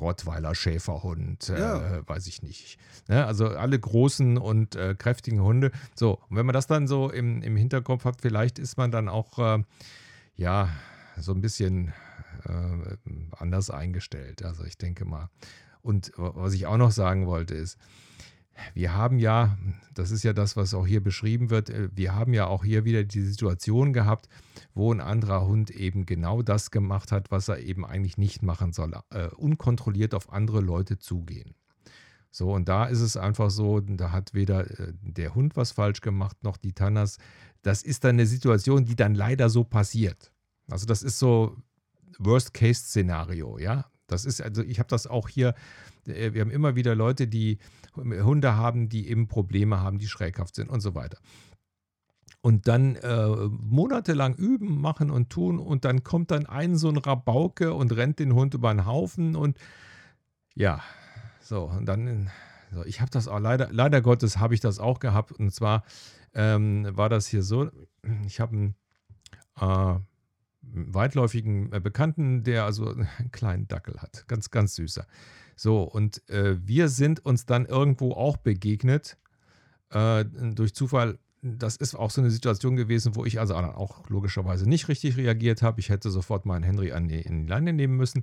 Rottweiler, 0.00 0.54
Schäferhund, 0.54 1.48
äh, 1.48 1.58
ja. 1.58 1.96
äh, 1.98 2.08
weiß 2.08 2.26
ich 2.26 2.42
nicht. 2.42 2.78
Ne? 3.08 3.24
Also 3.24 3.48
alle 3.48 3.78
großen 3.78 4.38
und 4.38 4.76
äh, 4.76 4.94
kräftigen 4.94 5.42
Hunde. 5.42 5.70
So, 5.94 6.18
und 6.28 6.36
wenn 6.36 6.46
man 6.46 6.54
das 6.54 6.66
dann 6.66 6.86
so 6.86 7.10
im, 7.10 7.42
im 7.42 7.56
Hinterkopf 7.56 8.04
hat, 8.04 8.20
vielleicht 8.20 8.58
ist 8.58 8.76
man 8.76 8.90
dann 8.90 9.08
auch, 9.08 9.38
äh, 9.38 9.62
ja, 10.34 10.68
so 11.18 11.32
ein 11.32 11.40
bisschen 11.40 11.92
äh, 12.46 12.96
anders 13.36 13.70
eingestellt. 13.70 14.44
Also 14.44 14.64
ich 14.64 14.78
denke 14.78 15.04
mal. 15.04 15.28
Und 15.82 16.12
was 16.16 16.54
ich 16.54 16.66
auch 16.66 16.76
noch 16.76 16.92
sagen 16.92 17.26
wollte 17.26 17.54
ist, 17.54 17.76
wir 18.74 18.94
haben 18.94 19.18
ja, 19.18 19.56
das 19.94 20.10
ist 20.10 20.22
ja 20.22 20.32
das, 20.32 20.56
was 20.56 20.74
auch 20.74 20.86
hier 20.86 21.02
beschrieben 21.02 21.50
wird, 21.50 21.70
äh, 21.70 21.88
wir 21.94 22.14
haben 22.14 22.34
ja 22.34 22.46
auch 22.46 22.64
hier 22.64 22.84
wieder 22.84 23.04
die 23.04 23.22
Situation 23.22 23.92
gehabt, 23.92 24.28
wo 24.74 24.92
ein 24.92 25.00
anderer 25.00 25.46
Hund 25.46 25.70
eben 25.70 26.06
genau 26.06 26.42
das 26.42 26.70
gemacht 26.70 27.12
hat, 27.12 27.30
was 27.30 27.48
er 27.48 27.58
eben 27.58 27.84
eigentlich 27.84 28.18
nicht 28.18 28.42
machen 28.42 28.72
soll, 28.72 28.92
äh, 29.10 29.28
unkontrolliert 29.28 30.14
auf 30.14 30.32
andere 30.32 30.60
Leute 30.60 30.98
zugehen. 30.98 31.54
So, 32.30 32.50
und 32.52 32.68
da 32.68 32.86
ist 32.86 33.00
es 33.00 33.18
einfach 33.18 33.50
so, 33.50 33.80
da 33.80 34.10
hat 34.10 34.32
weder 34.32 34.70
äh, 34.80 34.94
der 35.02 35.34
Hund 35.34 35.54
was 35.54 35.72
falsch 35.72 36.00
gemacht, 36.00 36.42
noch 36.42 36.56
die 36.56 36.72
Tannas. 36.72 37.18
Das 37.60 37.82
ist 37.82 38.04
dann 38.04 38.16
eine 38.16 38.26
Situation, 38.26 38.86
die 38.86 38.96
dann 38.96 39.14
leider 39.14 39.50
so 39.50 39.64
passiert. 39.64 40.32
Also 40.70 40.86
das 40.86 41.02
ist 41.02 41.18
so 41.18 41.56
Worst-Case-Szenario, 42.18 43.58
ja. 43.58 43.86
Das 44.06 44.24
ist, 44.24 44.40
also 44.40 44.62
ich 44.62 44.78
habe 44.78 44.88
das 44.88 45.06
auch 45.06 45.28
hier, 45.28 45.54
äh, 46.06 46.32
wir 46.32 46.40
haben 46.40 46.50
immer 46.50 46.74
wieder 46.74 46.94
Leute, 46.94 47.28
die 47.28 47.58
Hunde 47.96 48.56
haben, 48.56 48.88
die 48.88 49.08
eben 49.08 49.28
Probleme 49.28 49.80
haben, 49.80 49.98
die 49.98 50.08
schräghaft 50.08 50.54
sind 50.54 50.70
und 50.70 50.80
so 50.80 50.94
weiter. 50.94 51.18
Und 52.40 52.66
dann 52.66 52.96
äh, 52.96 53.26
monatelang 53.50 54.34
üben, 54.34 54.80
machen 54.80 55.10
und 55.10 55.30
tun 55.30 55.58
und 55.58 55.84
dann 55.84 56.02
kommt 56.02 56.30
dann 56.30 56.46
ein 56.46 56.76
so 56.76 56.88
ein 56.88 56.96
Rabauke 56.96 57.72
und 57.72 57.94
rennt 57.94 58.18
den 58.18 58.34
Hund 58.34 58.54
über 58.54 58.72
den 58.72 58.84
Haufen 58.84 59.36
und 59.36 59.58
ja, 60.54 60.80
so 61.40 61.64
und 61.64 61.86
dann, 61.86 62.30
so, 62.72 62.84
ich 62.84 63.00
habe 63.00 63.10
das 63.10 63.28
auch 63.28 63.38
leider, 63.38 63.68
leider 63.70 64.00
Gottes 64.00 64.38
habe 64.38 64.54
ich 64.54 64.60
das 64.60 64.80
auch 64.80 64.98
gehabt 64.98 65.32
und 65.32 65.52
zwar 65.52 65.84
ähm, 66.34 66.88
war 66.96 67.08
das 67.08 67.28
hier 67.28 67.42
so, 67.42 67.70
ich 68.26 68.40
habe 68.40 68.56
einen 68.56 68.74
äh, 69.60 70.00
weitläufigen 70.62 71.72
äh, 71.72 71.80
Bekannten, 71.80 72.44
der 72.44 72.64
also 72.64 72.88
einen 73.18 73.30
kleinen 73.30 73.68
Dackel 73.68 74.00
hat, 74.00 74.26
ganz, 74.28 74.50
ganz 74.50 74.74
süßer. 74.74 75.06
So, 75.56 75.82
und 75.82 76.28
äh, 76.28 76.56
wir 76.66 76.88
sind 76.88 77.24
uns 77.24 77.46
dann 77.46 77.66
irgendwo 77.66 78.12
auch 78.12 78.36
begegnet, 78.36 79.16
äh, 79.90 80.24
durch 80.24 80.74
Zufall. 80.74 81.18
Das 81.42 81.76
ist 81.76 81.96
auch 81.96 82.10
so 82.10 82.20
eine 82.20 82.30
Situation 82.30 82.76
gewesen, 82.76 83.16
wo 83.16 83.24
ich 83.24 83.40
also 83.40 83.56
auch 83.56 84.08
logischerweise 84.08 84.68
nicht 84.68 84.88
richtig 84.88 85.16
reagiert 85.16 85.60
habe. 85.62 85.80
Ich 85.80 85.88
hätte 85.88 86.10
sofort 86.10 86.46
meinen 86.46 86.62
Henry 86.62 86.92
an 86.92 87.08
die, 87.08 87.20
in 87.20 87.42
die 87.42 87.48
Leine 87.48 87.72
nehmen 87.72 87.96
müssen. 87.96 88.22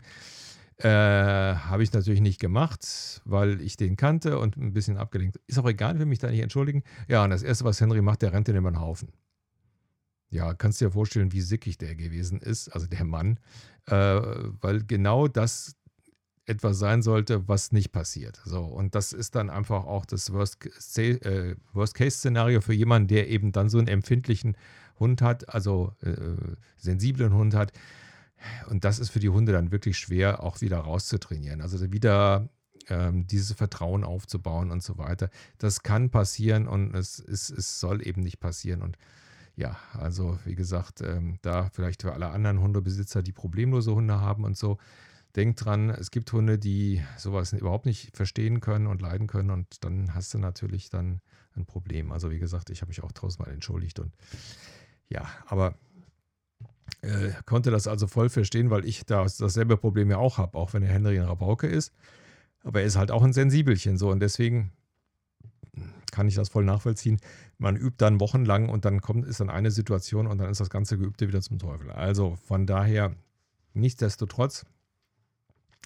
Äh, 0.78 0.88
habe 0.88 1.84
ich 1.84 1.92
natürlich 1.92 2.22
nicht 2.22 2.40
gemacht, 2.40 3.22
weil 3.26 3.60
ich 3.60 3.76
den 3.76 3.98
kannte 3.98 4.40
und 4.40 4.56
ein 4.56 4.72
bisschen 4.72 4.96
abgelenkt. 4.96 5.38
Ist 5.48 5.60
auch 5.60 5.68
egal, 5.68 6.00
will 6.00 6.06
mich 6.06 6.20
da 6.20 6.30
nicht 6.30 6.40
entschuldigen. 6.40 6.84
Ja, 7.10 7.26
und 7.26 7.32
das 7.32 7.44
Erste, 7.44 7.66
was 7.66 7.82
Henry 7.82 8.02
macht, 8.02 8.22
der 8.22 8.32
rennt 8.32 8.48
in 8.48 8.56
den 8.56 8.80
Haufen. 8.80 9.12
Ja, 10.30 10.54
kannst 10.54 10.80
dir 10.80 10.92
vorstellen, 10.92 11.34
wie 11.34 11.42
sickig 11.42 11.78
der 11.80 11.96
gewesen 11.96 12.40
ist, 12.40 12.70
also 12.70 12.88
der 12.88 13.04
Mann, 13.04 13.40
äh, 13.88 13.94
weil 14.62 14.86
genau 14.86 15.28
das 15.28 15.76
etwas 16.50 16.80
sein 16.80 17.02
sollte, 17.02 17.48
was 17.48 17.72
nicht 17.72 17.92
passiert. 17.92 18.42
So, 18.44 18.64
und 18.64 18.96
das 18.96 19.14
ist 19.14 19.36
dann 19.36 19.50
einfach 19.50 19.86
auch 19.86 20.06
das 20.06 20.30
äh, 20.30 21.56
Worst-Case-Szenario 21.74 22.62
für 22.62 22.74
jemanden, 22.74 23.08
der 23.08 23.30
eben 23.30 23.52
dann 23.52 23.70
so 23.70 23.78
einen 23.78 23.88
empfindlichen 23.88 24.58
Hund 25.00 25.22
hat, 25.22 25.48
also 25.50 25.94
äh, 26.02 26.16
sensiblen 26.78 27.34
Hund 27.34 27.54
hat. 27.54 27.72
Und 28.70 28.84
das 28.84 29.00
ist 29.00 29.10
für 29.10 29.20
die 29.20 29.30
Hunde 29.30 29.52
dann 29.52 29.72
wirklich 29.72 29.98
schwer, 29.98 30.44
auch 30.44 30.62
wieder 30.62 30.80
rauszutrainieren. 30.80 31.62
Also 31.62 31.92
wieder 31.92 32.50
ähm, 32.90 33.28
dieses 33.28 33.54
Vertrauen 33.54 34.04
aufzubauen 34.04 34.72
und 34.72 34.84
so 34.84 34.98
weiter. 34.98 35.30
Das 35.58 35.84
kann 35.84 36.10
passieren 36.10 36.68
und 36.68 36.96
es, 36.96 37.20
es, 37.20 37.50
es 37.50 37.80
soll 37.80 38.06
eben 38.06 38.22
nicht 38.22 38.40
passieren. 38.40 38.82
Und 38.82 38.98
ja, 39.56 39.78
also 39.94 40.40
wie 40.46 40.56
gesagt, 40.56 41.02
ähm, 41.02 41.38
da 41.42 41.70
vielleicht 41.74 42.02
für 42.02 42.14
alle 42.14 42.30
anderen 42.30 42.60
Hundebesitzer, 42.62 43.22
die 43.22 43.34
problemlose 43.34 43.94
Hunde 43.94 44.20
haben 44.20 44.44
und 44.44 44.58
so, 44.58 44.78
Denk 45.40 45.56
dran, 45.56 45.90
es 45.90 46.12
gibt 46.12 46.34
Hunde, 46.34 46.60
die 46.60 47.02
sowas 47.16 47.54
überhaupt 47.54 47.86
nicht 47.86 48.14
verstehen 48.14 48.60
können 48.60 48.88
und 48.88 49.02
leiden 49.02 49.26
können 49.26 49.52
und 49.52 49.86
dann 49.86 50.14
hast 50.14 50.34
du 50.34 50.38
natürlich 50.38 50.90
dann 50.90 51.22
ein 51.56 51.66
Problem. 51.66 52.12
Also 52.12 52.30
wie 52.30 52.40
gesagt, 52.40 52.70
ich 52.70 52.82
habe 52.82 52.90
mich 52.90 53.02
auch 53.04 53.14
tausendmal 53.14 53.54
entschuldigt 53.54 54.00
und 54.00 54.12
ja, 55.08 55.30
aber 55.46 55.76
äh, 57.04 57.30
konnte 57.46 57.72
das 57.72 57.88
also 57.88 58.06
voll 58.06 58.28
verstehen, 58.28 58.70
weil 58.70 58.84
ich 58.84 59.06
da 59.06 59.24
dasselbe 59.24 59.78
Problem 59.78 60.12
ja 60.12 60.18
auch 60.18 60.40
habe, 60.40 60.58
auch 60.58 60.74
wenn 60.74 60.82
der 60.82 60.92
Henry 60.92 61.18
ein 61.18 61.26
Rabauke 61.26 61.68
ist. 61.68 61.94
Aber 62.66 62.82
er 62.82 62.86
ist 62.86 62.98
halt 62.98 63.10
auch 63.10 63.24
ein 63.24 63.32
Sensibelchen 63.32 63.98
so 63.98 64.10
und 64.10 64.20
deswegen 64.20 64.74
kann 66.12 66.28
ich 66.28 66.36
das 66.36 66.50
voll 66.50 66.66
nachvollziehen. 66.66 67.22
Man 67.60 67.78
übt 67.78 67.96
dann 68.00 68.20
wochenlang 68.20 68.68
und 68.68 68.84
dann 68.84 69.00
kommt, 69.00 69.26
ist 69.26 69.40
dann 69.40 69.50
eine 69.50 69.72
Situation 69.72 70.28
und 70.28 70.38
dann 70.40 70.50
ist 70.50 70.60
das 70.60 70.70
ganze 70.70 70.98
Geübte 70.98 71.30
wieder 71.30 71.40
zum 71.40 71.60
Teufel. 71.60 71.92
Also 71.92 72.36
von 72.36 72.66
daher, 72.66 73.16
nichtsdestotrotz, 73.74 74.66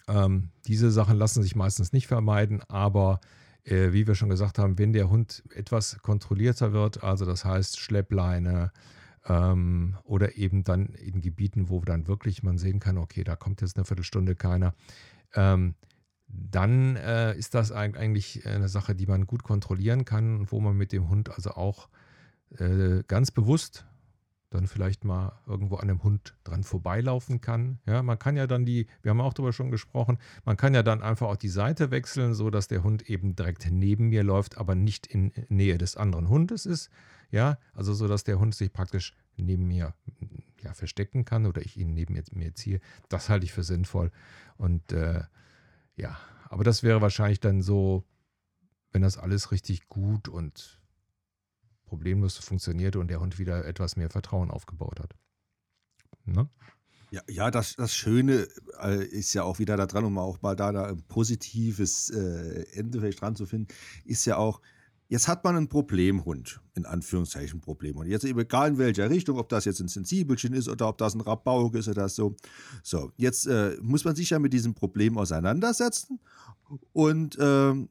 ähm, 0.08 0.50
diese 0.68 0.92
Sachen 0.92 1.18
lassen 1.18 1.44
sich 1.44 1.56
meistens 1.56 1.94
nicht 1.94 2.08
vermeiden, 2.08 2.62
aber 2.68 3.20
äh, 3.64 3.94
wie 3.94 4.08
wir 4.08 4.16
schon 4.16 4.30
gesagt 4.30 4.60
haben, 4.60 4.78
wenn 4.78 4.94
der 4.94 5.10
Hund 5.10 5.44
etwas 5.54 6.00
kontrollierter 6.02 6.74
wird, 6.74 7.04
also 7.04 7.26
das 7.26 7.46
heißt 7.46 7.80
Schleppleine 7.80 8.72
ähm, 9.26 9.98
oder 10.04 10.38
eben 10.38 10.64
dann 10.64 10.88
in 10.88 11.22
Gebieten, 11.22 11.70
wo 11.70 11.82
dann 11.82 12.08
wirklich 12.08 12.44
man 12.44 12.58
sehen 12.58 12.80
kann, 12.80 12.98
okay, 12.98 13.24
da 13.24 13.36
kommt 13.36 13.62
jetzt 13.62 13.78
eine 13.78 13.86
Viertelstunde 13.86 14.36
keiner, 14.36 14.74
ähm, 15.34 15.76
dann 16.28 16.96
äh, 16.96 17.38
ist 17.38 17.54
das 17.54 17.72
eigentlich 17.72 18.46
eine 18.46 18.68
Sache, 18.68 18.96
die 18.96 19.06
man 19.06 19.28
gut 19.28 19.44
kontrollieren 19.44 20.04
kann 20.04 20.40
und 20.40 20.52
wo 20.52 20.60
man 20.60 20.76
mit 20.76 20.92
dem 20.92 21.10
Hund 21.10 21.30
also 21.30 21.52
auch 21.52 21.90
äh, 22.58 23.04
ganz 23.08 23.32
bewusst 23.32 23.86
dann 24.54 24.68
vielleicht 24.68 25.04
mal 25.04 25.34
irgendwo 25.48 25.76
an 25.78 25.90
einem 25.90 26.04
Hund 26.04 26.36
dran 26.44 26.64
vorbeilaufen 26.64 27.42
kann. 27.42 27.80
Ja, 27.86 28.04
man 28.04 28.20
kann 28.20 28.38
ja 28.38 28.48
dann 28.48 28.66
die, 28.66 28.88
wir 29.02 29.10
haben 29.10 29.22
auch 29.22 29.34
darüber 29.34 29.54
schon 29.54 29.72
gesprochen, 29.72 30.20
man 30.46 30.58
kann 30.58 30.74
ja 30.74 30.84
dann 30.84 31.02
einfach 31.02 31.28
auch 31.28 31.38
die 31.38 31.50
Seite 31.50 31.92
wechseln, 31.92 32.34
so 32.34 32.50
dass 32.50 32.68
der 32.68 32.84
Hund 32.84 33.10
eben 33.10 33.36
direkt 33.36 33.70
neben 33.72 34.10
mir 34.10 34.24
läuft, 34.24 34.58
aber 34.58 34.76
nicht 34.76 35.08
in 35.08 35.32
Nähe 35.50 35.78
des 35.78 35.98
anderen 35.98 36.30
Hundes 36.30 36.66
ist. 36.66 36.90
Ja, 37.32 37.58
also 37.74 37.94
so 37.94 38.08
dass 38.08 38.24
der 38.24 38.40
Hund 38.40 38.54
sich 38.54 38.72
praktisch 38.72 39.16
neben 39.38 39.68
mir 39.68 39.96
ja, 40.62 40.74
verstecken 40.74 41.26
kann 41.26 41.48
oder 41.48 41.62
ich 41.62 41.78
ihn 41.78 41.94
neben 41.94 42.14
mir 42.32 42.54
ziehe. 42.54 42.80
Das 43.10 43.30
halte 43.30 43.46
ich 43.46 43.54
für 43.54 43.64
sinnvoll. 43.64 44.12
Und 44.58 44.92
äh, 44.92 45.24
ja, 45.96 46.18
aber 46.50 46.64
das 46.64 46.84
wäre 46.84 47.02
wahrscheinlich 47.02 47.40
dann 47.40 47.64
so, 47.64 48.04
wenn 48.92 49.02
das 49.02 49.18
alles 49.18 49.52
richtig 49.52 49.90
gut 49.90 50.28
und 50.28 50.83
problemlos 51.94 52.38
funktionierte 52.38 53.00
und 53.00 53.08
der 53.08 53.20
Hund 53.20 53.38
wieder 53.38 53.66
etwas 53.66 53.96
mehr 53.96 54.10
Vertrauen 54.10 54.50
aufgebaut 54.50 55.00
hat. 55.00 55.14
Ne? 56.26 56.50
Ja, 57.12 57.22
ja 57.30 57.52
das, 57.52 57.76
das 57.76 57.94
Schöne 57.94 58.48
äh, 58.82 59.06
ist 59.06 59.32
ja 59.36 59.44
auch 59.44 59.60
wieder 59.60 59.78
da 59.78 59.86
dran, 59.86 60.04
um 60.04 60.18
auch 60.18 60.42
mal 60.42 60.56
da, 60.56 60.72
da 60.72 60.88
ein 60.88 61.04
positives 61.04 62.10
äh, 62.10 62.66
Ende 62.74 63.00
vielleicht 63.00 63.22
dran 63.22 63.36
zu 63.36 63.46
finden, 63.46 63.68
ist 64.06 64.26
ja 64.26 64.38
auch, 64.38 64.60
jetzt 65.08 65.28
hat 65.28 65.44
man 65.44 65.56
einen 65.56 65.70
Problemhund, 65.70 66.62
in 66.74 66.88
Anführungszeichen 66.88 67.62
Problemhund. 67.62 68.10
Jetzt 68.10 68.26
egal 68.26 68.70
in 68.70 68.78
welcher 68.80 69.12
Richtung, 69.12 69.38
ob 69.38 69.50
das 69.50 69.66
jetzt 69.66 69.80
ein 69.80 69.88
Sensibelchen 69.88 70.54
ist 70.54 70.68
oder 70.68 70.90
ob 70.90 70.98
das 70.98 71.14
ein 71.14 71.22
Rabauk 71.22 71.76
ist 71.76 71.88
oder 71.88 72.10
so. 72.10 72.36
So, 72.82 73.12
jetzt 73.18 73.46
äh, 73.46 73.78
muss 73.84 74.04
man 74.04 74.16
sich 74.16 74.32
ja 74.32 74.40
mit 74.40 74.52
diesem 74.52 74.74
Problem 74.74 75.20
auseinandersetzen 75.20 76.20
und 76.92 77.38
ähm, 77.40 77.90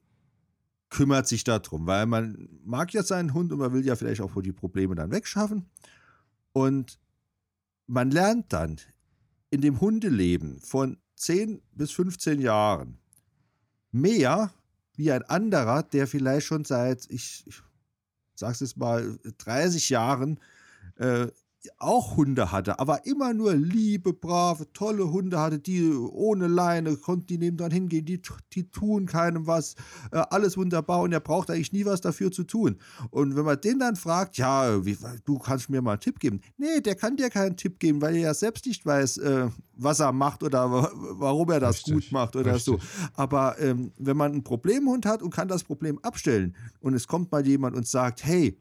kümmert 0.93 1.27
sich 1.27 1.43
darum, 1.43 1.87
weil 1.87 2.05
man 2.05 2.51
mag 2.65 2.93
ja 2.93 3.03
seinen 3.03 3.33
Hund 3.33 3.51
und 3.51 3.59
man 3.59 3.73
will 3.73 3.85
ja 3.85 3.97
vielleicht 3.97 4.21
auch 4.21 4.41
die 4.43 4.53
Probleme 4.53 4.95
dann 4.95 5.11
wegschaffen. 5.11 5.65
Und 6.53 7.01
man 7.87 8.11
lernt 8.11 8.53
dann 8.53 8.77
in 9.49 9.63
dem 9.63 9.81
Hundeleben 9.81 10.61
von 10.61 10.99
10 11.17 11.63
bis 11.73 11.93
15 11.93 12.43
Jahren 12.43 12.99
mehr 13.91 14.53
wie 14.95 15.11
ein 15.11 15.23
anderer, 15.23 15.83
der 15.83 16.07
vielleicht 16.07 16.47
schon 16.47 16.67
seit, 16.67 17.07
ich, 17.09 17.47
ich 17.47 17.63
sag's 18.35 18.61
jetzt 18.61 18.77
mal, 18.77 19.19
30 19.39 19.89
Jahren 19.89 20.39
äh, 20.97 21.29
auch 21.79 22.17
Hunde 22.17 22.51
hatte, 22.51 22.79
aber 22.79 23.07
immer 23.07 23.35
nur 23.35 23.55
liebe, 23.55 24.13
brave, 24.13 24.73
tolle 24.73 25.11
Hunde 25.11 25.39
hatte, 25.39 25.59
die 25.59 25.93
ohne 25.93 26.49
Leine 26.49 26.97
konnten 26.97 27.27
die 27.27 27.39
neben 27.39 27.57
dran 27.57 27.71
hingehen, 27.71 28.05
die, 28.05 28.21
die 28.53 28.71
tun 28.71 29.07
keinem 29.07 29.47
was, 29.47 29.75
äh, 30.11 30.23
alles 30.31 30.57
wunderbar 30.57 31.01
und 31.01 31.13
er 31.13 31.21
braucht 31.21 31.51
eigentlich 31.51 31.73
nie 31.73 31.85
was 31.85 32.01
dafür 32.01 32.33
zu 32.33 32.45
tun. 32.45 32.79
Und 33.11 33.37
wenn 33.37 33.45
man 33.45 33.61
den 33.61 33.79
dann 33.79 33.97
fragt, 33.97 34.37
ja, 34.39 34.85
wie, 34.85 34.97
du 35.25 35.39
kannst 35.39 35.71
mir 35.71 35.83
mal 35.83 35.93
einen 35.93 36.01
Tipp 36.01 36.19
geben. 36.19 36.41
Nee, 36.57 36.81
der 36.81 36.95
kann 36.95 37.17
dir 37.17 37.31
keinen 37.31 37.57
Tipp 37.57 37.79
geben, 37.79 38.03
weil 38.03 38.17
er 38.17 38.21
ja 38.21 38.35
selbst 38.35 38.67
nicht 38.67 38.85
weiß, 38.85 39.19
äh, 39.19 39.49
was 39.75 40.01
er 40.01 40.13
macht 40.13 40.43
oder 40.43 40.71
warum 40.71 41.51
er 41.51 41.61
das 41.61 41.77
richtig, 41.77 41.95
gut 41.95 42.13
macht 42.13 42.37
oder 42.37 42.55
richtig. 42.55 42.81
so. 42.81 43.09
Aber 43.15 43.59
ähm, 43.59 43.93
wenn 43.99 44.17
man 44.17 44.33
einen 44.33 44.45
Problemhund 44.45 45.07
hat 45.07 45.23
und 45.23 45.31
kann 45.31 45.49
das 45.49 45.65
Problem 45.65 45.99
abstellen 46.03 46.57
und 46.81 46.95
es 46.95 47.07
kommt 47.07 47.31
mal 47.33 47.47
jemand 47.47 47.77
und 47.77 47.87
sagt, 47.87 48.25
hey, 48.25 48.59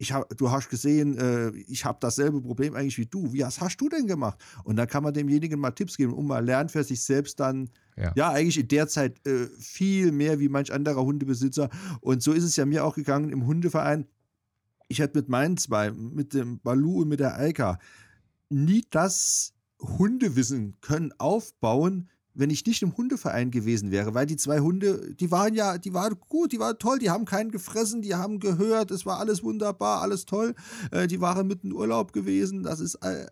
ich 0.00 0.12
hab, 0.12 0.34
du 0.34 0.50
hast 0.50 0.70
gesehen, 0.70 1.18
äh, 1.18 1.50
ich 1.68 1.84
habe 1.84 1.98
dasselbe 2.00 2.40
Problem 2.40 2.74
eigentlich 2.74 2.96
wie 2.96 3.04
du. 3.04 3.34
Wie 3.34 3.42
was 3.42 3.60
hast 3.60 3.76
du 3.76 3.90
denn 3.90 4.06
gemacht? 4.06 4.42
Und 4.64 4.76
dann 4.76 4.86
kann 4.86 5.02
man 5.02 5.12
demjenigen 5.12 5.60
mal 5.60 5.72
Tipps 5.72 5.98
geben, 5.98 6.14
um 6.14 6.26
mal 6.26 6.42
lernen 6.42 6.70
für 6.70 6.82
sich 6.82 7.02
selbst 7.02 7.38
dann, 7.38 7.68
ja, 7.98 8.10
ja 8.16 8.30
eigentlich 8.30 8.58
in 8.58 8.68
der 8.68 8.88
Zeit 8.88 9.24
äh, 9.26 9.46
viel 9.58 10.10
mehr 10.10 10.40
wie 10.40 10.48
manch 10.48 10.72
anderer 10.72 11.04
Hundebesitzer. 11.04 11.68
Und 12.00 12.22
so 12.22 12.32
ist 12.32 12.44
es 12.44 12.56
ja 12.56 12.64
mir 12.64 12.86
auch 12.86 12.94
gegangen 12.94 13.28
im 13.28 13.46
Hundeverein. 13.46 14.06
Ich 14.88 15.02
hatte 15.02 15.18
mit 15.18 15.28
meinen 15.28 15.58
zwei, 15.58 15.90
mit 15.90 16.32
dem 16.32 16.60
Balu 16.60 17.02
und 17.02 17.08
mit 17.08 17.20
der 17.20 17.38
Eika, 17.38 17.78
nie 18.48 18.86
das 18.88 19.52
Hundewissen 19.82 20.78
können 20.80 21.12
aufbauen, 21.18 22.08
wenn 22.40 22.50
ich 22.50 22.64
nicht 22.64 22.82
im 22.82 22.96
Hundeverein 22.96 23.50
gewesen 23.50 23.90
wäre, 23.90 24.14
weil 24.14 24.24
die 24.24 24.36
zwei 24.36 24.60
Hunde, 24.60 25.14
die 25.14 25.30
waren 25.30 25.54
ja, 25.54 25.76
die 25.76 25.92
waren 25.92 26.16
gut, 26.28 26.52
die 26.52 26.58
waren 26.58 26.78
toll, 26.78 26.98
die 26.98 27.10
haben 27.10 27.26
keinen 27.26 27.50
gefressen, 27.50 28.00
die 28.00 28.14
haben 28.14 28.40
gehört, 28.40 28.90
es 28.90 29.04
war 29.04 29.18
alles 29.18 29.42
wunderbar, 29.42 30.00
alles 30.00 30.24
toll. 30.24 30.54
Äh, 30.90 31.06
die 31.06 31.20
waren 31.20 31.46
mitten 31.46 31.70
Urlaub 31.70 32.14
gewesen, 32.14 32.62
das 32.62 32.80
ist 32.80 32.94
äh, 32.96 33.26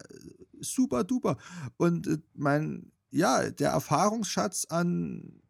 super 0.60 1.04
duper. 1.04 1.38
Und 1.78 2.06
äh, 2.06 2.18
mein, 2.34 2.92
ja, 3.10 3.48
der 3.48 3.70
Erfahrungsschatz 3.70 4.66
an, 4.66 5.40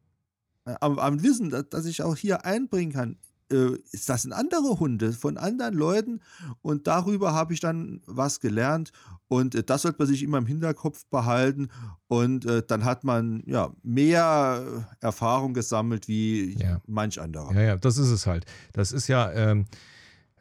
äh, 0.64 0.76
am, 0.80 1.00
am, 1.00 1.22
Wissen, 1.24 1.50
das, 1.50 1.64
das 1.68 1.84
ich 1.86 2.02
auch 2.02 2.16
hier 2.16 2.44
einbringen 2.44 2.92
kann, 2.92 3.18
äh, 3.52 3.78
das 4.06 4.22
sind 4.22 4.32
andere 4.32 4.78
Hunde 4.78 5.12
von 5.12 5.36
anderen 5.36 5.74
Leuten 5.74 6.20
und 6.62 6.86
darüber 6.86 7.32
habe 7.32 7.54
ich 7.54 7.60
dann 7.60 8.00
was 8.06 8.40
gelernt 8.40 8.92
und 9.28 9.54
äh, 9.54 9.62
das 9.62 9.82
sollte 9.82 9.98
man 9.98 10.08
sich 10.08 10.22
immer 10.22 10.38
im 10.38 10.46
Hinterkopf 10.46 11.04
behalten 11.06 11.68
und 12.06 12.44
äh, 12.46 12.62
dann 12.66 12.84
hat 12.84 13.04
man 13.04 13.42
ja 13.46 13.72
mehr 13.82 14.86
Erfahrung 15.00 15.54
gesammelt 15.54 16.08
wie 16.08 16.56
ja. 16.58 16.80
manch 16.86 17.20
anderer. 17.20 17.52
Ja, 17.54 17.60
ja, 17.62 17.76
das 17.76 17.98
ist 17.98 18.10
es 18.10 18.26
halt. 18.26 18.44
Das 18.72 18.92
ist 18.92 19.08
ja 19.08 19.30
ähm, 19.32 19.66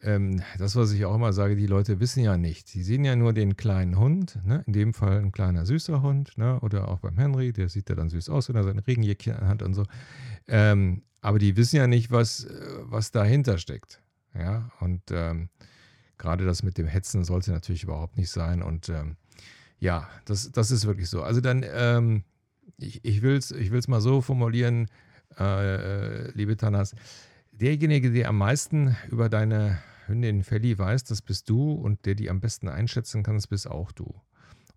ähm, 0.03 0.41
das, 0.57 0.75
was 0.75 0.91
ich 0.91 1.05
auch 1.05 1.15
immer 1.15 1.33
sage, 1.33 1.55
die 1.55 1.67
Leute 1.67 1.99
wissen 1.99 2.23
ja 2.23 2.37
nicht. 2.37 2.67
Sie 2.67 2.83
sehen 2.83 3.03
ja 3.03 3.15
nur 3.15 3.33
den 3.33 3.57
kleinen 3.57 3.97
Hund, 3.97 4.39
ne? 4.45 4.63
in 4.67 4.73
dem 4.73 4.93
Fall 4.93 5.19
ein 5.19 5.31
kleiner 5.31 5.65
süßer 5.65 6.01
Hund, 6.01 6.37
ne? 6.37 6.59
oder 6.61 6.87
auch 6.87 6.99
beim 6.99 7.17
Henry, 7.17 7.51
der 7.51 7.69
sieht 7.69 7.89
ja 7.89 7.95
dann 7.95 8.09
süß 8.09 8.29
aus, 8.29 8.49
wenn 8.49 8.55
er 8.55 8.63
sein 8.63 8.79
Regenjäckchen 8.79 9.47
hat 9.47 9.63
und 9.63 9.73
so. 9.73 9.85
Ähm, 10.47 11.01
aber 11.21 11.39
die 11.39 11.57
wissen 11.57 11.77
ja 11.77 11.87
nicht, 11.87 12.11
was, 12.11 12.45
äh, 12.45 12.77
was 12.83 13.11
dahinter 13.11 13.57
steckt. 13.57 14.01
Ja, 14.33 14.71
und 14.79 15.01
ähm, 15.11 15.49
gerade 16.17 16.45
das 16.45 16.63
mit 16.63 16.77
dem 16.77 16.87
Hetzen 16.87 17.23
sollte 17.23 17.51
natürlich 17.51 17.83
überhaupt 17.83 18.17
nicht 18.17 18.29
sein. 18.29 18.61
Und 18.61 18.89
ähm, 18.89 19.17
ja, 19.79 20.07
das, 20.25 20.51
das 20.51 20.71
ist 20.71 20.85
wirklich 20.85 21.09
so. 21.09 21.23
Also 21.23 21.41
dann, 21.41 21.65
ähm, 21.67 22.23
ich, 22.77 23.03
ich 23.03 23.21
will 23.21 23.35
es 23.35 23.51
ich 23.51 23.71
will's 23.71 23.87
mal 23.87 24.01
so 24.01 24.21
formulieren, 24.21 24.87
äh, 25.39 26.27
äh, 26.27 26.31
liebe 26.33 26.57
Tanas, 26.57 26.95
derjenige, 27.51 28.11
der 28.11 28.29
am 28.29 28.37
meisten 28.37 28.95
über 29.09 29.29
deine 29.29 29.79
Hündin 30.07 30.43
Felly 30.43 30.77
weiß, 30.77 31.03
das 31.03 31.21
bist 31.21 31.49
du 31.49 31.73
und 31.73 32.05
der 32.05 32.15
die 32.15 32.29
am 32.29 32.39
besten 32.39 32.69
einschätzen 32.69 33.23
kann, 33.23 33.35
das 33.35 33.47
bist 33.47 33.69
auch 33.69 33.91
du. 33.91 34.13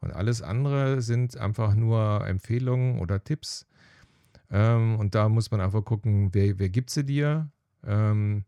Und 0.01 0.13
alles 0.13 0.43
andere 0.43 1.03
sind 1.03 1.37
einfach 1.37 1.75
nur 1.75 2.27
Empfehlungen 2.27 2.99
oder 2.99 3.23
Tipps. 3.23 3.67
Ähm, 4.51 4.99
und 4.99 5.15
da 5.15 5.29
muss 5.29 5.51
man 5.51 5.61
einfach 5.61 5.85
gucken, 5.85 6.31
wer, 6.33 6.59
wer 6.59 6.69
gibt 6.69 6.91
sie 6.91 7.05
dir? 7.05 7.51
Ähm, 7.85 8.45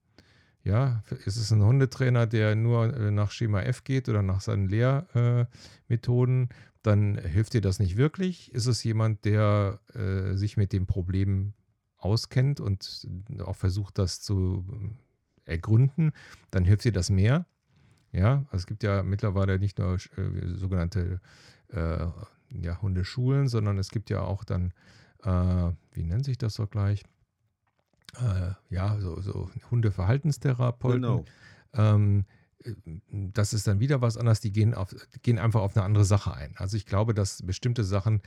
ja, 0.64 1.02
ist 1.24 1.36
es 1.36 1.50
ein 1.52 1.62
Hundetrainer, 1.62 2.26
der 2.26 2.54
nur 2.54 2.94
äh, 2.94 3.10
nach 3.10 3.30
Schema 3.30 3.62
F 3.62 3.84
geht 3.84 4.08
oder 4.08 4.22
nach 4.22 4.40
seinen 4.40 4.68
Lehrmethoden, 4.68 6.44
äh, 6.44 6.54
dann 6.82 7.16
hilft 7.18 7.54
dir 7.54 7.60
das 7.60 7.78
nicht 7.78 7.96
wirklich. 7.96 8.52
Ist 8.52 8.66
es 8.66 8.82
jemand, 8.84 9.24
der 9.24 9.80
äh, 9.94 10.34
sich 10.34 10.56
mit 10.56 10.72
dem 10.72 10.86
Problem 10.86 11.54
auskennt 11.96 12.60
und 12.60 13.06
auch 13.44 13.56
versucht, 13.56 13.98
das 13.98 14.20
zu 14.20 14.64
ergründen, 15.44 16.12
dann 16.50 16.64
hilft 16.64 16.84
dir 16.84 16.92
das 16.92 17.10
mehr. 17.10 17.46
Ja, 18.12 18.44
also 18.50 18.56
es 18.56 18.66
gibt 18.66 18.82
ja 18.82 19.02
mittlerweile 19.02 19.58
nicht 19.58 19.78
nur 19.78 19.94
äh, 19.94 19.98
sogenannte 20.56 21.20
äh, 21.68 22.06
ja, 22.50 22.82
Hundeschulen, 22.82 23.48
sondern 23.48 23.78
es 23.78 23.90
gibt 23.90 24.10
ja 24.10 24.20
auch 24.20 24.44
dann, 24.44 24.72
äh, 25.22 25.72
wie 25.92 26.04
nennt 26.04 26.24
sich 26.24 26.38
das 26.38 26.54
doch 26.54 26.70
gleich? 26.70 27.04
äh, 28.20 28.52
ja, 28.68 28.98
so, 29.00 29.20
so 29.20 29.50
Hundeverhaltenstherapeuten. 29.70 31.02
Genau. 31.02 31.24
Ähm, 31.72 32.24
das 33.08 33.52
ist 33.52 33.66
dann 33.66 33.80
wieder 33.80 34.00
was 34.00 34.16
anderes, 34.16 34.40
die 34.40 34.52
gehen, 34.52 34.74
auf, 34.74 34.94
gehen 35.22 35.38
einfach 35.38 35.62
auf 35.62 35.76
eine 35.76 35.84
andere 35.84 36.04
Sache 36.04 36.32
ein. 36.32 36.54
Also 36.56 36.76
ich 36.76 36.86
glaube, 36.86 37.14
dass 37.14 37.44
bestimmte 37.44 37.82
Sachen 37.82 38.22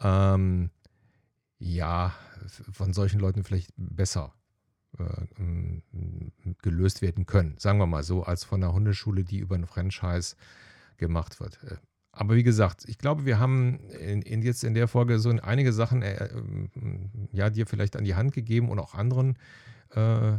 ähm, 0.00 0.70
ja 1.58 2.14
von 2.72 2.92
solchen 2.92 3.20
Leuten 3.20 3.44
vielleicht 3.44 3.72
besser 3.76 4.34
äh, 4.98 5.26
gelöst 6.60 7.00
werden 7.00 7.24
können. 7.24 7.56
Sagen 7.58 7.78
wir 7.78 7.86
mal 7.86 8.02
so, 8.02 8.24
als 8.24 8.44
von 8.44 8.62
einer 8.62 8.72
Hundeschule, 8.72 9.24
die 9.24 9.38
über 9.38 9.54
ein 9.54 9.66
Franchise 9.66 10.36
gemacht 10.98 11.40
wird. 11.40 11.58
Aber 12.18 12.34
wie 12.34 12.42
gesagt, 12.42 12.82
ich 12.88 12.98
glaube, 12.98 13.26
wir 13.26 13.38
haben 13.38 13.78
in, 13.90 14.22
in 14.22 14.42
jetzt 14.42 14.64
in 14.64 14.74
der 14.74 14.88
Folge 14.88 15.20
so 15.20 15.30
einige 15.30 15.72
Sachen 15.72 16.02
äh, 16.02 16.24
äh, 16.24 16.28
ja, 17.30 17.48
dir 17.48 17.64
vielleicht 17.64 17.96
an 17.96 18.02
die 18.02 18.16
Hand 18.16 18.32
gegeben 18.32 18.70
und 18.70 18.80
auch 18.80 18.94
anderen 18.94 19.38
äh, 19.94 20.30
äh, 20.32 20.38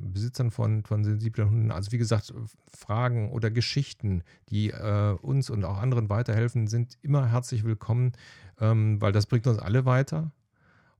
Besitzern 0.00 0.50
von, 0.50 0.82
von 0.82 1.04
sensiblen 1.04 1.50
Hunden. 1.50 1.72
Also 1.72 1.92
wie 1.92 1.98
gesagt, 1.98 2.32
Fragen 2.74 3.30
oder 3.32 3.50
Geschichten, 3.50 4.22
die 4.48 4.70
äh, 4.70 5.14
uns 5.20 5.50
und 5.50 5.62
auch 5.62 5.76
anderen 5.76 6.08
weiterhelfen, 6.08 6.68
sind 6.68 6.96
immer 7.02 7.30
herzlich 7.30 7.64
willkommen, 7.64 8.12
ähm, 8.58 8.98
weil 9.02 9.12
das 9.12 9.26
bringt 9.26 9.46
uns 9.46 9.58
alle 9.58 9.84
weiter. 9.84 10.32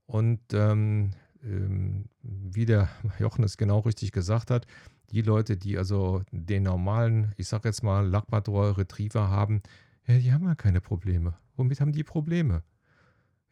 Und 0.05 0.39
ähm, 0.53 1.13
ähm, 1.43 2.05
wie 2.21 2.65
der 2.65 2.89
Jochen 3.17 3.43
es 3.43 3.57
genau 3.57 3.79
richtig 3.79 4.11
gesagt 4.11 4.51
hat, 4.51 4.67
die 5.09 5.23
Leute, 5.23 5.57
die 5.57 5.79
also 5.79 6.21
den 6.31 6.61
normalen, 6.61 7.33
ich 7.37 7.47
sag 7.47 7.65
jetzt 7.65 7.81
mal, 7.81 8.07
Labrador 8.07 8.77
Retriever 8.77 9.31
haben, 9.31 9.63
ja, 10.11 10.19
die 10.19 10.33
haben 10.33 10.45
ja 10.45 10.55
keine 10.55 10.81
Probleme. 10.81 11.37
Womit 11.55 11.81
haben 11.81 11.91
die 11.91 12.03
Probleme? 12.03 12.63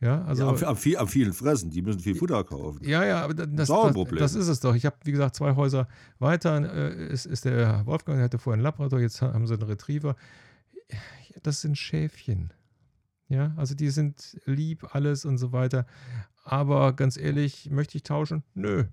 Ja, 0.02 0.24
also. 0.24 0.44
Ja, 0.44 0.50
am, 0.50 0.64
am, 0.64 0.78
viel, 0.78 0.98
am 0.98 1.08
vielen 1.08 1.34
fressen, 1.34 1.72
die 1.72 1.82
müssen 1.82 2.00
viel 2.00 2.16
Futter 2.16 2.44
kaufen. 2.44 2.80
Ja, 2.84 3.04
ja, 3.04 3.22
aber 3.22 3.34
das, 3.34 3.48
das, 3.52 3.68
das, 3.68 4.08
das 4.18 4.36
ist 4.36 4.48
es 4.48 4.60
doch. 4.62 4.74
Ich 4.74 4.86
habe, 4.86 4.96
wie 5.04 5.12
gesagt, 5.12 5.36
zwei 5.36 5.56
Häuser 5.56 5.88
weiter 6.20 6.74
äh, 6.74 7.08
ist, 7.12 7.26
ist 7.26 7.46
der 7.46 7.86
Wolfgang, 7.86 8.18
der 8.18 8.26
hatte 8.26 8.40
vorher 8.40 8.56
einen 8.56 8.64
Labrador, 8.64 9.00
jetzt 9.00 9.22
haben 9.22 9.46
sie 9.46 9.56
einen 9.56 9.64
Retriever. 9.64 10.16
das 11.44 11.62
sind 11.62 11.78
Schäfchen. 11.78 12.54
Ja, 13.28 13.54
also 13.58 13.76
die 13.76 13.90
sind 13.90 14.40
lieb, 14.46 14.96
alles 14.96 15.26
und 15.26 15.38
so 15.38 15.52
weiter. 15.52 15.86
Aber 16.44 16.94
ganz 16.94 17.16
ehrlich, 17.18 17.70
möchte 17.70 17.98
ich 17.98 18.04
tauschen? 18.04 18.44
Nö. 18.56 18.86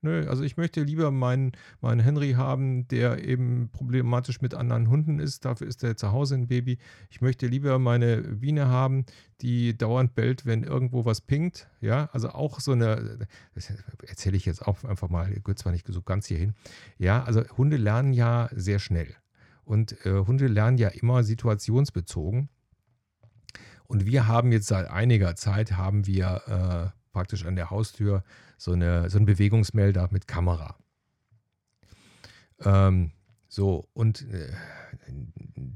Nö, 0.00 0.28
also 0.28 0.44
ich 0.44 0.56
möchte 0.56 0.82
lieber 0.82 1.10
meinen, 1.10 1.52
meinen 1.80 1.98
Henry 1.98 2.32
haben, 2.34 2.86
der 2.86 3.24
eben 3.24 3.68
problematisch 3.72 4.40
mit 4.40 4.54
anderen 4.54 4.88
Hunden 4.88 5.18
ist. 5.18 5.44
Dafür 5.44 5.66
ist 5.66 5.82
er 5.82 5.96
zu 5.96 6.12
Hause 6.12 6.36
ein 6.36 6.46
Baby. 6.46 6.78
Ich 7.10 7.20
möchte 7.20 7.48
lieber 7.48 7.80
meine 7.80 8.22
Biene 8.22 8.68
haben, 8.68 9.06
die 9.40 9.76
dauernd 9.76 10.14
bellt, 10.14 10.46
wenn 10.46 10.62
irgendwo 10.62 11.04
was 11.04 11.20
pinkt. 11.20 11.68
Ja, 11.80 12.08
also 12.12 12.30
auch 12.30 12.60
so 12.60 12.72
eine, 12.72 13.26
das 13.56 13.72
erzähle 14.06 14.36
ich 14.36 14.44
jetzt 14.44 14.64
auch 14.64 14.84
einfach 14.84 15.08
mal, 15.08 15.32
gehört 15.32 15.58
zwar 15.58 15.72
nicht 15.72 15.86
so 15.88 16.00
ganz 16.00 16.26
hierhin. 16.26 16.54
Ja, 16.98 17.24
also 17.24 17.42
Hunde 17.56 17.76
lernen 17.76 18.12
ja 18.12 18.48
sehr 18.52 18.78
schnell. 18.78 19.16
Und 19.64 20.04
äh, 20.06 20.24
Hunde 20.26 20.46
lernen 20.46 20.78
ja 20.78 20.88
immer 20.88 21.24
situationsbezogen. 21.24 22.48
Und 23.88 24.06
wir 24.06 24.28
haben 24.28 24.52
jetzt 24.52 24.68
seit 24.68 24.88
einiger 24.88 25.34
Zeit, 25.34 25.72
haben 25.72 26.06
wir 26.06 26.92
äh, 26.94 26.97
praktisch 27.18 27.44
an 27.44 27.56
der 27.56 27.70
Haustür 27.70 28.22
so, 28.58 28.70
eine, 28.70 29.10
so 29.10 29.18
einen 29.18 29.26
Bewegungsmelder 29.26 30.08
mit 30.12 30.28
Kamera. 30.28 30.76
Ähm, 32.60 33.10
so, 33.48 33.88
und 33.92 34.22
äh, 34.30 34.52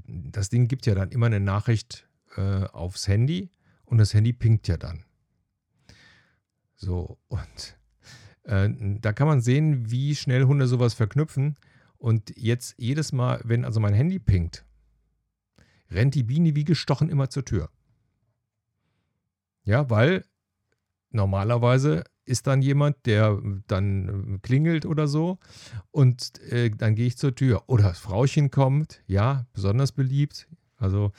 das 0.06 0.50
Ding 0.50 0.68
gibt 0.68 0.86
ja 0.86 0.94
dann 0.94 1.10
immer 1.10 1.26
eine 1.26 1.40
Nachricht 1.40 2.08
äh, 2.36 2.62
aufs 2.66 3.08
Handy 3.08 3.50
und 3.84 3.98
das 3.98 4.14
Handy 4.14 4.32
pinkt 4.32 4.68
ja 4.68 4.76
dann. 4.76 5.04
So, 6.76 7.18
und 7.26 7.76
äh, 8.44 8.68
da 9.00 9.12
kann 9.12 9.26
man 9.26 9.40
sehen, 9.40 9.90
wie 9.90 10.14
schnell 10.14 10.44
Hunde 10.44 10.68
sowas 10.68 10.94
verknüpfen. 10.94 11.56
Und 11.98 12.32
jetzt 12.36 12.76
jedes 12.78 13.10
Mal, 13.10 13.40
wenn 13.42 13.64
also 13.64 13.80
mein 13.80 13.94
Handy 13.94 14.20
pinkt, 14.20 14.64
rennt 15.90 16.14
die 16.14 16.22
Biene 16.22 16.54
wie 16.54 16.64
gestochen 16.64 17.08
immer 17.08 17.30
zur 17.30 17.44
Tür. 17.44 17.68
Ja, 19.64 19.90
weil 19.90 20.24
normalerweise 21.14 22.04
ist 22.24 22.46
dann 22.46 22.62
jemand, 22.62 23.04
der 23.06 23.40
dann 23.66 24.40
klingelt 24.42 24.86
oder 24.86 25.08
so 25.08 25.38
und 25.90 26.40
äh, 26.50 26.70
dann 26.70 26.94
gehe 26.94 27.06
ich 27.06 27.18
zur 27.18 27.34
Tür. 27.34 27.64
Oder 27.66 27.84
das 27.84 27.98
Frauchen 27.98 28.50
kommt, 28.50 29.02
ja, 29.06 29.46
besonders 29.52 29.92
beliebt. 29.92 30.48
Also 30.76 31.12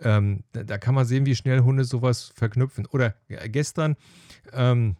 ähm, 0.00 0.44
da, 0.52 0.64
da, 0.64 0.78
kann 0.78 0.94
man 0.94 1.06
sehen, 1.06 1.26
wie 1.26 1.34
schnell 1.34 1.60
Hunde 1.60 1.84
sowas 1.84 2.32
verknüpfen. 2.34 2.86
Oder 2.86 3.14
äh, 3.28 3.48
gestern 3.48 3.96
ähm, 4.52 4.96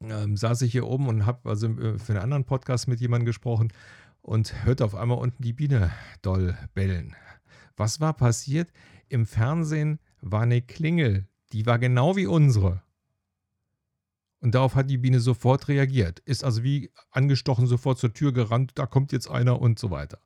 ähm, 0.00 0.36
saß 0.36 0.62
ich 0.62 0.72
hier 0.72 0.86
oben 0.86 1.08
und 1.08 1.26
habe 1.26 1.48
also 1.48 1.68
äh, 1.68 1.98
für 1.98 2.12
einen 2.12 2.22
anderen 2.22 2.44
Podcast 2.44 2.88
mit 2.88 3.00
jemandem 3.00 3.26
gesprochen 3.26 3.72
und 4.20 4.64
hörte 4.64 4.84
auf 4.84 4.94
einmal 4.94 5.18
unten 5.18 5.42
die 5.42 5.52
Biene 5.52 5.90
doll 6.22 6.56
bellen. 6.74 7.14
Was 7.76 8.00
war 8.00 8.14
passiert? 8.14 8.70
Im 9.08 9.26
Fernsehen 9.26 10.00
war 10.20 10.42
eine 10.42 10.62
Klingel, 10.62 11.26
die 11.52 11.66
war 11.66 11.78
genau 11.78 12.16
wie 12.16 12.26
unsere. 12.26 12.82
Und 14.44 14.54
darauf 14.54 14.74
hat 14.74 14.90
die 14.90 14.98
Biene 14.98 15.20
sofort 15.20 15.68
reagiert. 15.68 16.18
Ist 16.26 16.44
also 16.44 16.62
wie 16.62 16.90
angestochen 17.10 17.66
sofort 17.66 17.96
zur 17.96 18.12
Tür 18.12 18.30
gerannt, 18.30 18.72
da 18.74 18.84
kommt 18.84 19.10
jetzt 19.10 19.26
einer 19.26 19.58
und 19.58 19.78
so 19.78 19.90
weiter. 19.90 20.18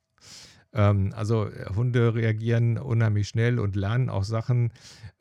Ähm, 0.73 1.13
also 1.15 1.47
äh, 1.47 1.67
Hunde 1.77 2.17
reagieren 2.17 2.79
unheimlich 2.79 3.29
schnell 3.29 3.61
und 3.61 3.77
lernen 3.77 4.11
auch 4.11 4.25
Sachen 4.25 4.73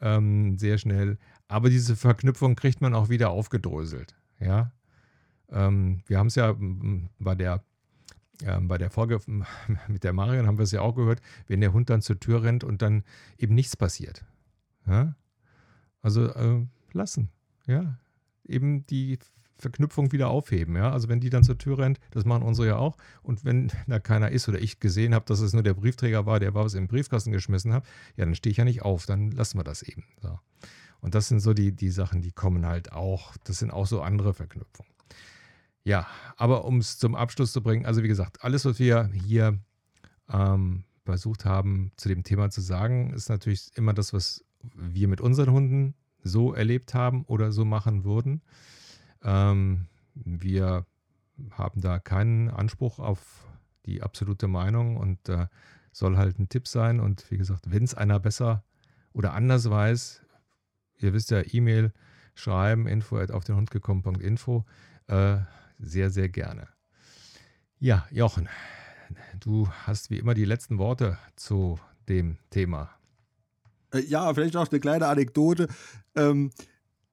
ähm, 0.02 0.58
sehr 0.58 0.80
schnell. 0.80 1.20
Aber 1.48 1.70
diese 1.70 1.96
Verknüpfung 1.96 2.56
kriegt 2.56 2.82
man 2.82 2.96
auch 2.96 3.08
wieder 3.10 3.30
aufgedröselt. 3.30 4.16
Ja? 4.40 4.72
Ähm, 5.50 6.02
wir 6.08 6.18
haben 6.18 6.28
es 6.28 6.36
ja 6.36 6.56
bei 7.20 7.36
der, 7.36 7.64
äh, 8.42 8.60
bei 8.62 8.80
der 8.80 8.90
Folge 8.90 9.20
mit 9.88 10.04
der 10.04 10.14
Marion 10.14 10.48
haben 10.48 10.58
wir 10.58 10.64
es 10.64 10.72
ja 10.72 10.82
auch 10.82 10.96
gehört, 10.96 11.22
wenn 11.46 11.62
der 11.62 11.72
Hund 11.72 11.92
dann 11.92 12.02
zur 12.02 12.20
Tür 12.20 12.42
rennt 12.42 12.64
und 12.64 12.82
dann 12.82 13.04
eben 13.38 13.54
nichts 13.54 13.78
passiert. 13.78 14.26
Ja? 14.88 15.14
Also 16.02 16.34
äh, 16.34 16.66
lassen. 16.94 17.30
Ja, 17.68 18.00
eben 18.50 18.86
die 18.88 19.20
Verknüpfung 19.60 20.12
wieder 20.12 20.30
aufheben. 20.30 20.76
Ja? 20.76 20.92
Also 20.92 21.10
wenn 21.10 21.20
die 21.20 21.30
dann 21.30 21.44
zur 21.44 21.58
Tür 21.58 21.80
rennt, 21.80 22.00
das 22.12 22.26
machen 22.26 22.44
unsere 22.44 22.68
ja 22.68 22.78
auch. 22.78 22.98
Und 23.24 23.44
wenn 23.46 23.72
da 23.88 24.00
keiner 24.00 24.32
ist 24.32 24.48
oder 24.48 24.62
ich 24.62 24.80
gesehen 24.80 25.14
habe, 25.14 25.26
dass 25.26 25.40
es 25.40 25.54
nur 25.54 25.64
der 25.64 25.74
Briefträger 25.74 26.26
war, 26.26 26.40
der 26.40 26.54
was 26.54 26.74
im 26.74 26.88
Briefkasten 26.88 27.32
geschmissen 27.32 27.74
hat, 27.74 27.86
ja, 28.16 28.26
dann 28.26 28.36
stehe 28.36 28.52
ich 28.52 28.58
ja 28.58 28.66
nicht 28.66 28.84
auf, 28.84 29.06
dann 29.06 29.32
lassen 29.32 29.58
wir 29.58 29.64
das 29.64 29.82
eben. 29.82 30.04
So. 30.22 30.40
Und 31.00 31.16
das 31.16 31.28
sind 31.28 31.40
so 31.40 31.54
die, 31.54 31.72
die 31.72 31.90
Sachen, 31.90 32.22
die 32.22 32.32
kommen 32.32 32.66
halt 32.66 32.92
auch. 32.92 33.36
Das 33.44 33.60
sind 33.60 33.72
auch 33.72 33.88
so 33.88 34.02
andere 34.02 34.34
Verknüpfungen. 34.34 34.92
Ja, 35.84 36.06
aber 36.36 36.66
um 36.66 36.80
es 36.80 36.98
zum 36.98 37.16
Abschluss 37.16 37.54
zu 37.54 37.62
bringen, 37.62 37.86
also 37.86 38.04
wie 38.04 38.10
gesagt, 38.10 38.44
alles, 38.44 38.66
was 38.66 38.78
wir 38.78 39.10
hier 39.14 39.58
ähm, 40.30 40.84
versucht 41.06 41.46
haben, 41.46 41.92
zu 41.96 42.10
dem 42.10 42.24
Thema 42.24 42.50
zu 42.50 42.60
sagen, 42.60 43.14
ist 43.14 43.30
natürlich 43.30 43.70
immer 43.76 43.94
das, 43.94 44.12
was 44.12 44.44
wir 44.76 45.08
mit 45.08 45.22
unseren 45.22 45.52
Hunden 45.52 45.96
so 46.24 46.54
erlebt 46.54 46.94
haben 46.94 47.24
oder 47.26 47.52
so 47.52 47.66
machen 47.66 48.04
würden. 48.04 48.42
Ähm, 49.24 49.88
wir 50.14 50.86
haben 51.52 51.82
da 51.82 52.00
keinen 52.00 52.50
Anspruch 52.50 53.00
auf 53.00 53.48
die 53.86 54.02
absolute 54.02 54.48
Meinung 54.48 54.98
und 54.98 55.30
äh, 55.30 55.48
soll 55.92 56.18
halt 56.18 56.40
ein 56.40 56.50
Tipp 56.50 56.68
sein. 56.68 57.00
Und 57.00 57.30
wie 57.32 57.38
gesagt, 57.38 57.72
wenn 57.72 57.84
es 57.84 57.94
einer 57.94 58.20
besser 58.20 58.64
oder 59.14 59.34
anders 59.34 59.70
weiß, 59.70 60.26
ihr 61.00 61.14
wisst 61.14 61.32
ja, 61.32 61.42
E-Mail 61.46 61.94
schreiben, 62.36 62.88
info 62.88 63.20
auf 63.20 63.44
den 63.44 63.56
Hund 63.56 63.72
gekommen.info, 63.72 64.66
äh, 65.08 65.38
sehr, 65.80 66.10
sehr 66.10 66.30
gerne. 66.30 66.68
Ja, 67.80 68.08
Jochen, 68.12 68.50
du 69.40 69.70
hast 69.86 70.10
wie 70.10 70.18
immer 70.18 70.34
die 70.34 70.46
letzten 70.46 70.78
Worte 70.78 71.18
zu 71.36 71.80
dem 72.08 72.38
Thema. 72.50 72.97
Äh, 73.98 74.06
ja, 74.06 74.34
vielleicht 74.34 74.54
noch 74.54 74.70
eine 74.70 74.80
kleine 74.80 75.08
Anekdote. 75.08 75.68
Ähm, 76.16 76.52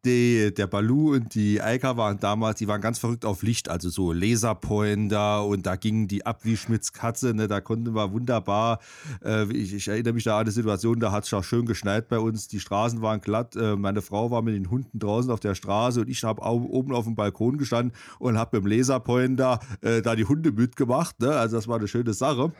die, 0.04 0.52
der 0.52 0.66
Balu 0.66 1.14
und 1.14 1.34
die 1.34 1.62
Eika 1.62 1.96
waren 1.96 2.18
damals, 2.18 2.58
die 2.58 2.68
waren 2.68 2.82
ganz 2.82 2.98
verrückt 2.98 3.24
auf 3.24 3.42
Licht, 3.42 3.70
also 3.70 3.88
so 3.88 4.12
Laserpointer 4.12 5.46
und 5.46 5.64
da 5.64 5.76
ging 5.76 6.08
die 6.08 6.26
ab 6.26 6.40
wie 6.42 6.58
Schmitz 6.58 6.92
Katze, 6.92 7.32
ne, 7.32 7.48
da 7.48 7.62
konnten 7.62 7.94
wir 7.94 8.12
wunderbar, 8.12 8.80
äh, 9.24 9.50
ich, 9.50 9.72
ich, 9.72 9.88
erinnere 9.88 10.12
mich 10.12 10.24
da 10.24 10.34
an 10.34 10.42
eine 10.42 10.50
Situation, 10.50 11.00
da 11.00 11.10
hat 11.10 11.24
es 11.24 11.32
auch 11.32 11.42
schön 11.42 11.64
geschneit 11.64 12.08
bei 12.08 12.18
uns, 12.18 12.48
die 12.48 12.60
Straßen 12.60 13.00
waren 13.00 13.22
glatt, 13.22 13.56
äh, 13.56 13.76
meine 13.76 14.02
Frau 14.02 14.30
war 14.30 14.42
mit 14.42 14.54
den 14.54 14.70
Hunden 14.70 14.98
draußen 14.98 15.30
auf 15.30 15.40
der 15.40 15.54
Straße 15.54 16.02
und 16.02 16.10
ich 16.10 16.22
habe 16.22 16.42
oben 16.42 16.94
auf 16.94 17.06
dem 17.06 17.14
Balkon 17.14 17.56
gestanden 17.56 17.96
und 18.18 18.36
habe 18.36 18.58
mit 18.58 18.66
dem 18.66 18.76
Laserpointer 18.76 19.60
äh, 19.80 20.02
da 20.02 20.16
die 20.16 20.26
Hunde 20.26 20.52
mitgemacht, 20.52 21.18
ne, 21.20 21.30
also 21.30 21.56
das 21.56 21.66
war 21.66 21.78
eine 21.78 21.88
schöne 21.88 22.12
Sache. 22.12 22.52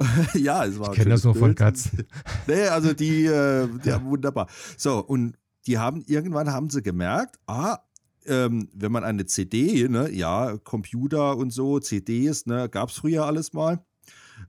ja, 0.34 0.64
es 0.64 0.78
war. 0.78 0.92
Ich 0.92 0.98
kenne 0.98 1.10
das 1.10 1.24
nur 1.24 1.34
Bild. 1.34 1.44
von 1.44 1.54
Katzen. 1.54 2.06
nee, 2.46 2.66
also 2.66 2.92
die, 2.92 3.26
äh, 3.26 3.68
ja, 3.84 4.02
wunderbar. 4.02 4.48
So, 4.76 4.98
und 4.98 5.36
die 5.66 5.78
haben, 5.78 6.02
irgendwann 6.06 6.52
haben 6.52 6.70
sie 6.70 6.82
gemerkt, 6.82 7.38
ah, 7.46 7.78
ähm, 8.26 8.68
wenn 8.74 8.92
man 8.92 9.04
eine 9.04 9.26
CD, 9.26 9.88
ne, 9.88 10.10
ja, 10.10 10.56
Computer 10.58 11.36
und 11.36 11.52
so, 11.52 11.80
CDs, 11.80 12.46
ne, 12.46 12.68
gab 12.68 12.90
es 12.90 12.96
früher 12.96 13.26
alles 13.26 13.52
mal. 13.52 13.84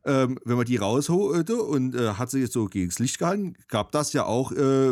Ähm, 0.05 0.39
wenn 0.45 0.55
man 0.55 0.65
die 0.65 0.77
rausholte 0.77 1.61
und 1.61 1.95
äh, 1.95 2.13
hat 2.13 2.31
sie 2.31 2.39
jetzt 2.39 2.53
so 2.53 2.65
gegen 2.65 2.89
das 2.89 2.99
Licht 2.99 3.19
gehalten, 3.19 3.55
gab 3.67 3.91
das 3.91 4.13
ja 4.13 4.23
auch 4.25 4.53
äh, 4.53 4.91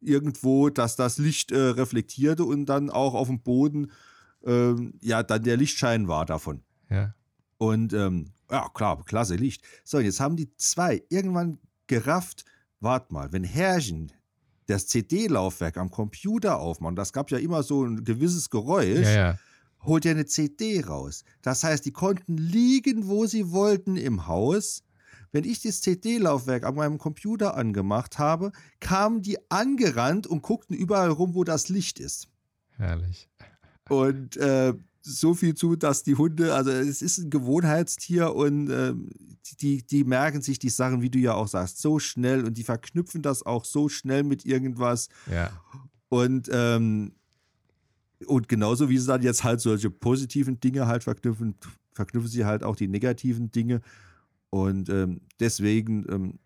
irgendwo, 0.00 0.70
dass 0.70 0.94
das 0.94 1.18
Licht 1.18 1.50
äh, 1.50 1.58
reflektierte 1.58 2.44
und 2.44 2.66
dann 2.66 2.88
auch 2.88 3.14
auf 3.14 3.26
dem 3.26 3.42
Boden 3.42 3.90
ähm, 4.44 4.94
ja 5.00 5.22
dann 5.22 5.42
der 5.42 5.56
Lichtschein 5.56 6.06
war 6.06 6.24
davon. 6.24 6.62
Ja. 6.88 7.14
Und 7.58 7.92
ähm, 7.92 8.32
ja, 8.52 8.68
klar, 8.74 9.02
klasse 9.04 9.34
Licht. 9.34 9.64
So, 9.82 9.98
jetzt 9.98 10.20
haben 10.20 10.36
die 10.36 10.54
zwei 10.56 11.02
irgendwann 11.08 11.58
gerafft, 11.86 12.44
warte 12.80 13.12
mal, 13.12 13.32
wenn 13.32 13.44
Herrchen 13.44 14.12
das 14.66 14.86
CD-Laufwerk 14.86 15.78
am 15.78 15.90
Computer 15.90 16.60
aufmacht, 16.60 16.98
das 16.98 17.12
gab 17.12 17.30
ja 17.30 17.38
immer 17.38 17.62
so 17.62 17.84
ein 17.84 18.04
gewisses 18.04 18.50
Geräusch, 18.50 19.06
ja, 19.06 19.32
ja. 19.32 19.38
holt 19.82 20.04
er 20.04 20.12
eine 20.12 20.26
CD 20.26 20.84
raus. 20.84 21.24
Das 21.40 21.64
heißt, 21.64 21.84
die 21.84 21.92
konnten 21.92 22.36
liegen, 22.36 23.08
wo 23.08 23.26
sie 23.26 23.50
wollten 23.50 23.96
im 23.96 24.26
Haus. 24.26 24.84
Wenn 25.32 25.44
ich 25.44 25.62
das 25.62 25.80
CD-Laufwerk 25.80 26.64
an 26.64 26.74
meinem 26.74 26.98
Computer 26.98 27.56
angemacht 27.56 28.18
habe, 28.18 28.52
kamen 28.80 29.22
die 29.22 29.38
angerannt 29.50 30.26
und 30.26 30.42
guckten 30.42 30.76
überall 30.76 31.10
rum, 31.10 31.34
wo 31.34 31.42
das 31.42 31.70
Licht 31.70 31.98
ist. 31.98 32.28
Herrlich. 32.76 33.30
Und 33.88 34.36
äh, 34.36 34.74
so 35.02 35.34
viel 35.34 35.54
zu, 35.54 35.76
dass 35.76 36.02
die 36.02 36.14
Hunde, 36.14 36.54
also 36.54 36.70
es 36.70 37.02
ist 37.02 37.18
ein 37.18 37.30
Gewohnheitstier 37.30 38.34
und 38.34 38.70
äh, 38.70 38.94
die, 39.60 39.84
die 39.84 40.04
merken 40.04 40.42
sich 40.42 40.58
die 40.58 40.70
Sachen, 40.70 41.02
wie 41.02 41.10
du 41.10 41.18
ja 41.18 41.34
auch 41.34 41.48
sagst, 41.48 41.80
so 41.80 41.98
schnell 41.98 42.44
und 42.44 42.56
die 42.56 42.62
verknüpfen 42.62 43.22
das 43.22 43.44
auch 43.44 43.64
so 43.64 43.88
schnell 43.88 44.22
mit 44.22 44.46
irgendwas. 44.46 45.08
Ja. 45.30 45.50
Und, 46.08 46.48
ähm, 46.52 47.12
und 48.26 48.48
genauso 48.48 48.88
wie 48.88 48.98
sie 48.98 49.06
dann 49.06 49.22
jetzt 49.22 49.44
halt 49.44 49.60
solche 49.60 49.90
positiven 49.90 50.60
Dinge 50.60 50.86
halt 50.86 51.04
verknüpfen, 51.04 51.56
verknüpfen 51.92 52.30
sie 52.30 52.44
halt 52.44 52.62
auch 52.62 52.76
die 52.76 52.88
negativen 52.88 53.50
Dinge. 53.50 53.80
Und 54.50 54.88
ähm, 54.88 55.22
deswegen 55.40 56.06
ähm, 56.08 56.38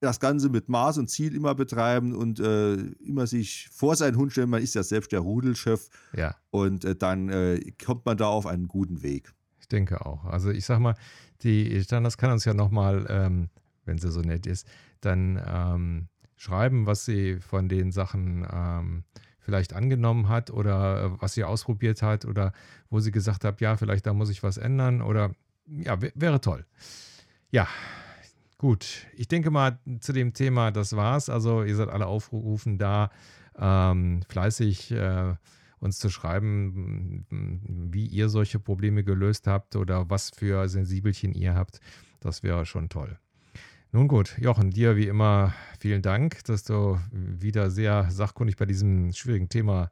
das 0.00 0.20
Ganze 0.20 0.48
mit 0.48 0.68
Maß 0.68 0.98
und 0.98 1.08
Ziel 1.08 1.34
immer 1.34 1.54
betreiben 1.54 2.14
und 2.14 2.40
äh, 2.40 2.74
immer 2.74 3.26
sich 3.26 3.68
vor 3.72 3.96
seinen 3.96 4.16
Hund 4.16 4.32
stellen. 4.32 4.50
Man 4.50 4.62
ist 4.62 4.74
ja 4.74 4.82
selbst 4.82 5.12
der 5.12 5.20
Rudelchef. 5.20 5.88
Ja. 6.16 6.36
Und 6.50 6.84
äh, 6.84 6.94
dann 6.94 7.28
äh, 7.28 7.60
kommt 7.84 8.06
man 8.06 8.16
da 8.16 8.26
auf 8.26 8.46
einen 8.46 8.68
guten 8.68 9.02
Weg. 9.02 9.32
Ich 9.60 9.68
denke 9.68 10.04
auch. 10.06 10.24
Also 10.24 10.50
ich 10.50 10.64
sag 10.64 10.78
mal, 10.78 10.94
die, 11.42 11.84
das 11.84 12.16
kann 12.16 12.32
uns 12.32 12.44
ja 12.44 12.54
nochmal 12.54 13.06
ähm, 13.08 13.48
wenn 13.88 13.98
sie 13.98 14.12
so 14.12 14.20
nett 14.20 14.46
ist, 14.46 14.68
dann 15.00 15.42
ähm, 15.44 16.08
schreiben, 16.36 16.86
was 16.86 17.04
sie 17.04 17.40
von 17.40 17.68
den 17.68 17.90
Sachen 17.90 18.46
ähm, 18.52 19.02
vielleicht 19.40 19.72
angenommen 19.72 20.28
hat 20.28 20.50
oder 20.50 21.04
äh, 21.04 21.10
was 21.20 21.32
sie 21.32 21.42
ausprobiert 21.42 22.02
hat 22.02 22.24
oder 22.24 22.52
wo 22.90 23.00
sie 23.00 23.10
gesagt 23.10 23.42
hat, 23.44 23.60
ja, 23.60 23.76
vielleicht 23.76 24.06
da 24.06 24.12
muss 24.12 24.30
ich 24.30 24.44
was 24.44 24.58
ändern 24.58 25.02
oder 25.02 25.32
ja, 25.66 25.98
wäre 26.14 26.40
toll. 26.40 26.64
Ja, 27.50 27.66
gut. 28.58 29.06
Ich 29.14 29.28
denke 29.28 29.50
mal 29.50 29.78
zu 30.00 30.12
dem 30.12 30.34
Thema, 30.34 30.70
das 30.70 30.94
war's. 30.94 31.30
Also 31.30 31.62
ihr 31.62 31.76
seid 31.76 31.88
alle 31.88 32.06
aufgerufen, 32.06 32.78
da 32.78 33.10
ähm, 33.56 34.22
fleißig 34.28 34.90
äh, 34.90 35.34
uns 35.80 35.98
zu 35.98 36.10
schreiben, 36.10 37.24
wie 37.90 38.06
ihr 38.06 38.28
solche 38.28 38.58
Probleme 38.58 39.04
gelöst 39.04 39.46
habt 39.46 39.76
oder 39.76 40.10
was 40.10 40.30
für 40.30 40.68
Sensibelchen 40.68 41.32
ihr 41.34 41.54
habt. 41.54 41.80
Das 42.20 42.42
wäre 42.42 42.66
schon 42.66 42.88
toll. 42.88 43.18
Nun 43.90 44.06
gut, 44.06 44.36
Jochen, 44.38 44.70
dir 44.70 44.96
wie 44.96 45.06
immer 45.06 45.54
vielen 45.78 46.02
Dank, 46.02 46.44
dass 46.44 46.64
du 46.64 46.98
wieder 47.10 47.70
sehr 47.70 48.10
sachkundig 48.10 48.56
bei 48.56 48.66
diesem 48.66 49.12
schwierigen 49.12 49.48
Thema 49.48 49.90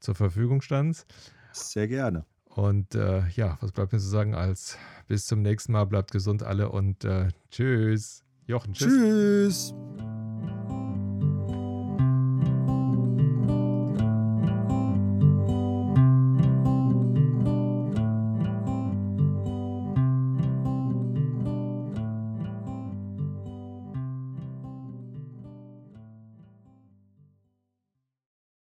zur 0.00 0.14
Verfügung 0.14 0.60
standst. 0.60 1.06
Sehr 1.52 1.86
gerne. 1.86 2.24
Und 2.58 2.96
äh, 2.96 3.22
ja, 3.36 3.56
was 3.60 3.70
bleibt 3.70 3.92
mir 3.92 4.00
zu 4.00 4.08
sagen 4.08 4.34
als 4.34 4.76
bis 5.06 5.26
zum 5.26 5.42
nächsten 5.42 5.70
Mal, 5.70 5.84
bleibt 5.84 6.10
gesund 6.10 6.42
alle 6.42 6.70
und 6.70 7.04
äh, 7.04 7.28
tschüss. 7.52 8.24
Jochen, 8.48 8.72
tschüss. 8.72 9.72
Tschüss. 9.72 10.17